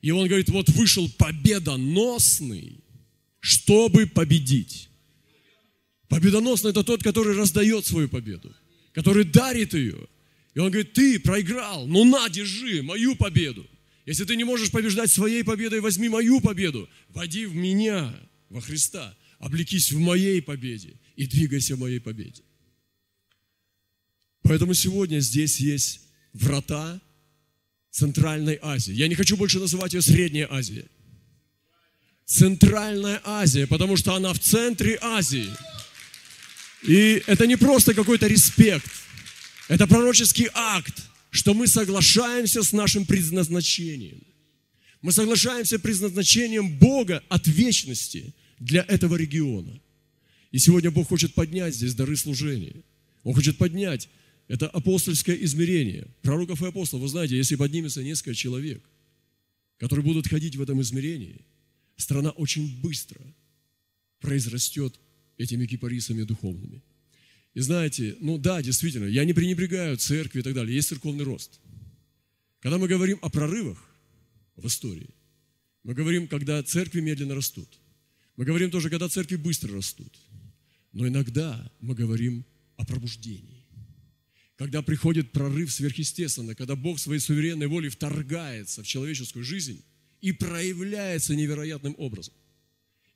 И 0.00 0.10
он 0.10 0.26
говорит, 0.26 0.48
вот 0.48 0.70
вышел 0.70 1.06
победоносный, 1.18 2.80
чтобы 3.40 4.06
победить. 4.06 4.88
Победоносный– 6.08 6.70
это 6.70 6.82
тот, 6.82 7.02
который 7.02 7.36
раздает 7.36 7.84
свою 7.84 8.08
победу, 8.08 8.56
который 8.92 9.24
дарит 9.24 9.74
ее. 9.74 10.08
И 10.54 10.60
он 10.60 10.70
говорит, 10.70 10.94
ты 10.94 11.20
проиграл, 11.20 11.86
ну 11.86 12.04
на, 12.04 12.30
держи 12.30 12.82
мою 12.82 13.16
победу. 13.16 13.66
Если 14.06 14.24
ты 14.24 14.34
не 14.36 14.44
можешь 14.44 14.70
побеждать 14.70 15.10
своей 15.10 15.44
победой, 15.44 15.80
возьми 15.80 16.08
мою 16.08 16.40
победу. 16.40 16.88
Води 17.10 17.44
в 17.44 17.54
меня, 17.54 18.14
во 18.54 18.60
Христа. 18.60 19.16
Облекись 19.40 19.90
в 19.90 19.98
моей 19.98 20.40
победе 20.40 20.94
и 21.16 21.26
двигайся 21.26 21.74
в 21.74 21.80
моей 21.80 21.98
победе. 21.98 22.42
Поэтому 24.42 24.74
сегодня 24.74 25.18
здесь 25.18 25.58
есть 25.58 26.00
врата 26.32 27.00
Центральной 27.90 28.58
Азии. 28.62 28.92
Я 28.92 29.08
не 29.08 29.16
хочу 29.16 29.36
больше 29.36 29.58
называть 29.58 29.92
ее 29.92 30.02
Средняя 30.02 30.46
Азия. 30.50 30.86
Центральная 32.26 33.20
Азия, 33.24 33.66
потому 33.66 33.96
что 33.96 34.14
она 34.14 34.32
в 34.32 34.38
центре 34.38 34.98
Азии. 35.02 35.50
И 36.82 37.22
это 37.26 37.46
не 37.46 37.56
просто 37.56 37.92
какой-то 37.92 38.28
респект, 38.28 38.90
это 39.68 39.86
пророческий 39.86 40.48
акт, 40.54 41.02
что 41.30 41.54
мы 41.54 41.66
соглашаемся 41.66 42.62
с 42.62 42.72
нашим 42.72 43.04
предназначением. 43.04 44.22
Мы 45.02 45.10
соглашаемся 45.12 45.76
с 45.76 45.80
предназначением 45.80 46.78
Бога 46.78 47.22
от 47.28 47.46
вечности 47.46 48.32
для 48.58 48.82
этого 48.82 49.16
региона. 49.16 49.80
И 50.50 50.58
сегодня 50.58 50.90
Бог 50.90 51.08
хочет 51.08 51.34
поднять 51.34 51.74
здесь 51.74 51.94
дары 51.94 52.16
служения. 52.16 52.76
Он 53.22 53.34
хочет 53.34 53.58
поднять 53.58 54.08
это 54.48 54.68
апостольское 54.68 55.36
измерение. 55.36 56.06
Пророков 56.22 56.62
и 56.62 56.66
апостолов, 56.66 57.02
вы 57.02 57.08
знаете, 57.08 57.36
если 57.36 57.56
поднимется 57.56 58.02
несколько 58.02 58.34
человек, 58.34 58.82
которые 59.78 60.04
будут 60.04 60.28
ходить 60.28 60.56
в 60.56 60.62
этом 60.62 60.80
измерении, 60.82 61.40
страна 61.96 62.30
очень 62.30 62.80
быстро 62.80 63.20
произрастет 64.20 64.98
этими 65.38 65.66
кипарисами 65.66 66.22
духовными. 66.22 66.82
И 67.54 67.60
знаете, 67.60 68.16
ну 68.20 68.36
да, 68.36 68.62
действительно, 68.62 69.06
я 69.06 69.24
не 69.24 69.32
пренебрегаю 69.32 69.96
церкви 69.96 70.40
и 70.40 70.42
так 70.42 70.54
далее, 70.54 70.74
есть 70.74 70.88
церковный 70.88 71.24
рост. 71.24 71.60
Когда 72.60 72.78
мы 72.78 72.88
говорим 72.88 73.18
о 73.22 73.30
прорывах 73.30 73.78
в 74.56 74.66
истории, 74.66 75.10
мы 75.82 75.94
говорим, 75.94 76.28
когда 76.28 76.62
церкви 76.62 77.00
медленно 77.00 77.34
растут. 77.34 77.68
Мы 78.36 78.44
говорим 78.44 78.70
тоже, 78.70 78.90
когда 78.90 79.08
церкви 79.08 79.36
быстро 79.36 79.74
растут. 79.74 80.16
Но 80.92 81.06
иногда 81.06 81.70
мы 81.80 81.94
говорим 81.94 82.44
о 82.76 82.84
пробуждении. 82.84 83.64
Когда 84.56 84.82
приходит 84.82 85.32
прорыв 85.32 85.72
сверхъестественно, 85.72 86.54
когда 86.54 86.76
Бог 86.76 86.98
своей 86.98 87.20
суверенной 87.20 87.66
волей 87.66 87.88
вторгается 87.88 88.82
в 88.82 88.86
человеческую 88.86 89.44
жизнь 89.44 89.82
и 90.20 90.32
проявляется 90.32 91.34
невероятным 91.34 91.94
образом. 91.98 92.34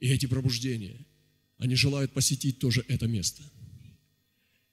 И 0.00 0.08
эти 0.08 0.26
пробуждения– 0.26 1.06
они 1.58 1.74
желают 1.74 2.12
посетить 2.12 2.58
тоже 2.58 2.84
это 2.88 3.06
место. 3.06 3.42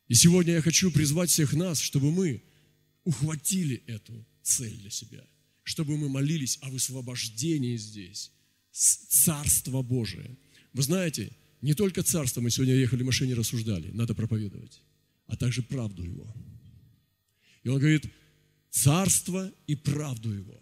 И 0.08 0.14
сегодня 0.14 0.54
я 0.54 0.62
хочу 0.62 0.92
призвать 0.92 1.32
всех 1.32 1.54
нас, 1.54 1.80
чтобы 1.80 2.12
мы 2.12 2.44
ухватили 3.04 3.84
эту 3.88 4.26
цель 4.44 4.78
для 4.78 4.92
себя, 4.92 5.26
чтобы 5.64 5.98
мы 5.98 6.10
молились 6.10 6.60
о 6.62 6.70
высвобождении 6.70 7.76
здесь, 7.76 8.32
Царство 8.76 9.82
Божие. 9.82 10.38
Вы 10.74 10.84
знаете, 10.84 11.32
не 11.62 11.74
только 11.74 12.04
Царство, 12.04 12.42
мы 12.42 12.52
сегодня 12.52 12.76
ехали 12.76 13.04
в 13.04 13.06
машине, 13.06 13.34
рассуждали, 13.34 13.90
надо 13.92 14.14
проповедовать, 14.14 14.82
а 15.28 15.38
также 15.38 15.62
правду 15.64 16.04
Его. 16.04 16.28
И 17.64 17.70
он 17.70 17.80
говорит, 17.80 18.06
Царство 18.70 19.50
и 19.66 19.76
правду 19.76 20.34
Его. 20.34 20.60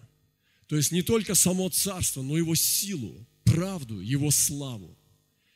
То 0.67 0.77
есть 0.77 0.91
не 0.91 1.01
только 1.01 1.33
само 1.33 1.69
Царство, 1.69 2.21
но 2.21 2.37
Его 2.37 2.53
силу, 2.53 3.27
правду, 3.43 3.99
Его 3.99 4.29
славу. 4.29 4.95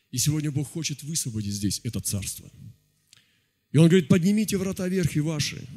И 0.10 0.18
сегодня 0.18 0.52
Бог 0.52 0.68
хочет 0.68 1.04
высвободить 1.04 1.54
здесь 1.54 1.80
это 1.84 2.00
царство. 2.00 2.50
И 3.72 3.78
Он 3.78 3.88
говорит, 3.88 4.08
поднимите 4.08 4.58
врата 4.58 4.88
верхи 4.88 5.20
ваши, 5.20 5.68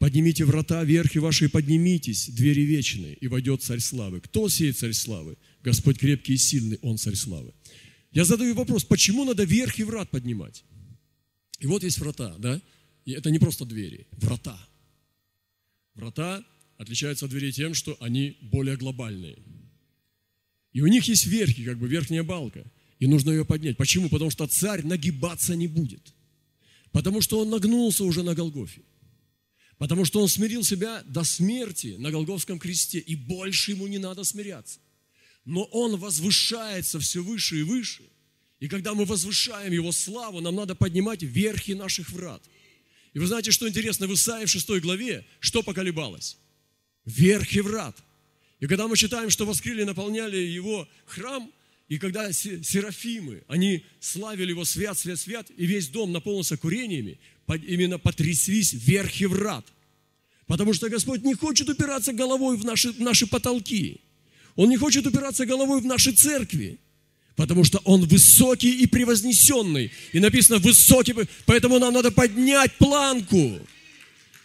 поднимите 0.00 0.44
врата 0.44 0.82
верхи 0.82 1.18
ваши 1.18 1.44
и 1.44 1.48
поднимитесь, 1.48 2.28
двери 2.30 2.62
вечные, 2.62 3.14
и 3.14 3.28
войдет 3.28 3.62
царь 3.62 3.78
славы. 3.78 4.20
Кто 4.20 4.48
сеет 4.48 4.76
царь 4.76 4.92
славы? 4.92 5.36
Господь 5.62 6.00
крепкий 6.00 6.34
и 6.34 6.38
сильный, 6.38 6.78
Он 6.82 6.98
царь 6.98 7.14
славы. 7.14 7.52
Я 8.10 8.24
задаю 8.24 8.54
вопрос, 8.54 8.84
почему 8.84 9.24
надо 9.24 9.44
верхи 9.44 9.82
врат 9.82 10.10
поднимать? 10.10 10.64
И 11.60 11.66
вот 11.66 11.84
есть 11.84 11.98
врата, 11.98 12.34
да? 12.38 12.60
И 13.04 13.12
это 13.12 13.30
не 13.30 13.38
просто 13.38 13.64
двери, 13.64 14.08
врата. 14.10 14.58
Врата 15.94 16.44
отличаются 16.76 17.26
от 17.26 17.30
дверей 17.30 17.52
тем, 17.52 17.74
что 17.74 17.96
они 18.00 18.36
более 18.40 18.76
глобальные. 18.76 19.38
И 20.72 20.80
у 20.80 20.88
них 20.88 21.04
есть 21.04 21.26
верхи, 21.26 21.64
как 21.64 21.78
бы 21.78 21.86
верхняя 21.86 22.24
балка– 22.24 22.64
и 23.00 23.06
нужно 23.06 23.30
ее 23.30 23.44
поднять. 23.44 23.76
Почему? 23.76 24.08
Потому 24.08 24.30
что 24.30 24.46
царь 24.46 24.84
нагибаться 24.84 25.56
не 25.56 25.66
будет. 25.66 26.14
Потому 26.92 27.22
что 27.22 27.40
он 27.40 27.50
нагнулся 27.50 28.04
уже 28.04 28.22
на 28.22 28.34
Голгофе. 28.34 28.82
Потому 29.80 30.04
что 30.04 30.20
он 30.20 30.28
смирил 30.28 30.62
себя 30.62 31.02
до 31.06 31.24
смерти 31.24 31.96
на 31.98 32.10
Голговском 32.10 32.58
кресте, 32.58 32.98
и 32.98 33.16
больше 33.16 33.70
ему 33.70 33.86
не 33.86 33.96
надо 33.96 34.24
смиряться. 34.24 34.78
Но 35.46 35.64
он 35.64 35.96
возвышается 35.96 37.00
все 37.00 37.22
выше 37.22 37.60
и 37.60 37.62
выше. 37.62 38.02
И 38.58 38.68
когда 38.68 38.92
мы 38.92 39.06
возвышаем 39.06 39.72
его 39.72 39.90
славу, 39.90 40.40
нам 40.40 40.54
надо 40.54 40.74
поднимать 40.74 41.22
верхи 41.22 41.72
наших 41.72 42.10
врат. 42.10 42.42
И 43.14 43.18
вы 43.18 43.26
знаете, 43.26 43.52
что 43.52 43.66
интересно, 43.66 44.06
в 44.06 44.12
Исаии 44.12 44.44
в 44.44 44.50
6 44.50 44.68
главе, 44.82 45.24
что 45.38 45.62
поколебалось? 45.62 46.36
Верхи 47.06 47.60
врат. 47.60 47.96
И 48.58 48.66
когда 48.66 48.86
мы 48.86 48.98
читаем, 48.98 49.30
что 49.30 49.46
воскрили, 49.46 49.84
наполняли 49.84 50.36
его 50.36 50.86
храм, 51.06 51.50
и 51.88 51.96
когда 51.98 52.30
серафимы, 52.32 53.44
они 53.48 53.86
славили 53.98 54.50
его 54.50 54.66
свят, 54.66 54.98
свят, 54.98 55.18
свят, 55.18 55.50
и 55.56 55.64
весь 55.64 55.88
дом 55.88 56.12
наполнился 56.12 56.58
курениями, 56.58 57.18
именно 57.56 57.98
потряслись 57.98 58.72
верхи 58.72 59.24
врат. 59.24 59.66
Потому 60.46 60.74
что 60.74 60.88
Господь 60.88 61.22
не 61.22 61.34
хочет 61.34 61.68
упираться 61.68 62.12
головой 62.12 62.56
в 62.56 62.64
наши, 62.64 62.92
в 62.92 63.00
наши 63.00 63.26
потолки. 63.26 64.00
Он 64.56 64.68
не 64.68 64.76
хочет 64.76 65.06
упираться 65.06 65.46
головой 65.46 65.80
в 65.80 65.86
наши 65.86 66.12
церкви. 66.12 66.78
Потому 67.36 67.64
что 67.64 67.78
Он 67.84 68.04
высокий 68.06 68.82
и 68.82 68.86
превознесенный. 68.86 69.92
И 70.12 70.20
написано 70.20 70.58
высокий, 70.58 71.14
поэтому 71.46 71.78
нам 71.78 71.94
надо 71.94 72.10
поднять 72.10 72.76
планку. 72.78 73.60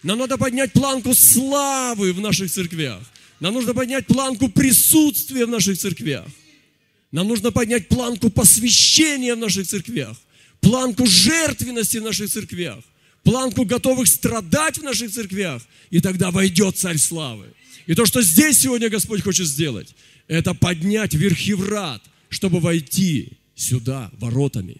Нам 0.03 0.19
надо 0.19 0.37
поднять 0.37 0.71
планку 0.71 1.15
славы 1.15 2.13
в 2.13 2.21
наших 2.21 2.51
церквях. 2.51 3.01
Нам 3.39 3.53
нужно 3.55 3.73
поднять 3.73 4.05
планку 4.05 4.49
присутствия 4.49 5.45
в 5.45 5.49
наших 5.49 5.77
церквях. 5.77 6.27
Нам 7.11 7.27
нужно 7.27 7.51
поднять 7.51 7.87
планку 7.87 8.29
посвящения 8.29 9.35
в 9.35 9.39
наших 9.39 9.67
церквях, 9.67 10.17
планку 10.59 11.05
жертвенности 11.05 11.97
в 11.97 12.03
наших 12.03 12.29
церквях, 12.29 12.83
планку 13.25 13.65
готовых 13.65 14.07
страдать 14.07 14.77
в 14.77 14.83
наших 14.83 15.11
церквях, 15.11 15.61
и 15.89 15.99
тогда 15.99 16.31
войдет 16.31 16.77
Царь 16.77 16.97
Славы. 16.97 17.47
И 17.87 17.93
то, 17.95 18.05
что 18.05 18.21
здесь 18.21 18.61
сегодня 18.61 18.89
Господь 18.89 19.21
хочет 19.21 19.47
сделать, 19.47 19.93
это 20.27 20.53
поднять 20.53 21.13
верхи 21.13 21.53
врат, 21.53 22.01
чтобы 22.29 22.59
войти 22.61 23.33
сюда 23.55 24.11
воротами. 24.19 24.77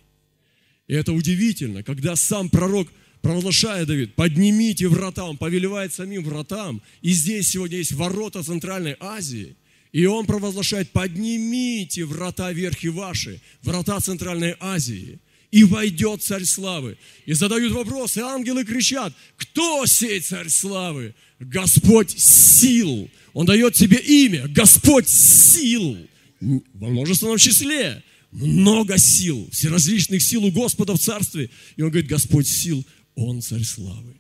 И 0.88 0.94
это 0.94 1.12
удивительно, 1.12 1.84
когда 1.84 2.16
сам 2.16 2.50
пророк 2.50 2.88
провозглашает 3.22 3.88
Давид, 3.88 4.14
поднимите 4.14 4.88
врата, 4.88 5.26
он 5.26 5.38
повелевает 5.38 5.92
самим 5.94 6.24
вратам. 6.24 6.82
И 7.02 7.12
здесь 7.12 7.50
сегодня 7.50 7.80
есть 7.80 7.92
ворота 7.92 8.42
Центральной 8.44 8.96
Азии– 9.00 9.58
и 9.96 10.08
он 10.08 10.26
провозглашает, 10.26 10.92
поднимите 10.92 12.04
врата 12.04 12.52
верхи 12.52 12.88
ваши, 12.88 13.40
врата 13.62 13.98
Центральной 14.02 14.58
Азии, 14.60 15.20
и 15.56 15.64
войдет 15.64 16.22
царь 16.22 16.44
славы. 16.44 16.98
И 17.26 17.32
задают 17.32 17.72
вопросы, 17.72 18.18
ангелы 18.18 18.66
кричат, 18.66 19.14
кто 19.38 19.86
сей 19.86 20.20
царь 20.20 20.50
славы? 20.50 21.16
Господь 21.40 22.20
сил. 22.20 23.10
Он 23.32 23.46
дает 23.46 23.74
тебе 23.74 23.96
имя, 23.96 24.50
Господь 24.50 25.08
сил. 25.08 25.98
Во 26.42 26.90
множественном 26.90 27.38
числе. 27.38 28.04
Много 28.32 28.98
сил, 28.98 29.48
всеразличных 29.50 30.22
сил 30.22 30.44
у 30.44 30.52
Господа 30.52 30.94
в 30.94 31.00
царстве. 31.00 31.50
И 31.78 31.82
он 31.82 31.90
говорит, 31.90 32.10
Господь 32.10 32.48
сил, 32.48 32.86
Он 33.16 33.42
царь 33.42 33.64
славы. 33.64 34.20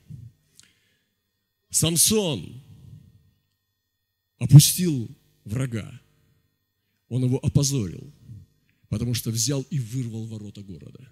Самсон 1.69 2.63
опустил 4.38 5.10
врага. 5.43 6.00
Он 7.10 7.26
его 7.26 7.39
опозорил, 7.39 8.10
потому 8.88 9.13
что 9.13 9.32
взял 9.32 9.63
и 9.63 9.80
вырвал 9.80 10.28
ворота 10.28 10.62
города. 10.62 11.10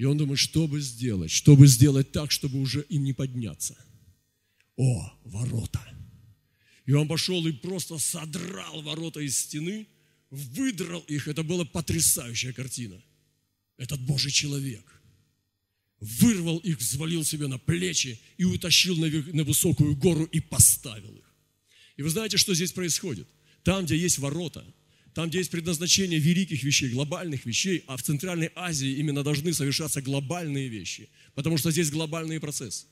И 0.00 0.04
он 0.06 0.16
думает, 0.16 0.38
что 0.38 0.66
бы 0.66 0.80
сделать, 0.80 1.30
что 1.30 1.54
бы 1.54 1.66
сделать 1.66 2.10
так, 2.10 2.30
чтобы 2.30 2.58
уже 2.58 2.80
им 2.88 3.04
не 3.04 3.12
подняться. 3.12 3.76
О, 4.76 5.12
ворота! 5.24 5.78
И 6.86 6.92
он 6.94 7.06
пошел 7.06 7.46
и 7.46 7.52
просто 7.52 7.98
содрал 7.98 8.80
ворота 8.80 9.20
из 9.20 9.38
стены, 9.38 9.86
выдрал 10.30 11.00
их. 11.00 11.28
Это 11.28 11.42
была 11.42 11.66
потрясающая 11.66 12.54
картина. 12.54 12.98
Этот 13.76 14.00
Божий 14.00 14.30
человек 14.30 15.02
вырвал 15.98 16.56
их, 16.60 16.78
взвалил 16.78 17.22
себе 17.22 17.46
на 17.46 17.58
плечи 17.58 18.18
и 18.38 18.44
утащил 18.44 18.96
на, 18.96 19.44
высокую 19.44 19.94
гору 19.96 20.24
и 20.24 20.40
поставил 20.40 21.14
их. 21.14 21.30
И 21.98 22.02
вы 22.02 22.08
знаете, 22.08 22.38
что 22.38 22.54
здесь 22.54 22.72
происходит? 22.72 23.28
Там, 23.64 23.84
где 23.84 23.98
есть 23.98 24.18
ворота, 24.18 24.64
там, 25.14 25.28
где 25.28 25.38
есть 25.38 25.50
предназначение 25.50 26.18
великих 26.18 26.62
вещей, 26.62 26.90
глобальных 26.90 27.46
вещей, 27.46 27.82
а 27.86 27.96
в 27.96 28.02
Центральной 28.02 28.50
Азии 28.54 28.92
именно 28.92 29.22
должны 29.22 29.52
совершаться 29.52 30.00
глобальные 30.00 30.68
вещи, 30.68 31.08
потому 31.34 31.58
что 31.58 31.70
здесь 31.70 31.90
глобальные 31.90 32.40
процессы. 32.40 32.86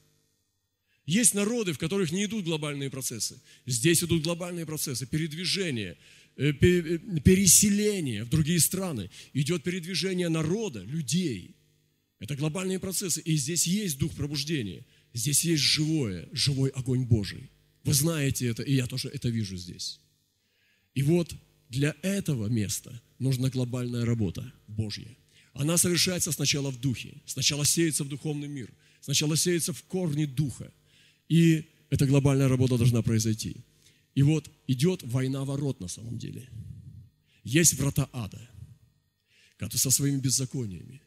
Есть 1.06 1.32
народы, 1.32 1.72
в 1.72 1.78
которых 1.78 2.12
не 2.12 2.26
идут 2.26 2.44
глобальные 2.44 2.90
процессы. 2.90 3.40
Здесь 3.64 4.02
идут 4.02 4.24
глобальные 4.24 4.66
процессы, 4.66 5.06
передвижение, 5.06 5.96
э, 6.36 6.50
э, 6.50 6.98
переселение 7.24 8.24
в 8.24 8.28
другие 8.28 8.60
страны. 8.60 9.10
Идет 9.32 9.62
передвижение 9.62 10.28
народа, 10.28 10.82
людей. 10.82 11.56
Это 12.18 12.36
глобальные 12.36 12.78
процессы. 12.78 13.22
И 13.22 13.36
здесь 13.36 13.66
есть 13.66 13.96
дух 13.96 14.14
пробуждения. 14.14 14.84
Здесь 15.14 15.44
есть 15.44 15.62
живое, 15.62 16.28
живой 16.32 16.68
огонь 16.70 17.06
Божий 17.06 17.50
Вы 17.84 17.94
знаете 17.94 18.46
это, 18.46 18.62
и 18.62 18.74
я 18.74 18.86
тоже 18.86 19.08
это 19.08 19.30
вижу 19.30 19.56
здесь. 19.56 20.00
И 20.92 21.02
вот 21.02 21.34
для 21.68 21.94
этого 22.02 22.46
места 22.46 23.00
нужна 23.18 23.50
глобальная 23.50 24.04
работа 24.04 24.52
Божья. 24.66 25.16
Она 25.52 25.76
совершается 25.76 26.32
сначала 26.32 26.70
в 26.70 26.80
духе, 26.80 27.20
сначала 27.26 27.64
сеется 27.64 28.04
в 28.04 28.08
духовный 28.08 28.48
мир, 28.48 28.72
сначала 29.00 29.36
сеется 29.36 29.72
в 29.72 29.82
корни 29.82 30.24
духа. 30.24 30.72
И 31.28 31.68
эта 31.90 32.06
глобальная 32.06 32.48
работа 32.48 32.78
должна 32.78 33.02
произойти. 33.02 33.56
И 34.14 34.22
вот 34.22 34.50
идет 34.66 35.02
война 35.02 35.44
ворот 35.44 35.80
на 35.80 35.88
самом 35.88 36.18
деле. 36.18 36.48
Есть 37.44 37.74
врата 37.74 38.08
ада, 38.12 38.40
которые 39.56 39.78
со 39.78 39.90
своими 39.90 40.20
беззакониями, 40.20 41.02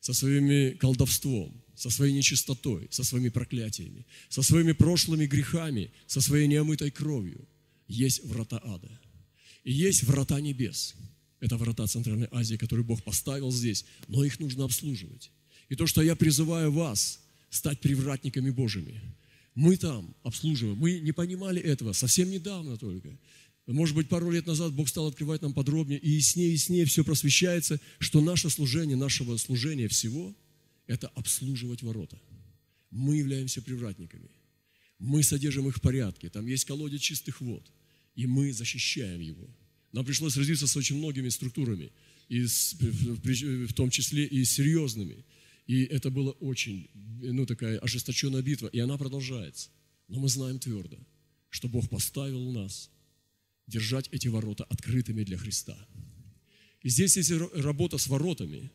со 0.00 0.12
своими 0.12 0.70
колдовством, 0.70 1.62
со 1.74 1.90
своей 1.90 2.12
нечистотой, 2.12 2.88
со 2.90 3.04
своими 3.04 3.28
проклятиями, 3.28 4.06
со 4.28 4.42
своими 4.42 4.72
прошлыми 4.72 5.26
грехами, 5.26 5.92
со 6.06 6.20
своей 6.20 6.46
неомытой 6.48 6.90
кровью. 6.90 7.48
Есть 7.88 8.24
врата 8.24 8.60
ада. 8.64 9.00
И 9.64 9.72
есть 9.72 10.02
врата 10.02 10.40
небес. 10.40 10.94
Это 11.40 11.56
врата 11.56 11.86
Центральной 11.86 12.28
Азии, 12.30 12.56
которые 12.56 12.84
Бог 12.84 13.02
поставил 13.02 13.50
здесь, 13.50 13.84
но 14.08 14.24
их 14.24 14.38
нужно 14.38 14.64
обслуживать. 14.64 15.30
И 15.68 15.74
то, 15.74 15.86
что 15.86 16.02
я 16.02 16.14
призываю 16.14 16.70
вас 16.70 17.20
стать 17.50 17.80
привратниками 17.80 18.50
Божьими, 18.50 19.00
мы 19.54 19.76
там 19.76 20.14
обслуживаем. 20.22 20.78
Мы 20.78 21.00
не 21.00 21.12
понимали 21.12 21.60
этого 21.60 21.92
совсем 21.92 22.30
недавно 22.30 22.76
только. 22.76 23.18
Может 23.66 23.94
быть, 23.94 24.08
пару 24.08 24.30
лет 24.30 24.46
назад 24.46 24.72
Бог 24.72 24.88
стал 24.88 25.06
открывать 25.06 25.42
нам 25.42 25.52
подробнее, 25.52 25.98
и 25.98 26.10
яснее, 26.10 26.52
яснее 26.52 26.84
все 26.84 27.04
просвещается, 27.04 27.80
что 27.98 28.20
наше 28.20 28.50
служение, 28.50 28.96
нашего 28.96 29.36
служения 29.36 29.88
всего– 29.88 30.34
это 30.86 31.08
обслуживать 31.08 31.82
ворота. 31.82 32.20
Мы 32.90 33.16
являемся 33.16 33.62
привратниками. 33.62 34.30
Мы 34.98 35.22
содержим 35.22 35.68
их 35.68 35.76
в 35.76 35.80
порядке. 35.80 36.28
Там 36.28 36.46
есть 36.46 36.64
колодец 36.64 37.00
чистых 37.00 37.40
вод, 37.40 37.64
и 38.14 38.26
мы 38.26 38.52
защищаем 38.52 39.20
его. 39.20 39.48
Нам 39.92 40.04
пришлось 40.04 40.36
развиться 40.36 40.66
с 40.66 40.76
очень 40.76 40.96
многими 40.96 41.28
структурами, 41.28 41.92
и 42.28 42.46
с, 42.46 42.74
в 42.74 43.72
том 43.74 43.90
числе 43.90 44.24
и 44.24 44.44
серьезными. 44.44 45.24
И 45.66 45.84
это 45.84 46.10
была 46.10 46.32
очень, 46.32 46.88
ну, 47.20 47.46
такая 47.46 47.78
ожесточенная 47.78 48.42
битва, 48.42 48.68
и 48.68 48.78
она 48.78 48.96
продолжается. 48.96 49.70
Но 50.08 50.18
мы 50.18 50.28
знаем 50.28 50.58
твердо, 50.58 50.98
что 51.50 51.68
Бог 51.68 51.88
поставил 51.88 52.52
нас 52.52 52.90
держать 53.66 54.08
эти 54.12 54.28
ворота 54.28 54.64
открытыми 54.64 55.24
для 55.24 55.36
Христа. 55.36 55.76
И 56.82 56.88
здесь 56.88 57.16
есть 57.16 57.30
работа 57.54 57.98
с 57.98 58.08
воротами, 58.08 58.70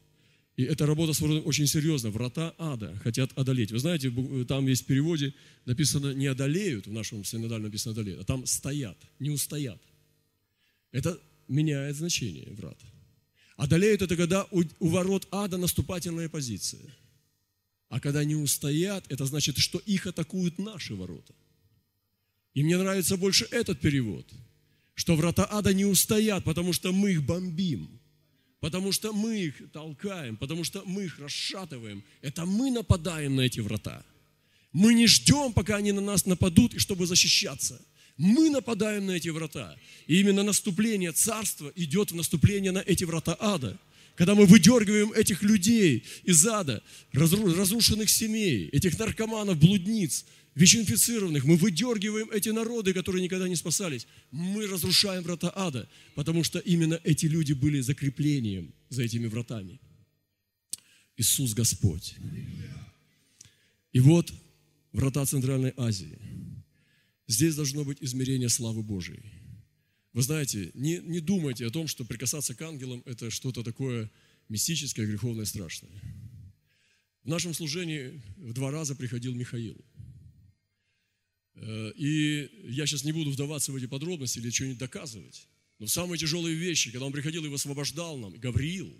и 0.57 0.63
эта 0.63 0.85
работа 0.85 1.13
с 1.13 1.21
воротами 1.21 1.45
очень 1.45 1.67
серьезная. 1.67 2.11
Врата 2.11 2.53
ада 2.57 2.93
хотят 3.03 3.31
одолеть. 3.37 3.71
Вы 3.71 3.79
знаете, 3.79 4.11
там 4.47 4.67
есть 4.67 4.83
в 4.83 4.85
переводе 4.85 5.33
написано 5.65 6.13
«не 6.13 6.27
одолеют», 6.27 6.87
в 6.87 6.91
нашем 6.91 7.23
синодальном 7.23 7.69
написано 7.69 7.93
«одолеют», 7.93 8.21
а 8.21 8.23
там 8.25 8.45
«стоят», 8.45 8.97
«не 9.19 9.29
устоят». 9.29 9.79
Это 10.91 11.19
меняет 11.47 11.95
значение 11.95 12.47
врат. 12.51 12.77
Одолеют 13.55 14.01
это 14.01 14.17
когда 14.17 14.45
у, 14.51 14.63
у 14.79 14.87
ворот 14.89 15.27
ада 15.31 15.57
наступательная 15.57 16.27
позиция. 16.27 16.81
А 17.89 17.99
когда 17.99 18.23
не 18.25 18.35
устоят, 18.35 19.05
это 19.09 19.25
значит, 19.25 19.57
что 19.57 19.77
их 19.79 20.07
атакуют 20.07 20.59
наши 20.59 20.95
ворота. 20.95 21.33
И 22.53 22.63
мне 22.63 22.77
нравится 22.77 23.15
больше 23.15 23.47
этот 23.51 23.79
перевод– 23.79 24.27
что 24.97 25.15
врата 25.15 25.47
ада 25.49 25.75
не 25.75 25.85
устоят, 25.85 26.43
потому 26.43 26.73
что 26.73 26.91
мы 26.91 27.11
их 27.11 27.23
бомбим, 27.23 27.87
потому 28.59 28.91
что 28.91 29.13
мы 29.13 29.39
их 29.39 29.71
толкаем, 29.71 30.37
потому 30.37 30.63
что 30.63 30.83
мы 30.85 31.05
их 31.05 31.19
расшатываем. 31.19 32.03
Это 32.21 32.45
мы 32.45 32.71
нападаем 32.71 33.35
на 33.35 33.41
эти 33.41 33.59
врата. 33.59 34.03
Мы 34.73 34.93
не 34.93 35.07
ждем, 35.07 35.53
пока 35.53 35.77
они 35.77 35.91
на 35.91 36.01
нас 36.01 36.25
нападут, 36.25 36.73
и 36.73 36.79
чтобы 36.79 37.07
защищаться. 37.07 37.81
Мы 38.17 38.49
нападаем 38.49 39.05
на 39.05 39.11
эти 39.11 39.29
врата. 39.29 39.75
И 40.07 40.19
именно 40.19 40.43
наступление 40.43 41.11
царства 41.11 41.71
идет 41.75 42.11
в 42.11 42.15
наступление 42.15 42.71
на 42.71 42.79
эти 42.79 43.03
врата 43.03 43.37
ада. 43.39 43.77
Когда 44.15 44.33
мы 44.33 44.47
выдергиваем 44.47 45.11
этих 45.13 45.43
людей 45.43 46.03
из 46.23 46.45
ада, 46.47 46.81
разрушенных 47.13 48.09
семей, 48.09 48.67
этих 48.69 48.97
наркоманов, 48.97 49.59
блудниц, 49.59 50.25
ВИЧ-инфицированных, 50.57 51.45
мы 51.45 51.55
выдергиваем 51.55 52.31
эти 52.31 52.49
народы, 52.49 52.91
которые 52.91 53.21
никогда 53.21 53.47
не 53.47 53.55
спасались. 53.55 54.07
Мы 54.31 54.65
разрушаем 54.65 55.21
врата 55.21 55.51
ада, 55.55 55.87
потому 56.15 56.43
что 56.43 56.57
именно 56.57 56.99
эти 57.03 57.27
люди 57.27 57.53
были 57.53 57.79
закреплением 57.81 58.73
за 58.89 59.03
этими 59.03 59.27
вратами. 59.27 59.79
Иисус 61.15 61.53
Господь. 61.53 62.15
И 63.93 63.99
вот 63.99 64.33
врата 64.93 65.23
Центральной 65.27 65.73
Азии. 65.77 66.17
Здесь 67.27 67.55
должно 67.55 67.83
быть 67.83 67.99
измерение 68.01 68.49
славы 68.49 68.81
Божией. 68.81 69.31
Вы 70.13 70.23
знаете, 70.23 70.71
не, 70.73 70.97
не 70.97 71.19
думайте 71.19 71.67
о 71.67 71.69
том, 71.69 71.87
что 71.87 72.03
прикасаться 72.03 72.55
к 72.55 72.61
ангелам– 72.63 73.03
это 73.05 73.29
что-то 73.29 73.61
такое 73.61 74.09
мистическое, 74.49 75.05
греховное, 75.05 75.45
страшное. 75.45 75.91
В 77.23 77.27
нашем 77.27 77.53
служении 77.53 78.23
в 78.37 78.53
два 78.53 78.71
раза 78.71 78.95
приходил 78.95 79.35
Михаил– 79.35 79.77
и 81.61 82.49
я 82.65 82.85
сейчас 82.85 83.03
не 83.03 83.11
буду 83.11 83.31
вдаваться 83.31 83.71
в 83.71 83.75
эти 83.75 83.87
подробности 83.87 84.39
или 84.39 84.49
что-нибудь 84.49 84.77
доказывать. 84.77 85.47
Но 85.79 85.87
самые 85.87 86.19
тяжелые 86.19 86.55
вещи, 86.55 86.91
когда 86.91 87.05
он 87.05 87.11
приходил 87.11 87.45
и 87.45 87.49
высвобождал 87.49 88.17
нам, 88.17 88.33
Гавриил, 88.33 88.93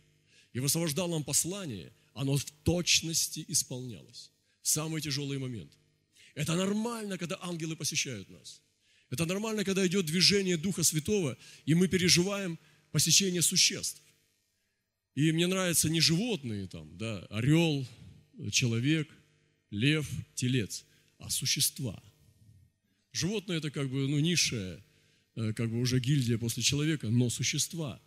и 0.54 0.60
высвобождал 0.60 1.08
нам 1.10 1.24
послание, 1.24 1.92
оно 2.14 2.38
в 2.38 2.46
точности 2.64 3.46
исполнялось. 3.48 4.32
Самый 4.62 5.02
тяжелый 5.02 5.38
момент. 5.38 5.72
Это 6.34 6.56
нормально, 6.56 7.18
когда 7.18 7.38
ангелы 7.42 7.76
посещают 7.76 8.30
нас. 8.30 8.62
Это 9.10 9.26
нормально, 9.26 9.64
когда 9.64 9.86
идет 9.88 10.06
движение 10.06 10.58
Духа 10.58 10.84
Святого, 10.84 11.38
и 11.66 11.74
мы 11.74 11.88
переживаем 11.88 12.60
посещение 12.92 13.42
существ. 13.42 14.02
И 15.16 15.32
мне 15.32 15.48
нравятся 15.48 15.90
не 15.90 16.02
животные 16.02 16.68
там, 16.68 16.98
да, 16.98 17.20
орел, 17.30 17.88
человек, 18.52 19.10
лев, 19.72 20.08
телец, 20.36 20.86
а 21.18 21.30
существа– 21.30 22.02
Животное 23.18 23.58
это 23.58 23.72
как 23.72 23.90
бы 23.90 24.08
ну, 24.08 24.20
низшая, 24.20 24.80
э, 25.36 25.52
как 25.54 25.72
бы 25.72 25.80
уже 25.80 26.00
гильдия 26.00 26.38
после 26.38 26.62
человека, 26.62 27.10
но 27.10 27.32
существа. 27.32 28.00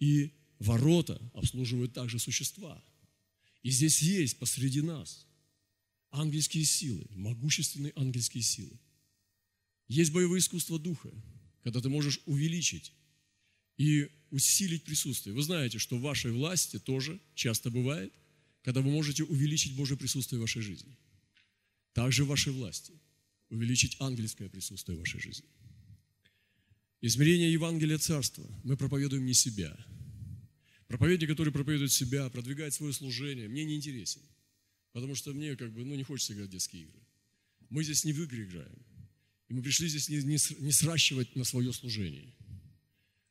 И 0.00 0.32
ворота 0.58 1.22
обслуживают 1.34 1.92
также 1.92 2.18
существа. 2.18 2.82
И 3.62 3.70
здесь 3.70 4.02
есть 4.02 4.38
посреди 4.38 4.80
нас 4.80 5.24
ангельские 6.10 6.64
силы, 6.64 7.06
могущественные 7.10 7.92
ангельские 7.94 8.42
силы. 8.42 8.76
Есть 9.86 10.12
боевое 10.12 10.40
искусство 10.40 10.80
духа, 10.80 11.12
когда 11.62 11.80
ты 11.80 11.88
можешь 11.88 12.20
увеличить 12.26 12.92
и 13.76 14.08
усилить 14.30 14.82
присутствие. 14.82 15.32
Вы 15.36 15.42
знаете, 15.42 15.78
что 15.78 15.96
в 15.96 16.00
вашей 16.00 16.32
власти 16.32 16.80
тоже 16.80 17.20
часто 17.36 17.70
бывает, 17.70 18.12
когда 18.62 18.80
вы 18.80 18.90
можете 18.90 19.22
увеличить 19.22 19.76
Божье 19.76 19.96
присутствие 19.96 20.40
в 20.40 20.42
вашей 20.42 20.62
жизни. 20.62 20.96
Также 21.92 22.24
в 22.24 22.28
вашей 22.28 22.52
власти– 22.52 22.92
увеличить 23.50 23.96
ангельское 24.00 24.48
присутствие 24.48 24.96
в 24.96 25.00
вашей 25.00 25.20
жизни. 25.20 25.46
Измерение 27.00 27.52
Евангелия 27.52 27.98
Царства. 27.98 28.46
Мы 28.64 28.76
проповедуем 28.76 29.26
не 29.26 29.34
себя. 29.34 29.76
Проповедник, 30.88 31.28
который 31.28 31.52
проповедует 31.52 31.92
себя, 31.92 32.28
продвигает 32.30 32.74
свое 32.74 32.92
служение, 32.92 33.48
мне 33.48 33.64
не 33.64 33.76
интересен. 33.76 34.22
Потому 34.92 35.14
что 35.14 35.32
мне 35.32 35.56
как 35.56 35.72
бы, 35.72 35.84
ну, 35.84 35.94
не 35.94 36.04
хочется 36.04 36.32
играть 36.32 36.48
в 36.48 36.52
детские 36.52 36.84
игры. 36.84 37.00
Мы 37.68 37.84
здесь 37.84 38.04
не 38.04 38.12
в 38.12 38.22
игры 38.22 38.44
играем. 38.44 38.86
И 39.48 39.54
мы 39.54 39.62
пришли 39.62 39.88
здесь 39.88 40.08
не, 40.08 40.16
не, 40.22 40.38
не 40.60 40.72
сращивать 40.72 41.36
на 41.36 41.44
свое 41.44 41.72
служение. 41.72 42.34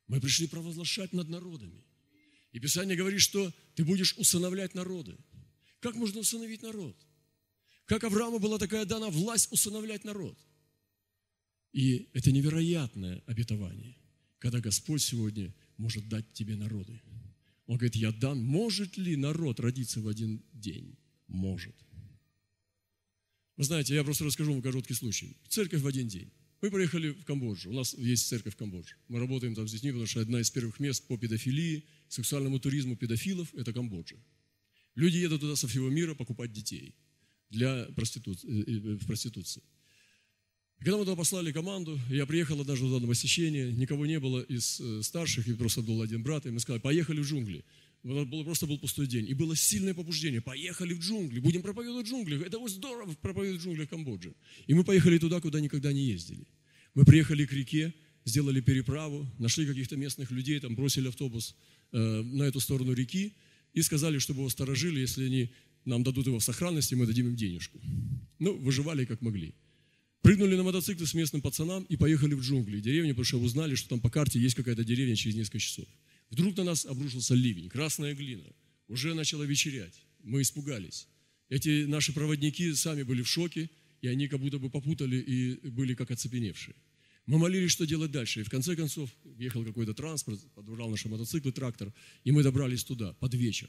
Мы 0.06 0.20
пришли 0.20 0.46
провозглашать 0.46 1.12
над 1.12 1.28
народами. 1.28 1.82
И 2.52 2.60
Писание 2.60 2.96
говорит, 2.96 3.20
что 3.20 3.52
ты 3.74 3.84
будешь 3.84 4.16
усыновлять 4.16 4.74
народы. 4.74 5.16
Как 5.80 5.94
можно 5.94 6.20
усыновить 6.20 6.62
народ? 6.62 6.96
Как 7.86 8.02
Аврааму 8.02 8.40
была 8.40 8.58
такая 8.58 8.84
дана 8.84 9.10
власть 9.10 9.50
усыновлять 9.52 10.04
народ. 10.04 10.36
И 11.72 12.08
это 12.12 12.32
невероятное 12.32 13.22
обетование, 13.26 13.96
когда 14.38 14.60
Господь 14.60 15.02
сегодня 15.02 15.54
может 15.76 16.08
дать 16.08 16.32
тебе 16.32 16.56
народы. 16.56 17.00
Он 17.66 17.76
говорит, 17.76 17.96
я 17.96 18.12
дан. 18.12 18.42
Может 18.42 18.96
ли 18.96 19.16
народ 19.16 19.60
родиться 19.60 20.00
в 20.00 20.08
один 20.08 20.42
день? 20.52 20.96
Может. 21.28 21.74
Вы 23.56 23.64
знаете, 23.64 23.94
я 23.94 24.04
просто 24.04 24.24
расскажу 24.24 24.52
вам 24.52 24.62
короткий 24.62 24.94
случай. 24.94 25.36
Церковь 25.48 25.80
в 25.80 25.86
один 25.86 26.08
день. 26.08 26.32
Мы 26.62 26.70
приехали 26.70 27.10
в 27.10 27.24
Камбоджу. 27.24 27.70
У 27.70 27.72
нас 27.72 27.94
есть 27.94 28.26
церковь 28.26 28.54
в 28.54 28.56
Камбодже. 28.56 28.96
Мы 29.08 29.20
работаем 29.20 29.54
там 29.54 29.68
с 29.68 29.72
детьми, 29.72 29.90
потому 29.90 30.06
что 30.06 30.20
одна 30.20 30.40
из 30.40 30.50
первых 30.50 30.80
мест 30.80 31.06
по 31.06 31.16
педофилии, 31.16 31.84
сексуальному 32.08 32.58
туризму 32.58 32.96
педофилов– 32.96 33.54
это 33.54 33.72
Камбоджа. 33.72 34.16
Люди 34.94 35.18
едут 35.18 35.42
туда 35.42 35.54
со 35.56 35.68
всего 35.68 35.88
мира 35.88 36.14
покупать 36.14 36.52
детей– 36.52 36.96
для 37.50 37.84
проституции, 37.94 38.48
э, 38.48 38.72
э, 38.72 38.94
в 38.94 39.06
проституции. 39.06 39.62
Когда 40.78 40.98
мы 40.98 41.04
туда 41.04 41.16
послали 41.16 41.52
команду, 41.52 41.98
я 42.10 42.26
приехал 42.26 42.60
однажды 42.60 42.86
туда 42.86 43.00
на 43.00 43.06
посещение, 43.06 43.72
никого 43.72 44.04
не 44.06 44.20
было 44.20 44.40
из 44.40 44.80
э, 44.80 45.02
старших, 45.02 45.48
и 45.48 45.54
просто 45.54 45.82
был 45.82 46.02
один 46.02 46.22
брат, 46.22 46.46
и 46.46 46.50
мы 46.50 46.60
сказали, 46.60 46.80
поехали 46.80 47.20
в 47.20 47.24
джунгли. 47.24 47.64
Был, 48.02 48.44
просто 48.44 48.66
был 48.66 48.78
пустой 48.78 49.08
день. 49.08 49.28
И 49.28 49.34
было 49.34 49.56
сильное 49.56 49.92
побуждение. 49.92 50.40
Поехали 50.40 50.94
в 50.94 51.00
джунгли, 51.00 51.40
будем 51.40 51.62
проповедовать 51.62 52.06
в 52.06 52.10
джунглях. 52.10 52.42
Это 52.42 52.58
вот 52.58 52.70
здорово 52.70 53.12
проповедовать 53.14 53.62
в 53.62 53.64
джунглях 53.64 53.88
Камбоджи. 53.88 54.32
И 54.68 54.74
мы 54.74 54.84
поехали 54.84 55.18
туда, 55.18 55.40
куда 55.40 55.60
никогда 55.60 55.92
не 55.92 56.04
ездили. 56.04 56.46
Мы 56.94 57.04
приехали 57.04 57.46
к 57.46 57.52
реке, 57.52 57.92
сделали 58.24 58.60
переправу, 58.60 59.26
нашли 59.38 59.66
каких-то 59.66 59.96
местных 59.96 60.30
людей, 60.30 60.60
там 60.60 60.76
бросили 60.76 61.08
автобус 61.08 61.56
э, 61.92 61.98
на 61.98 62.44
эту 62.44 62.60
сторону 62.60 62.92
реки 62.92 63.34
и 63.72 63.82
сказали, 63.82 64.18
чтобы 64.18 64.40
его 64.40 64.50
сторожили, 64.50 65.00
если 65.00 65.24
они 65.24 65.50
нам 65.86 66.02
дадут 66.02 66.26
его 66.26 66.38
в 66.38 66.44
сохранности, 66.44 66.94
мы 66.94 67.06
дадим 67.06 67.28
им 67.28 67.36
денежку. 67.36 67.80
Ну, 68.38 68.56
выживали 68.58 69.04
как 69.04 69.22
могли. 69.22 69.54
Прыгнули 70.20 70.56
на 70.56 70.64
мотоциклы 70.64 71.06
с 71.06 71.14
местным 71.14 71.40
пацанам 71.40 71.84
и 71.84 71.96
поехали 71.96 72.34
в 72.34 72.40
джунгли, 72.40 72.80
деревню, 72.80 73.10
потому 73.10 73.24
что 73.24 73.40
узнали, 73.40 73.76
что 73.76 73.88
там 73.88 74.00
по 74.00 74.10
карте 74.10 74.40
есть 74.40 74.56
какая-то 74.56 74.84
деревня 74.84 75.14
через 75.14 75.36
несколько 75.36 75.60
часов. 75.60 75.86
Вдруг 76.30 76.56
на 76.56 76.64
нас 76.64 76.84
обрушился 76.84 77.34
ливень, 77.34 77.68
красная 77.68 78.14
глина. 78.14 78.44
Уже 78.88 79.14
начало 79.14 79.44
вечерять. 79.44 80.02
Мы 80.22 80.42
испугались. 80.42 81.06
Эти 81.48 81.84
наши 81.84 82.12
проводники 82.12 82.74
сами 82.74 83.04
были 83.04 83.22
в 83.22 83.28
шоке, 83.28 83.70
и 84.00 84.08
они 84.08 84.26
как 84.26 84.40
будто 84.40 84.58
бы 84.58 84.68
попутали 84.68 85.16
и 85.16 85.68
были 85.68 85.94
как 85.94 86.10
оцепеневшие. 86.10 86.74
Мы 87.26 87.38
молились, 87.38 87.70
что 87.70 87.86
делать 87.86 88.10
дальше. 88.10 88.40
И 88.40 88.44
в 88.44 88.50
конце 88.50 88.76
концов 88.76 89.10
ехал 89.38 89.64
какой-то 89.64 89.94
транспорт, 89.94 90.40
подбрал 90.54 90.90
наши 90.90 91.08
мотоциклы, 91.08 91.52
трактор, 91.52 91.92
и 92.24 92.32
мы 92.32 92.42
добрались 92.42 92.84
туда 92.84 93.12
под 93.14 93.34
вечер. 93.34 93.68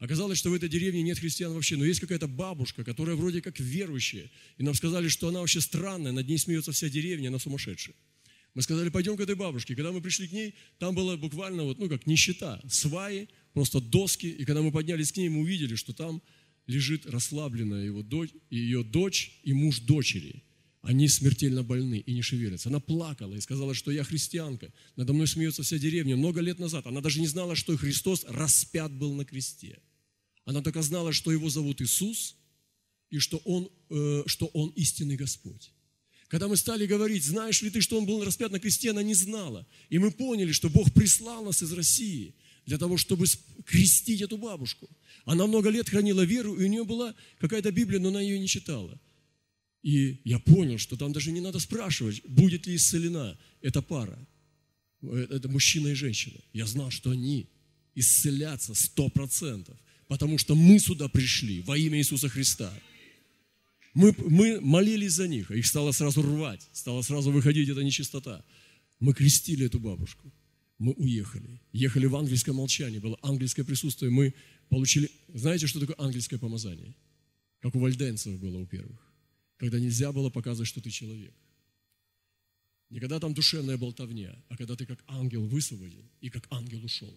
Оказалось, 0.00 0.38
что 0.38 0.48
в 0.48 0.54
этой 0.54 0.70
деревне 0.70 1.02
нет 1.02 1.18
христиан 1.18 1.52
вообще, 1.52 1.76
но 1.76 1.84
есть 1.84 2.00
какая-то 2.00 2.26
бабушка, 2.26 2.84
которая 2.84 3.16
вроде 3.16 3.42
как 3.42 3.60
верующая. 3.60 4.30
И 4.56 4.62
нам 4.62 4.74
сказали, 4.74 5.08
что 5.08 5.28
она 5.28 5.40
вообще 5.40 5.60
странная, 5.60 6.10
над 6.10 6.26
ней 6.26 6.38
смеется 6.38 6.72
вся 6.72 6.88
деревня, 6.88 7.28
она 7.28 7.38
сумасшедшая. 7.38 7.94
Мы 8.54 8.62
сказали, 8.62 8.88
пойдем 8.88 9.18
к 9.18 9.20
этой 9.20 9.36
бабушке. 9.36 9.76
Когда 9.76 9.92
мы 9.92 10.00
пришли 10.00 10.26
к 10.26 10.32
ней, 10.32 10.54
там 10.78 10.94
было 10.94 11.18
буквально 11.18 11.64
вот, 11.64 11.78
ну 11.78 11.88
как 11.88 12.06
нищета, 12.06 12.62
сваи, 12.68 13.28
просто 13.52 13.80
доски. 13.80 14.26
И 14.26 14.44
когда 14.46 14.62
мы 14.62 14.72
поднялись 14.72 15.12
к 15.12 15.18
ней, 15.18 15.28
мы 15.28 15.42
увидели, 15.42 15.74
что 15.74 15.92
там 15.92 16.22
лежит 16.66 17.04
расслабленная 17.04 17.84
его 17.84 18.02
дочь, 18.02 18.30
ее 18.48 18.82
дочь 18.82 19.32
и 19.44 19.52
муж 19.52 19.80
дочери. 19.80 20.42
Они 20.80 21.08
смертельно 21.08 21.62
больны 21.62 21.98
и 21.98 22.14
не 22.14 22.22
шевелятся. 22.22 22.70
Она 22.70 22.80
плакала 22.80 23.34
и 23.34 23.40
сказала, 23.40 23.74
что 23.74 23.90
я 23.90 24.02
христианка. 24.02 24.72
Надо 24.96 25.12
мной 25.12 25.26
смеется 25.26 25.62
вся 25.62 25.76
деревня. 25.76 26.16
Много 26.16 26.40
лет 26.40 26.58
назад 26.58 26.86
она 26.86 27.02
даже 27.02 27.20
не 27.20 27.26
знала, 27.26 27.54
что 27.54 27.76
Христос 27.76 28.24
распят 28.26 28.90
был 28.90 29.12
на 29.12 29.26
кресте. 29.26 29.78
Она 30.50 30.62
только 30.62 30.82
знала, 30.82 31.12
что 31.12 31.30
его 31.30 31.48
зовут 31.48 31.80
Иисус 31.80 32.34
и 33.08 33.20
что 33.20 33.38
он, 33.44 33.70
э, 33.90 34.24
что 34.26 34.46
он 34.46 34.70
истинный 34.70 35.14
Господь. 35.14 35.70
Когда 36.26 36.48
мы 36.48 36.56
стали 36.56 36.86
говорить, 36.86 37.24
знаешь 37.24 37.62
ли 37.62 37.70
ты, 37.70 37.80
что 37.80 37.96
он 37.96 38.04
был 38.04 38.24
распят 38.24 38.50
на 38.50 38.58
кресте, 38.58 38.90
она 38.90 39.04
не 39.04 39.14
знала. 39.14 39.64
И 39.90 39.98
мы 40.00 40.10
поняли, 40.10 40.50
что 40.50 40.68
Бог 40.68 40.92
прислал 40.92 41.44
нас 41.44 41.62
из 41.62 41.72
России 41.72 42.34
для 42.66 42.78
того, 42.78 42.96
чтобы 42.96 43.26
крестить 43.64 44.22
эту 44.22 44.38
бабушку. 44.38 44.90
Она 45.24 45.46
много 45.46 45.70
лет 45.70 45.88
хранила 45.88 46.22
веру, 46.22 46.56
и 46.56 46.64
у 46.64 46.68
нее 46.68 46.84
была 46.84 47.14
какая-то 47.38 47.70
Библия, 47.70 48.00
но 48.00 48.08
она 48.08 48.20
ее 48.20 48.40
не 48.40 48.48
читала. 48.48 49.00
И 49.84 50.20
я 50.24 50.40
понял, 50.40 50.78
что 50.78 50.96
там 50.96 51.12
даже 51.12 51.30
не 51.30 51.40
надо 51.40 51.60
спрашивать, 51.60 52.24
будет 52.26 52.66
ли 52.66 52.74
исцелена 52.74 53.38
эта 53.60 53.82
пара. 53.82 54.18
Э, 55.02 55.28
это 55.30 55.48
мужчина 55.48 55.88
и 55.88 55.94
женщина. 55.94 56.40
Я 56.52 56.66
знал, 56.66 56.90
что 56.90 57.10
они 57.10 57.48
исцелятся 57.94 58.74
сто 58.74 59.08
процентов, 59.10 59.78
потому 60.10 60.38
что 60.38 60.56
мы 60.56 60.80
сюда 60.80 61.08
пришли 61.08 61.60
во 61.60 61.78
имя 61.78 61.96
Иисуса 61.96 62.28
Христа. 62.28 62.68
Мы, 63.94 64.12
мы 64.18 64.60
молились 64.60 65.12
за 65.12 65.28
них, 65.28 65.52
а 65.52 65.54
их 65.54 65.64
стало 65.64 65.92
сразу 65.92 66.20
рвать, 66.20 66.68
стало 66.72 67.02
сразу 67.02 67.30
выходить 67.30 67.68
эта 67.68 67.84
нечистота. 67.84 68.44
Мы 68.98 69.14
крестили 69.14 69.66
эту 69.66 69.78
бабушку. 69.78 70.32
Мы 70.78 70.94
уехали. 70.94 71.60
Ехали 71.72 72.06
в 72.06 72.16
ангельское 72.16 72.52
молчание, 72.52 72.98
было 72.98 73.16
ангельское 73.22 73.64
присутствие. 73.64 74.10
Мы 74.10 74.34
получили... 74.68 75.08
Знаете, 75.28 75.68
что 75.68 75.78
такое 75.78 75.94
ангельское 75.96 76.40
помазание? 76.40 76.96
Как 77.60 77.76
у 77.76 77.78
вальденцев 77.78 78.36
было 78.40 78.58
у 78.58 78.66
первых. 78.66 79.00
Когда 79.58 79.78
нельзя 79.78 80.10
было 80.10 80.28
показывать, 80.28 80.68
что 80.68 80.80
ты 80.80 80.90
человек. 80.90 81.34
Не 82.88 82.98
когда 82.98 83.20
там 83.20 83.32
душевная 83.32 83.76
болтовня, 83.76 84.34
а 84.48 84.56
когда 84.56 84.74
ты 84.74 84.86
как 84.86 85.04
ангел 85.06 85.46
высвободил 85.46 86.04
и 86.20 86.30
как 86.30 86.48
ангел 86.50 86.84
ушел. 86.84 87.14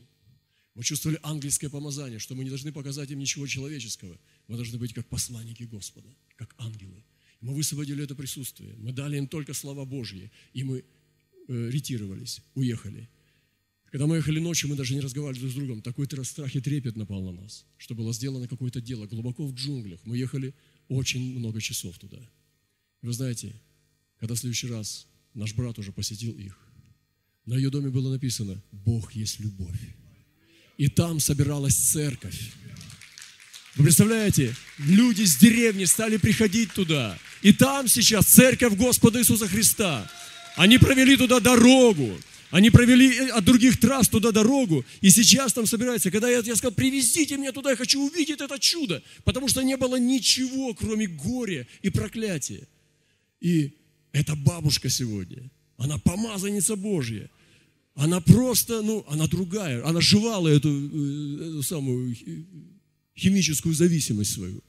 Мы 0.76 0.84
чувствовали 0.84 1.19
ангельское 1.21 1.69
помазание, 1.69 2.19
что 2.19 2.36
мы 2.36 2.43
не 2.43 2.49
должны 2.49 2.71
показать 2.71 3.11
им 3.11 3.19
ничего 3.19 3.45
человеческого. 3.45 4.19
Мы 4.47 4.55
должны 4.55 4.80
быть 4.80 4.93
как 4.93 5.07
посланники 5.07 5.63
Господа, 5.63 6.09
как 6.36 6.55
ангелы. 6.57 7.03
Мы 7.41 7.53
высвободили 7.53 8.03
это 8.03 8.15
присутствие. 8.15 8.74
Мы 8.78 8.91
дали 8.91 9.17
им 9.17 9.28
только 9.28 9.53
слова 9.53 9.86
Божьи. 9.86 10.32
И 10.53 10.63
мы 10.63 10.84
э, 11.47 11.69
ретировались, 11.69 12.41
уехали. 12.55 13.07
Когда 13.91 14.07
мы 14.07 14.15
ехали 14.15 14.39
ночью, 14.39 14.69
мы 14.69 14.76
даже 14.76 14.95
не 14.95 15.01
разговаривали 15.01 15.41
друг 15.41 15.51
с 15.51 15.55
другом. 15.55 15.82
Такой 15.84 16.07
страх 16.24 16.55
и 16.55 16.61
трепет 16.61 16.95
напал 16.95 17.21
на 17.21 17.32
нас, 17.43 17.65
что 17.78 17.93
было 17.93 18.11
сделано 18.11 18.47
какое-то 18.47 18.82
дело 18.82 19.05
глубоко 19.05 19.45
в 19.45 19.53
джунглях. 19.53 19.99
Мы 20.05 20.17
ехали 20.17 20.55
очень 20.88 21.38
много 21.38 21.61
часов 21.61 21.99
туда. 21.99 22.17
Вы 23.03 23.13
знаете, 23.13 23.61
когда 24.17 24.34
в 24.34 24.39
следующий 24.39 24.67
раз 24.67 25.07
наш 25.36 25.53
брат 25.53 25.78
уже 25.78 25.91
посетил 25.91 26.36
их, 26.36 26.57
на 27.45 27.55
ее 27.55 27.69
доме 27.69 27.89
было 27.89 28.09
написано 28.09 28.63
«Бог 28.71 29.13
есть 29.13 29.39
любовь» 29.39 29.95
и 30.78 30.88
там 30.88 31.19
собиралась 31.19 31.76
церковь. 31.76 32.51
Вы 33.76 33.86
представляете, 33.86 34.55
люди 34.78 35.24
с 35.24 35.38
деревни 35.38 35.86
стали 35.86 36.17
приходить 36.17 36.71
туда. 36.74 37.17
И 37.41 37.51
там 37.51 37.88
сейчас 37.88 38.26
церковь 38.26 38.74
Господа 38.76 39.19
Иисуса 39.19 39.47
Христа. 39.47 40.09
Они 40.55 40.78
провели 40.78 41.17
туда 41.17 41.39
дорогу. 41.39 42.15
Они 42.51 42.69
провели 42.69 43.11
э, 43.17 43.30
от 43.30 43.43
других 43.43 43.80
трасс 43.80 44.07
туда 44.07 44.32
дорогу. 44.32 44.86
И 45.01 45.09
сейчас 45.09 45.53
там 45.53 45.65
собирается. 45.65 46.11
Когда 46.11 46.30
я, 46.30 46.39
я 46.39 46.55
сказал, 46.55 46.71
привезите 46.74 47.36
меня 47.36 47.51
туда, 47.51 47.71
я 47.71 47.76
хочу 47.76 48.05
увидеть 48.05 48.41
это 48.41 48.59
чудо. 48.59 49.01
Потому 49.24 49.47
что 49.47 49.63
не 49.63 49.76
было 49.76 49.95
ничего, 49.95 50.76
кроме 50.76 51.07
горя 51.07 51.65
и 51.82 51.89
проклятия. 51.89 52.67
И 53.41 53.74
эта 54.11 54.36
бабушка 54.36 54.89
сегодня, 54.89 55.49
она 55.78 55.97
помазанница 55.97 56.76
Божья. 56.76 57.28
Она 57.95 58.21
просто, 58.21 58.81
ну, 58.81 59.05
она 59.07 59.27
другая. 59.27 59.85
Она 59.85 60.01
жевала 60.01 60.47
эту, 60.47 60.69
э, 60.69 61.49
эту 61.49 61.63
самую 61.63 62.15
химическую 63.15 63.75
зависимость 63.75 64.33
свою. 64.33 64.63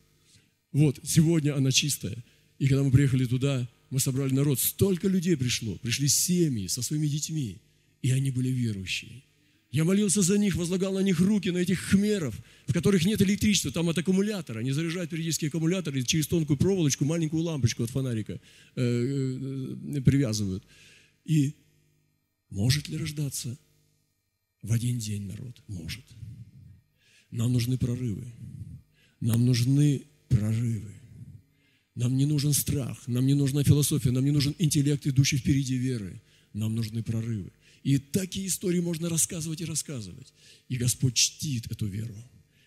Вот, 0.72 0.98
сегодня 1.04 1.56
она 1.56 1.70
чистая. 1.70 2.16
И 2.58 2.68
когда 2.68 2.82
мы 2.82 2.90
приехали 2.90 3.24
туда, 3.24 3.68
мы 3.90 4.00
собрали 4.00 4.32
народ, 4.32 4.60
столько 4.60 5.08
людей 5.08 5.36
пришло. 5.36 5.76
Пришли 5.76 6.08
семьи 6.08 6.66
со 6.66 6.82
своими 6.82 7.06
детьми, 7.06 7.58
и 8.02 8.10
они 8.10 8.30
были 8.30 8.48
верующие. 8.48 9.22
Я 9.70 9.84
молился 9.84 10.22
за 10.22 10.38
них, 10.38 10.54
возлагал 10.54 10.94
на 10.94 11.00
них 11.00 11.18
руки, 11.18 11.50
на 11.50 11.58
этих 11.58 11.80
хмеров, 11.80 12.34
в 12.66 12.72
которых 12.72 13.04
нет 13.04 13.20
электричества, 13.22 13.72
там 13.72 13.88
от 13.88 13.98
аккумулятора. 13.98 14.60
Они 14.60 14.70
заряжают 14.70 15.10
периодически 15.10 15.46
аккумуляторы 15.46 16.02
через 16.02 16.28
тонкую 16.28 16.56
проволочку, 16.56 17.04
маленькую 17.04 17.42
лампочку 17.42 17.82
от 17.82 17.90
фонарика 17.90 18.34
э, 18.34 18.38
э, 18.76 20.00
привязывают. 20.00 20.62
И 21.24 21.54
может 22.54 22.88
ли 22.88 22.96
рождаться 22.96 23.58
в 24.62 24.72
один 24.72 24.98
день 24.98 25.22
народ? 25.22 25.60
Может. 25.66 26.04
Нам 27.32 27.52
нужны 27.52 27.76
прорывы. 27.76 28.32
Нам 29.20 29.44
нужны 29.44 30.06
прорывы. 30.28 30.94
Нам 31.96 32.16
не 32.16 32.26
нужен 32.26 32.52
страх, 32.52 33.06
нам 33.06 33.26
не 33.26 33.34
нужна 33.34 33.62
философия, 33.62 34.10
нам 34.10 34.24
не 34.24 34.30
нужен 34.30 34.54
интеллект, 34.58 35.06
идущий 35.06 35.38
впереди 35.38 35.76
веры. 35.76 36.22
Нам 36.52 36.74
нужны 36.76 37.02
прорывы. 37.02 37.52
И 37.82 37.98
такие 37.98 38.46
истории 38.46 38.80
можно 38.80 39.08
рассказывать 39.08 39.60
и 39.60 39.64
рассказывать. 39.64 40.32
И 40.68 40.76
Господь 40.76 41.14
чтит 41.14 41.70
эту 41.70 41.86
веру, 41.86 42.16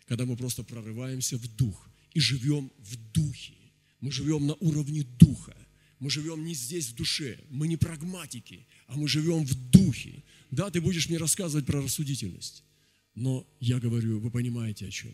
когда 0.05 0.25
мы 0.25 0.35
просто 0.35 0.63
прорываемся 0.63 1.37
в 1.37 1.55
дух 1.55 1.89
и 2.13 2.19
живем 2.19 2.71
в 2.79 2.97
духе. 3.13 3.53
Мы 4.01 4.11
живем 4.11 4.47
на 4.47 4.55
уровне 4.55 5.03
духа. 5.17 5.55
Мы 5.99 6.09
живем 6.09 6.45
не 6.45 6.53
здесь 6.53 6.87
в 6.89 6.95
душе, 6.95 7.39
мы 7.49 7.67
не 7.67 7.77
прагматики, 7.77 8.67
а 8.87 8.95
мы 8.97 9.07
живем 9.07 9.45
в 9.45 9.53
духе. 9.71 10.23
Да, 10.51 10.69
ты 10.69 10.79
будешь 10.79 11.09
мне 11.09 11.17
рассказывать 11.17 11.65
про 11.65 11.81
рассудительность, 11.81 12.63
но 13.15 13.47
я 13.59 13.79
говорю, 13.79 14.19
вы 14.19 14.29
понимаете 14.29 14.87
о 14.87 14.91
чем. 14.91 15.11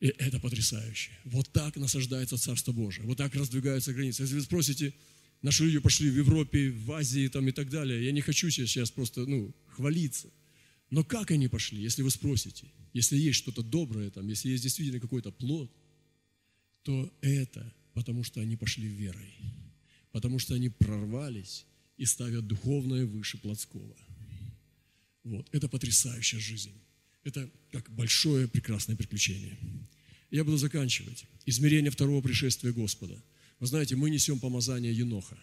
И 0.00 0.06
это 0.06 0.38
потрясающе. 0.38 1.10
Вот 1.24 1.50
так 1.52 1.76
насаждается 1.76 2.38
Царство 2.38 2.72
Божие, 2.72 3.06
вот 3.06 3.18
так 3.18 3.34
раздвигаются 3.34 3.92
границы. 3.92 4.22
Если 4.22 4.34
вы 4.34 4.42
спросите, 4.42 4.94
наши 5.42 5.64
люди 5.64 5.78
пошли 5.78 6.10
в 6.10 6.16
Европе, 6.16 6.70
в 6.70 6.92
Азии 6.92 7.28
там, 7.28 7.48
и 7.48 7.52
так 7.52 7.70
далее, 7.70 8.04
я 8.04 8.12
не 8.12 8.20
хочу 8.20 8.50
сейчас 8.50 8.90
просто 8.90 9.26
ну, 9.26 9.54
хвалиться. 9.68 10.28
Но 10.90 11.04
как 11.04 11.30
они 11.30 11.48
пошли, 11.48 11.80
если 11.82 12.02
вы 12.02 12.10
спросите, 12.10 12.66
если 12.92 13.16
есть 13.16 13.38
что-то 13.38 13.62
доброе 13.62 14.10
там, 14.10 14.28
если 14.28 14.50
есть 14.50 14.62
действительно 14.62 15.00
какой-то 15.00 15.30
плод, 15.30 15.70
то 16.82 17.12
это 17.20 17.72
потому 17.94 18.24
что 18.24 18.40
они 18.40 18.56
пошли 18.56 18.86
верой 18.86 19.34
потому 20.12 20.38
что 20.38 20.54
они 20.54 20.68
прорвались 20.68 21.66
и 21.96 22.06
ставят 22.06 22.46
духовное 22.46 23.06
выше 23.06 23.38
плотского. 23.38 23.96
Вот. 25.24 25.48
Это 25.52 25.68
потрясающая 25.68 26.40
жизнь. 26.40 26.72
Это 27.24 27.50
как 27.72 27.90
большое 27.90 28.48
прекрасное 28.48 28.96
приключение. 28.96 29.58
Я 30.30 30.44
буду 30.44 30.56
заканчивать. 30.56 31.24
Измерение 31.44 31.90
второго 31.90 32.22
пришествия 32.22 32.72
Господа. 32.72 33.22
Вы 33.58 33.66
знаете, 33.66 33.96
мы 33.96 34.10
несем 34.10 34.38
помазание 34.38 34.92
Еноха. 34.92 35.38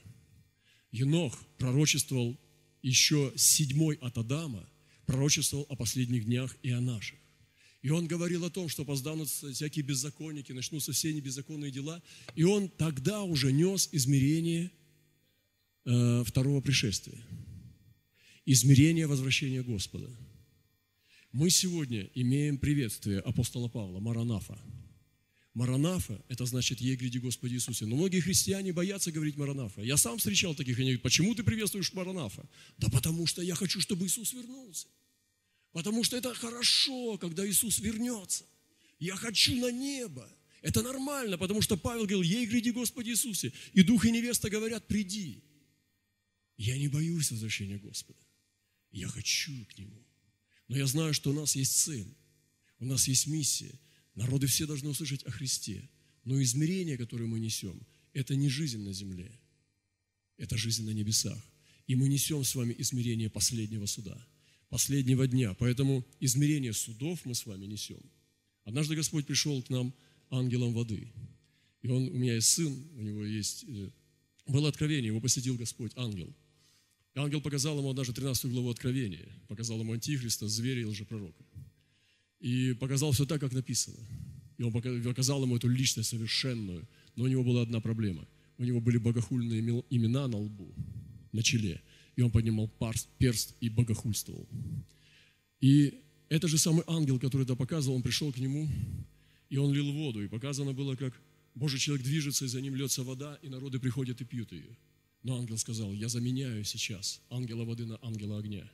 Енох 0.91 1.37
пророчествовал 1.57 2.39
еще 2.81 3.33
седьмой 3.35 3.95
от 3.95 4.17
Адама, 4.17 4.67
пророчествовал 5.05 5.65
о 5.69 5.75
последних 5.75 6.25
днях 6.25 6.55
и 6.63 6.71
о 6.71 6.81
наших. 6.81 7.19
И 7.81 7.89
он 7.89 8.07
говорил 8.07 8.43
о 8.43 8.49
том, 8.49 8.69
что 8.69 8.83
поздавнутся 8.85 9.51
всякие 9.53 9.83
беззаконники, 9.83 10.51
начнутся 10.51 10.91
все 10.91 11.13
небеззаконные 11.13 11.71
дела. 11.71 12.01
И 12.35 12.43
он 12.43 12.69
тогда 12.69 13.23
уже 13.23 13.51
нес 13.51 13.89
измерение 13.91 14.71
э, 15.85 16.23
второго 16.25 16.61
пришествия, 16.61 17.21
измерение 18.45 19.07
возвращения 19.07 19.61
Господа. 19.61 20.09
Мы 21.31 21.49
сегодня 21.49 22.09
имеем 22.15 22.57
приветствие 22.57 23.19
апостола 23.19 23.67
Павла, 23.67 23.99
Маранафа. 23.99 24.59
Маранафа– 25.53 26.23
это 26.29 26.45
значит 26.45 26.81
«Ей 26.81 26.95
гряди 26.95 27.17
Господи 27.17 27.55
Иисусе». 27.55 27.85
Но 27.85 27.95
многие 27.95 28.19
христиане 28.19 28.73
боятся 28.73 29.11
говорить 29.11 29.37
Маранафа. 29.37 29.81
Я 29.81 29.97
сам 29.97 30.17
встречал 30.17 30.55
таких, 30.55 30.77
они 30.77 30.89
говорят, 30.89 31.01
почему 31.01 31.33
ты 31.35 31.43
приветствуешь 31.43 31.93
Маранафа? 31.93 32.47
Да 32.77 32.89
потому 32.89 33.25
что 33.25 33.41
я 33.41 33.55
хочу, 33.55 33.81
чтобы 33.81 34.05
Иисус 34.05 34.33
вернулся. 34.33 34.87
Потому 35.71 36.03
что 36.03 36.17
это 36.17 36.33
хорошо, 36.33 37.17
когда 37.17 37.47
Иисус 37.47 37.79
вернется. 37.79 38.45
Я 38.99 39.15
хочу 39.15 39.55
на 39.55 39.71
небо. 39.71 40.27
Это 40.61 40.81
нормально, 40.81 41.37
потому 41.37 41.61
что 41.61 41.77
Павел 41.77 42.01
говорил, 42.01 42.23
ей 42.23 42.45
гряди 42.45 42.71
Господи 42.71 43.11
Иисусе. 43.11 43.53
И 43.73 43.83
Дух 43.83 44.05
и 44.05 44.11
невеста 44.11 44.49
говорят, 44.49 44.87
приди. 44.87 45.43
Я 46.57 46.77
не 46.77 46.87
боюсь 46.87 47.31
возвращения 47.31 47.77
Господа. 47.77 48.19
Я 48.91 49.07
хочу 49.07 49.53
к 49.65 49.77
Нему. 49.77 50.03
Но 50.67 50.77
я 50.77 50.87
знаю, 50.87 51.13
что 51.13 51.29
у 51.29 51.33
нас 51.33 51.55
есть 51.55 51.77
цель, 51.77 52.13
у 52.79 52.85
нас 52.85 53.07
есть 53.07 53.27
миссия. 53.27 53.79
Народы 54.15 54.47
все 54.47 54.65
должны 54.65 54.89
услышать 54.89 55.23
о 55.23 55.31
Христе. 55.31 55.87
Но 56.23 56.41
измерение, 56.41 56.97
которое 56.97 57.25
мы 57.25 57.39
несем, 57.39 57.79
это 58.13 58.35
не 58.35 58.49
жизнь 58.49 58.79
на 58.79 58.91
земле, 58.91 59.31
это 60.37 60.57
жизнь 60.57 60.83
на 60.83 60.89
небесах. 60.89 61.41
И 61.85 61.95
мы 61.95 62.09
несем 62.09 62.43
с 62.43 62.55
вами 62.55 62.75
измерение 62.79 63.29
последнего 63.29 63.85
суда, 63.85 64.27
последнего 64.69 65.27
дня. 65.27 65.53
Поэтому 65.53 66.05
измерение 66.19 66.73
судов 66.73 67.25
мы 67.25 67.35
с 67.35 67.45
вами 67.45 67.65
несем. 67.65 68.01
Однажды 68.63 68.95
Господь 68.95 69.25
пришел 69.25 69.61
к 69.61 69.69
нам 69.69 69.93
ангелом 70.29 70.73
воды. 70.73 71.11
И 71.81 71.87
он, 71.87 72.07
у 72.09 72.17
меня 72.17 72.35
есть 72.35 72.49
сын, 72.49 72.73
у 72.95 73.01
него 73.01 73.23
есть... 73.23 73.65
Э, 73.67 73.89
было 74.45 74.69
откровение, 74.69 75.07
его 75.07 75.21
посетил 75.21 75.57
Господь, 75.57 75.91
ангел– 75.95 76.33
ангел 77.17 77.41
показал 77.41 77.77
ему 77.79 77.93
даже 77.93 78.13
13 78.13 78.51
главу 78.51 78.69
Откровения, 78.69 79.27
показал 79.47 79.79
ему 79.79 79.93
Антихриста, 79.93 80.47
зверя 80.47 80.81
и 80.81 80.85
лжепророка. 80.85 81.43
И 82.39 82.73
показал 82.73 83.11
все 83.11 83.25
так, 83.25 83.41
как 83.41 83.53
написано. 83.53 83.97
И 84.57 84.63
он 84.63 84.71
показал 84.71 85.43
ему 85.43 85.57
эту 85.57 85.67
личность 85.67 86.09
совершенную. 86.09 86.87
Но 87.15 87.23
у 87.25 87.27
него 87.27 87.43
была 87.43 87.63
одна 87.63 87.79
проблема. 87.79 88.27
У 88.57 88.63
него 88.63 88.79
были 88.79 88.97
богохульные 88.97 89.83
имена 89.89 90.27
на 90.27 90.37
лбу, 90.37 90.73
на 91.31 91.43
челе. 91.43 91.81
И 92.17 92.21
он 92.21 92.31
поднимал 92.31 92.69
перст 93.19 93.55
и 93.61 93.69
богохульствовал. 93.69 94.49
И 95.61 96.01
это 96.29 96.47
же 96.47 96.57
самый 96.57 96.83
ангел, 96.87 97.19
который 97.19 97.43
это 97.43 97.55
показывал, 97.55 97.95
он 97.95 98.01
пришел 98.01 98.33
к 98.33 98.39
нему, 98.39 98.67
и 99.49 99.57
он 99.57 99.71
лил 99.71 99.91
воду. 99.93 100.23
И 100.23 100.27
показано 100.27 100.73
было, 100.73 100.95
как 100.95 101.13
Божий 101.53 101.79
человек 101.79 102.03
движется, 102.03 102.45
и 102.45 102.47
за 102.47 102.59
ним 102.59 102.75
льется 102.75 103.03
вода, 103.03 103.39
и 103.43 103.49
народы 103.49 103.79
приходят 103.79 104.19
и 104.19 104.25
пьют 104.25 104.51
ее. 104.51 104.75
Но 105.21 105.37
ангел 105.37 105.57
сказал, 105.59 105.93
я 105.93 106.09
заменяю 106.09 106.63
сейчас 106.63 107.21
ангела 107.29 107.63
воды 107.65 107.85
на 107.85 107.99
ангела 108.01 108.39
огня. 108.39 108.67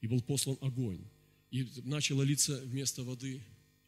И 0.00 0.08
был 0.08 0.20
послан 0.20 0.58
огонь. 0.60 1.04
И 1.52 1.64
начало 1.84 2.22
литься 2.22 2.60
вместо 2.64 3.04
воды 3.04 3.40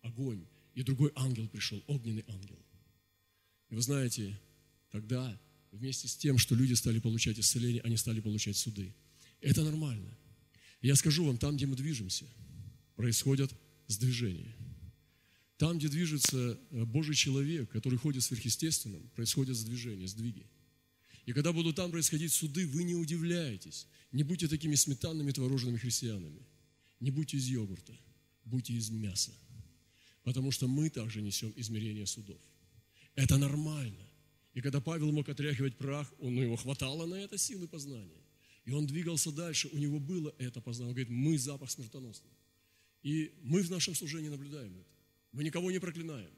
огонь. 0.03 0.47
И 0.75 0.85
другой 0.85 1.11
ангел 1.17 1.49
пришел, 1.49 1.83
огненный 1.89 2.25
ангел. 2.29 2.59
И 3.69 3.75
вы 3.75 3.83
знаете, 3.83 4.39
тогда 4.93 5.41
вместе 5.73 6.09
с 6.09 6.17
тем, 6.17 6.39
что 6.39 6.55
люди 6.55 6.75
стали 6.75 6.99
получать 6.99 7.39
исцеление, 7.39 7.83
они 7.83 7.97
стали 7.97 8.21
получать 8.21 8.57
суды. 8.57 8.95
Это 9.41 9.65
нормально. 9.65 10.17
Я 10.83 10.97
скажу 10.97 11.25
вам, 11.25 11.39
там, 11.39 11.57
где 11.57 11.67
мы 11.67 11.77
движемся, 11.77 12.27
происходят 12.97 13.53
сдвижения. 13.87 14.55
Там, 15.57 15.79
где 15.79 15.89
движется 15.89 16.59
э, 16.71 16.85
Божий 16.85 17.15
человек, 17.15 17.71
который 17.71 17.99
ходит 17.99 18.23
сверхъестественным, 18.23 19.11
происходят 19.15 19.57
сдвижения, 19.57 20.07
сдвиги. 20.07 20.47
И 21.27 21.33
когда 21.33 21.53
будут 21.53 21.77
там 21.77 21.91
происходить 21.91 22.33
суды, 22.33 22.67
вы 22.67 22.83
не 22.83 22.95
удивляетесь. 22.95 23.87
Не 24.11 24.23
будьте 24.23 24.49
такими 24.49 24.75
сметанными 24.75 25.33
творожными 25.33 25.77
христианами. 25.77 26.47
Не 26.99 27.11
будьте 27.11 27.37
из 27.37 27.47
йогурта, 27.47 27.97
будьте 28.45 28.73
из 28.73 28.91
мяса. 28.91 29.33
Потому 30.25 30.51
что 30.51 30.67
мы 30.67 30.91
также 30.91 31.23
несем 31.23 31.53
измерение 31.57 32.07
судов. 32.07 32.41
Это 33.15 33.37
нормально. 33.37 34.10
И 34.55 34.61
когда 34.61 34.81
Павел 34.81 35.13
мог 35.13 35.29
отряхивать 35.29 35.77
прах, 35.77 36.13
он, 36.19 36.37
у 36.37 36.43
него 36.43 36.57
хватало 36.57 37.07
на 37.07 37.15
это 37.15 37.39
силы 37.39 37.69
познания. 37.69 38.23
И 38.65 38.73
он 38.73 38.87
двигался 38.87 39.33
дальше, 39.33 39.69
у 39.73 39.79
него 39.79 40.01
было 40.01 40.35
это 40.39 40.61
познание. 40.61 40.91
Он 40.91 40.95
говорит, 40.95 41.11
мы 41.11 41.39
запах 41.39 41.71
смертоносный. 41.71 42.31
И 43.03 43.33
мы 43.43 43.63
в 43.63 43.71
нашем 43.71 43.95
служении 43.95 44.29
наблюдаем 44.29 44.75
это. 44.75 44.91
Мы 45.33 45.45
никого 45.45 45.71
не 45.71 45.79
проклинаем. 45.79 46.31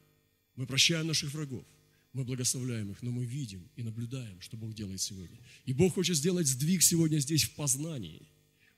Мы 0.56 0.66
прощаем 0.66 1.06
наших 1.06 1.32
врагов 1.32 1.64
мы 2.12 2.24
благословляем 2.24 2.90
их, 2.92 3.02
но 3.02 3.10
мы 3.10 3.24
видим 3.24 3.68
и 3.76 3.82
наблюдаем, 3.82 4.40
что 4.40 4.56
Бог 4.56 4.74
делает 4.74 5.00
сегодня. 5.00 5.38
И 5.64 5.72
Бог 5.72 5.94
хочет 5.94 6.16
сделать 6.16 6.46
сдвиг 6.46 6.82
сегодня 6.82 7.18
здесь 7.18 7.44
в 7.44 7.54
познании. 7.54 8.28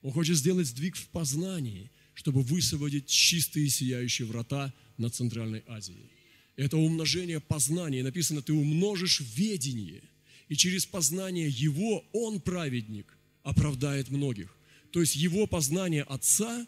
Он 0.02 0.12
хочет 0.12 0.36
сделать 0.36 0.66
сдвиг 0.68 0.96
в 0.96 1.08
познании, 1.08 1.90
чтобы 2.14 2.42
высвободить 2.42 3.06
чистые 3.06 3.68
сияющие 3.68 4.26
врата 4.26 4.72
над 4.98 5.14
Центральной 5.14 5.64
Азией. 5.66 6.10
Это 6.56 6.76
умножение 6.76 7.40
познания. 7.40 8.02
Написано, 8.02 8.42
ты 8.42 8.52
умножишь 8.52 9.20
ведение. 9.20 10.02
И 10.48 10.56
через 10.56 10.86
познание 10.86 11.48
Его 11.48 12.04
Он, 12.12 12.40
праведник, 12.40 13.16
оправдает 13.42 14.10
многих. 14.10 14.56
То 14.92 15.00
есть 15.00 15.16
Его 15.16 15.46
познание 15.46 16.02
Отца 16.02 16.66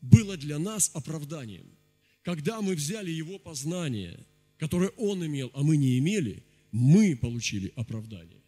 было 0.00 0.36
для 0.36 0.58
нас 0.58 0.90
оправданием. 0.94 1.66
Когда 2.22 2.60
мы 2.60 2.74
взяли 2.74 3.10
Его 3.10 3.38
познание– 3.38 4.18
которое 4.60 4.90
он 4.90 5.24
имел, 5.24 5.50
а 5.54 5.62
мы 5.62 5.78
не 5.78 5.98
имели, 5.98 6.44
мы 6.70 7.16
получили 7.16 7.72
оправдание. 7.76 8.42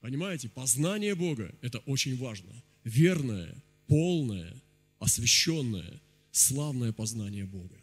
Понимаете, 0.00 0.48
познание 0.48 1.14
Бога– 1.14 1.54
это 1.60 1.78
очень 1.80 2.16
важно. 2.16 2.50
Верное, 2.84 3.62
полное, 3.86 4.54
освященное, 4.98 6.00
славное 6.32 6.92
познание 6.92 7.44
Бога. 7.44 7.76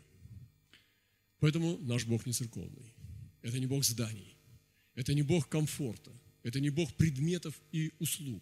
Поэтому 1.44 1.78
наш 1.80 2.06
Бог 2.06 2.26
не 2.26 2.32
церковный. 2.32 2.94
Это 3.42 3.60
не 3.60 3.66
Бог 3.66 3.84
зданий. 3.84 4.38
Это 4.96 5.14
не 5.14 5.24
Бог 5.24 5.50
комфорта. 5.50 6.10
Это 6.42 6.62
не 6.62 6.70
Бог 6.70 6.94
предметов 6.94 7.62
и 7.74 7.92
услуг. 8.00 8.42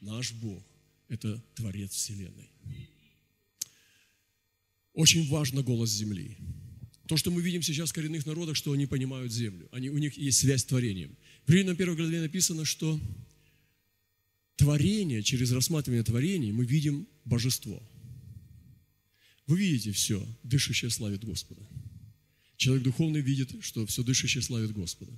Наш 0.00 0.32
Бог– 0.32 0.60
это 1.08 1.40
Творец 1.54 1.92
Вселенной. 1.92 2.50
Очень 4.92 5.28
важно 5.28 5.62
голос 5.62 5.90
земли. 5.90 6.36
То, 7.06 7.16
что 7.16 7.30
мы 7.30 7.42
видим 7.42 7.62
сейчас 7.62 7.90
в 7.90 7.92
коренных 7.92 8.26
народах, 8.26 8.56
что 8.56 8.72
они 8.72 8.86
понимают 8.86 9.30
землю. 9.30 9.68
Они, 9.70 9.88
у 9.88 9.98
них 9.98 10.18
есть 10.18 10.38
связь 10.38 10.62
с 10.62 10.64
творением. 10.64 11.16
В 11.46 11.50
Римлянам 11.52 11.76
1 11.76 11.94
главе 11.94 12.22
написано, 12.22 12.64
что 12.64 12.98
творение, 14.56 15.22
через 15.22 15.52
рассматривание 15.52 16.02
творений 16.02 16.50
мы 16.50 16.64
видим 16.64 17.06
божество. 17.24 17.80
Вы 19.46 19.58
видите 19.58 19.92
все, 19.92 20.26
дышащее 20.42 20.90
славит 20.90 21.24
Господа. 21.24 21.62
Человек 22.62 22.84
духовный 22.84 23.20
видит, 23.20 23.56
что 23.60 23.84
все 23.86 24.04
дышащее 24.04 24.40
славит 24.40 24.70
Господа. 24.70 25.10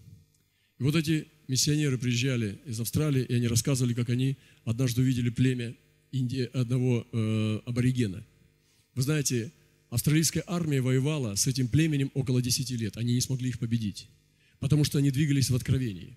И 0.79 0.83
вот 0.83 0.95
эти 0.95 1.27
миссионеры 1.47 1.99
приезжали 1.99 2.59
из 2.65 2.81
Австралии, 2.81 3.23
и 3.23 3.35
они 3.35 3.49
рассказывали, 3.49 3.93
как 3.93 4.09
они 4.09 4.39
однажды 4.65 5.03
увидели 5.03 5.29
племя 5.29 5.77
Индии, 6.11 6.49
одного 6.55 7.07
э, 7.13 7.61
аборигена. 7.67 8.25
Вы 8.95 9.03
знаете, 9.03 9.53
Австралийская 9.91 10.43
армия 10.47 10.81
воевала 10.81 11.35
с 11.35 11.47
этим 11.47 11.69
племенем 11.69 12.11
около 12.15 12.41
10 12.41 12.71
лет. 12.81 12.97
Они 12.97 13.13
не 13.13 13.21
смогли 13.21 13.51
их 13.51 13.59
победить, 13.59 14.09
потому 14.59 14.85
что 14.85 14.97
они 14.97 15.11
двигались 15.11 15.51
в 15.51 15.55
откровении. 15.55 16.17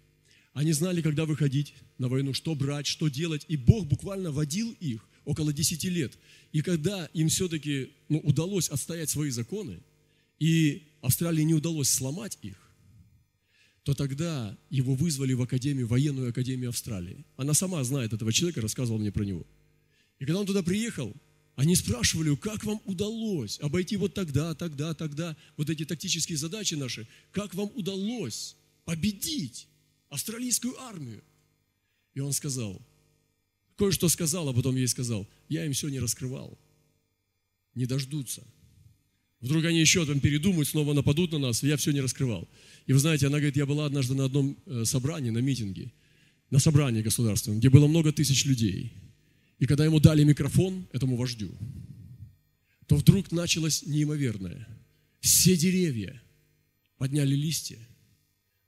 Они 0.54 0.72
знали, 0.72 1.02
когда 1.02 1.26
выходить 1.26 1.74
на 1.98 2.08
войну, 2.08 2.34
что 2.34 2.56
брать, 2.56 2.88
что 2.88 3.10
делать. 3.10 3.44
И 3.50 3.58
Бог 3.58 3.86
буквально 3.86 4.32
водил 4.32 4.74
их 4.80 5.06
около 5.26 5.52
10 5.52 5.84
лет. 5.92 6.18
И 6.54 6.62
когда 6.62 7.08
им 7.08 7.28
все-таки 7.28 7.90
ну, 8.08 8.20
удалось 8.20 8.70
отстоять 8.70 9.10
свои 9.10 9.30
законы, 9.30 9.82
и 10.40 10.84
Австралии 11.08 11.44
не 11.44 11.54
удалось 11.54 11.90
сломать 11.90 12.38
их, 12.42 12.58
то 13.84 13.94
тогда 13.94 14.58
его 14.70 14.94
вызвали 14.94 15.32
в 15.32 15.42
Академию, 15.42 15.88
военную 15.88 16.32
академию 16.32 16.68
Австралии. 16.68 17.24
Она 17.38 17.54
сама 17.54 17.82
знает 17.86 18.12
этого 18.12 18.34
человека, 18.34 18.60
рассказывала 18.60 19.00
мне 19.00 19.10
про 19.10 19.24
него. 19.24 19.48
И 20.20 20.26
когда 20.26 20.42
он 20.42 20.46
туда 20.46 20.64
приехал, 20.64 21.16
они 21.56 21.78
спрашивали, 21.78 22.36
как 22.36 22.66
вам 22.66 22.82
удалось 22.84 23.58
обойти 23.62 23.96
вот 23.96 24.16
тогда, 24.16 24.54
тогда, 24.54 24.94
тогда, 24.94 25.38
вот 25.56 25.70
эти 25.70 25.86
тактические 25.86 26.38
задачи 26.38 26.76
наши, 26.76 27.08
как 27.32 27.56
вам 27.56 27.72
удалось 27.76 28.58
победить 28.84 29.70
австралийскую 30.10 30.78
армию? 30.82 31.24
И 32.16 32.20
он 32.20 32.34
сказал, 32.34 32.82
кое-что 33.78 34.10
сказал, 34.10 34.50
а 34.50 34.54
потом 34.54 34.76
ей 34.76 34.90
сказал, 34.90 35.26
я 35.48 35.66
им 35.66 35.72
все 35.72 35.88
не 35.88 36.02
раскрывал, 36.02 36.60
не 37.76 37.86
дождутся. 37.86 38.44
Вдруг 39.42 39.66
они 39.66 39.80
еще 39.80 40.06
там 40.06 40.20
передумают, 40.20 40.68
снова 40.68 40.94
нападут 40.94 41.32
на 41.32 41.40
нас, 41.40 41.64
я 41.64 41.78
все 41.78 41.92
не 41.92 42.02
раскрывал. 42.02 42.48
И 42.88 42.94
вы 42.94 43.00
знаете, 43.00 43.28
она 43.28 43.38
говорит, 43.38 43.56
я 43.56 43.66
была 43.66 43.86
однажды 43.86 44.16
на 44.16 44.26
одном 44.26 44.58
э, 44.66 44.84
собрании, 44.86 45.30
на 45.30 45.40
митинге, 45.40 45.92
на 46.50 46.60
собрании 46.60 47.02
государственном, 47.02 47.60
где 47.60 47.70
было 47.70 47.88
много 47.88 48.12
тысяч 48.12 48.46
людей– 48.46 48.94
и 49.60 49.66
когда 49.66 49.86
ему 49.86 50.00
дали 50.00 50.24
микрофон, 50.24 50.88
этому 50.92 51.16
вождю, 51.16 51.52
то 52.86 52.96
вдруг 52.96 53.32
началось 53.32 53.84
неимоверное. 53.86 54.68
Все 55.20 55.58
деревья 55.58 56.22
подняли 56.98 57.36
листья, 57.36 57.80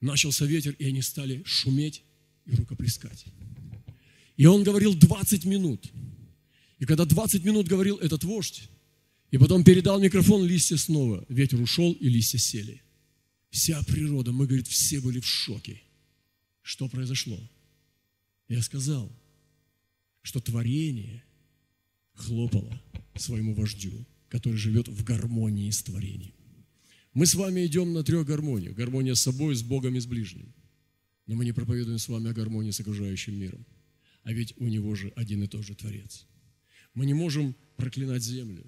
начался 0.01 0.45
ветер, 0.45 0.75
и 0.79 0.85
они 0.85 1.01
стали 1.01 1.43
шуметь 1.45 2.03
и 2.45 2.55
рукоплескать. 2.55 3.25
И 4.35 4.45
он 4.45 4.63
говорил 4.63 4.95
20 4.95 5.45
минут. 5.45 5.85
И 6.79 6.85
когда 6.85 7.05
20 7.05 7.43
минут 7.43 7.67
говорил 7.67 7.97
этот 7.97 8.23
вождь, 8.23 8.69
и 9.31 9.37
потом 9.37 9.63
передал 9.63 9.99
микрофон, 9.99 10.45
листья 10.45 10.77
снова, 10.77 11.25
ветер 11.29 11.61
ушел, 11.61 11.93
и 11.93 12.09
листья 12.09 12.37
сели. 12.37 12.81
Вся 13.49 13.81
природа, 13.83 14.31
мы, 14.31 14.47
говорит, 14.47 14.67
все 14.67 14.99
были 15.01 15.19
в 15.19 15.25
шоке. 15.25 15.81
Что 16.61 16.87
произошло? 16.87 17.39
Я 18.47 18.61
сказал, 18.61 19.11
что 20.21 20.39
творение 20.39 21.23
хлопало 22.13 22.81
своему 23.15 23.53
вождю, 23.53 24.05
который 24.29 24.57
живет 24.57 24.87
в 24.87 25.03
гармонии 25.03 25.69
с 25.69 25.81
творением. 25.83 26.33
Мы 27.13 27.25
с 27.25 27.35
вами 27.35 27.65
идем 27.65 27.93
на 27.93 28.03
трех 28.03 28.25
гармониях. 28.25 28.75
Гармония 28.75 29.15
с 29.15 29.21
собой, 29.21 29.55
с 29.55 29.63
Богом 29.63 29.95
и 29.95 29.99
с 29.99 30.05
ближним. 30.05 30.53
Но 31.25 31.35
мы 31.35 31.45
не 31.45 31.51
проповедуем 31.51 31.97
с 31.97 32.07
вами 32.07 32.29
о 32.29 32.33
гармонии 32.33 32.71
с 32.71 32.79
окружающим 32.79 33.35
миром. 33.35 33.65
А 34.23 34.31
ведь 34.31 34.53
у 34.57 34.67
него 34.67 34.95
же 34.95 35.11
один 35.15 35.43
и 35.43 35.47
тот 35.47 35.65
же 35.65 35.75
Творец. 35.75 36.27
Мы 36.93 37.05
не 37.05 37.13
можем 37.13 37.55
проклинать 37.77 38.23
землю. 38.23 38.63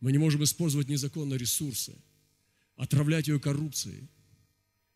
Мы 0.00 0.12
не 0.12 0.18
можем 0.18 0.44
использовать 0.44 0.88
незаконно 0.88 1.34
ресурсы, 1.34 1.94
отравлять 2.76 3.28
ее 3.28 3.40
коррупцией 3.40 4.08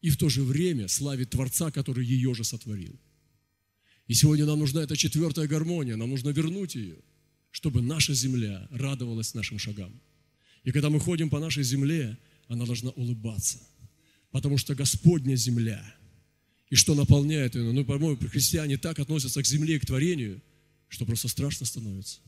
и 0.01 0.11
в 0.11 0.17
то 0.17 0.29
же 0.29 0.43
время 0.43 0.89
славить 0.89 1.31
Творца, 1.31 1.71
который 1.71 2.05
ее 2.05 2.35
же 2.35 2.45
сотворил. 2.45 2.99
И 4.07 4.15
сегодня 4.15 4.47
нам 4.47 4.59
нужна 4.59 4.83
эта 4.83 4.97
четвертая 4.97 5.47
гармония, 5.47 5.97
нам 5.97 6.11
нужно 6.11 6.31
вернуть 6.31 6.75
ее, 6.75 6.97
чтобы 7.51 7.83
наша 7.83 8.15
земля 8.15 8.67
радовалась 8.71 9.35
нашим 9.35 9.59
шагам. 9.59 10.01
И 10.65 10.73
когда 10.73 10.91
мы 10.91 11.01
ходим 11.01 11.31
по 11.31 11.41
нашей 11.41 11.63
земле, 11.63 12.19
она 12.49 12.67
должна 12.67 12.91
улыбаться, 12.91 13.59
потому 14.31 14.59
что 14.59 14.75
Господня 14.75 15.35
земля. 15.37 15.83
И 16.69 16.75
что 16.75 16.95
наполняет 16.95 17.55
ее? 17.55 17.71
Ну, 17.73 17.85
по-моему, 17.85 18.17
христиане 18.29 18.79
так 18.79 18.99
относятся 18.99 19.43
к 19.43 19.47
земле 19.47 19.77
и 19.77 19.79
к 19.79 19.87
творению, 19.87 20.41
что 20.89 21.05
просто 21.05 21.29
страшно 21.29 21.67
становится. 21.67 22.21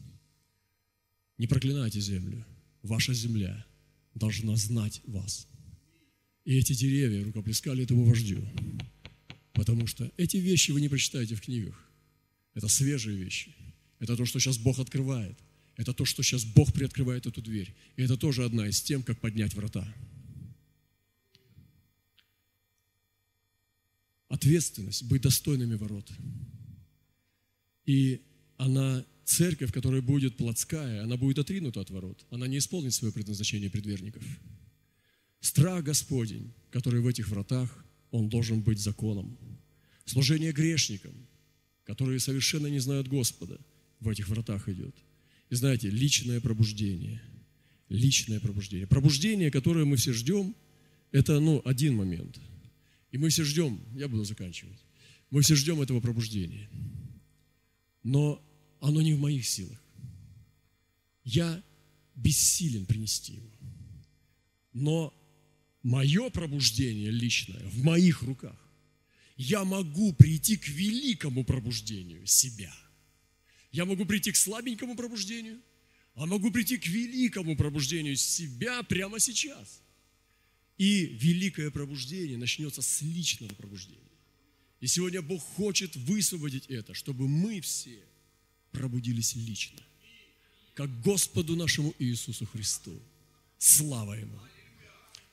Не 1.39 1.47
проклинайте 1.47 2.01
землю. 2.01 2.45
Ваша 2.85 3.15
земля 3.15 3.65
должна 4.15 4.57
знать 4.57 5.01
вас. 5.05 5.49
И 6.45 6.55
эти 6.59 6.75
деревья 6.75 7.25
рукоплескали 7.25 7.83
этому 7.83 8.05
вождю. 8.05 8.47
Потому 9.55 9.87
что 9.87 10.13
эти 10.19 10.37
вещи 10.37 10.71
вы 10.71 10.83
не 10.83 10.91
прочитаете 10.91 11.35
в 11.35 11.41
книгах. 11.41 11.75
Это 12.53 12.69
свежие 12.69 13.17
вещи. 13.17 13.55
Это 14.01 14.19
то, 14.19 14.27
что 14.27 14.39
сейчас 14.39 14.59
Бог 14.59 14.79
открывает. 14.79 15.39
Это 15.77 15.95
то, 15.95 16.05
что 16.05 16.23
сейчас 16.23 16.45
Бог 16.45 16.75
приоткрывает 16.75 17.25
эту 17.25 17.41
дверь. 17.41 17.75
И 17.97 18.03
это 18.03 18.19
тоже 18.19 18.45
одна 18.45 18.69
из 18.69 18.83
тем, 18.83 19.03
как 19.03 19.19
поднять 19.19 19.55
врата. 19.55 19.91
Ответственность 24.29 25.05
быть 25.05 25.23
достойными 25.23 25.75
ворот. 25.75 26.13
И 27.87 28.21
она, 28.59 29.07
церковь, 29.25 29.73
которая 29.73 30.03
будет 30.03 30.37
плотская, 30.37 31.03
она 31.03 31.17
будет 31.17 31.39
отринута 31.39 31.81
от 31.81 31.91
ворот. 31.91 32.25
Она 32.31 32.47
не 32.47 32.59
исполнит 32.59 32.95
свое 32.95 33.13
предназначение 33.13 33.71
предверников. 33.71 34.23
Страх 35.41 35.85
Господень, 35.85 36.53
который 36.71 37.01
в 37.01 37.07
этих 37.07 37.29
вратах, 37.29 37.85
он 38.11 38.29
должен 38.29 38.63
быть 38.63 38.79
законом. 38.79 39.37
Служение 40.05 40.53
грешникам, 40.53 41.15
которые 41.85 42.21
совершенно 42.21 42.67
не 42.69 42.79
знают 42.79 43.09
Господа, 43.09 43.59
в 44.01 44.09
этих 44.09 44.29
вратах 44.29 44.69
идет. 44.69 44.95
И 45.51 45.55
знаете, 45.55 45.91
личное 45.91 46.41
пробуждение. 46.41 47.23
Личное 47.89 48.41
пробуждение. 48.41 48.87
Пробуждение, 48.87 49.51
которое 49.51 49.85
мы 49.85 49.97
все 49.97 50.13
ждем, 50.13 50.55
это 51.13 51.41
ну, 51.41 51.63
один 51.65 51.95
момент. 51.95 52.39
И 53.13 53.19
мы 53.19 53.29
все 53.29 53.45
ждем, 53.45 53.81
я 53.95 54.09
буду 54.09 54.25
заканчивать, 54.25 54.79
мы 55.31 55.43
все 55.43 55.55
ждем 55.55 55.81
этого 55.81 56.01
пробуждения. 56.01 56.69
Но 58.03 58.44
оно 58.85 59.01
не 59.01 59.15
в 59.15 59.19
моих 59.19 59.47
силах. 59.47 59.83
Я 61.25 61.63
бессилен 62.15 62.85
принести 62.85 63.33
его. 63.33 63.51
Но 64.75 65.15
мое 65.83 66.29
пробуждение 66.29 67.11
личное 67.11 67.67
в 67.69 67.83
моих 67.83 68.23
руках. 68.23 68.59
Я 69.37 69.65
могу 69.65 70.13
прийти 70.13 70.59
к 70.59 70.69
великому 70.69 71.45
пробуждению 71.45 72.27
себя. 72.27 72.75
Я 73.73 73.87
могу 73.87 74.05
прийти 74.05 74.33
к 74.33 74.37
слабенькому 74.37 74.97
пробуждению, 74.97 75.63
а 76.15 76.27
могу 76.27 76.51
прийти 76.51 76.77
к 76.77 76.87
великому 76.87 77.57
пробуждению 77.57 78.17
себя 78.17 78.83
прямо 78.83 79.19
сейчас. 79.19 79.81
И 80.77 81.07
великое 81.07 81.71
пробуждение 81.71 82.37
начнется 82.37 82.83
с 82.83 83.01
личного 83.01 83.55
пробуждения. 83.55 84.01
И 84.81 84.87
сегодня 84.89 85.23
Бог 85.23 85.43
хочет 85.43 85.97
высвободить 85.97 86.67
это, 86.67 86.93
чтобы 86.93 87.27
мы 87.27 87.63
все 87.63 88.05
пробудились 88.75 89.35
лично, 89.37 89.81
как 90.75 90.91
Господу 91.01 91.57
нашему 91.57 91.95
Иисусу 91.99 92.47
Христу. 92.47 92.93
Слава 93.59 94.15
Ему! 94.15 94.39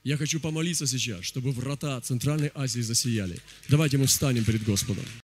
Я 0.03 0.17
хочу 0.17 0.39
помолиться 0.39 0.87
сейчас, 0.87 1.25
чтобы 1.25 1.51
врата 1.51 1.99
Центральной 2.01 2.51
Азии 2.55 2.81
засияли. 2.81 3.39
Давайте 3.69 3.97
мы 3.97 4.05
встанем 4.05 4.43
перед 4.45 4.63
Господом. 4.63 5.05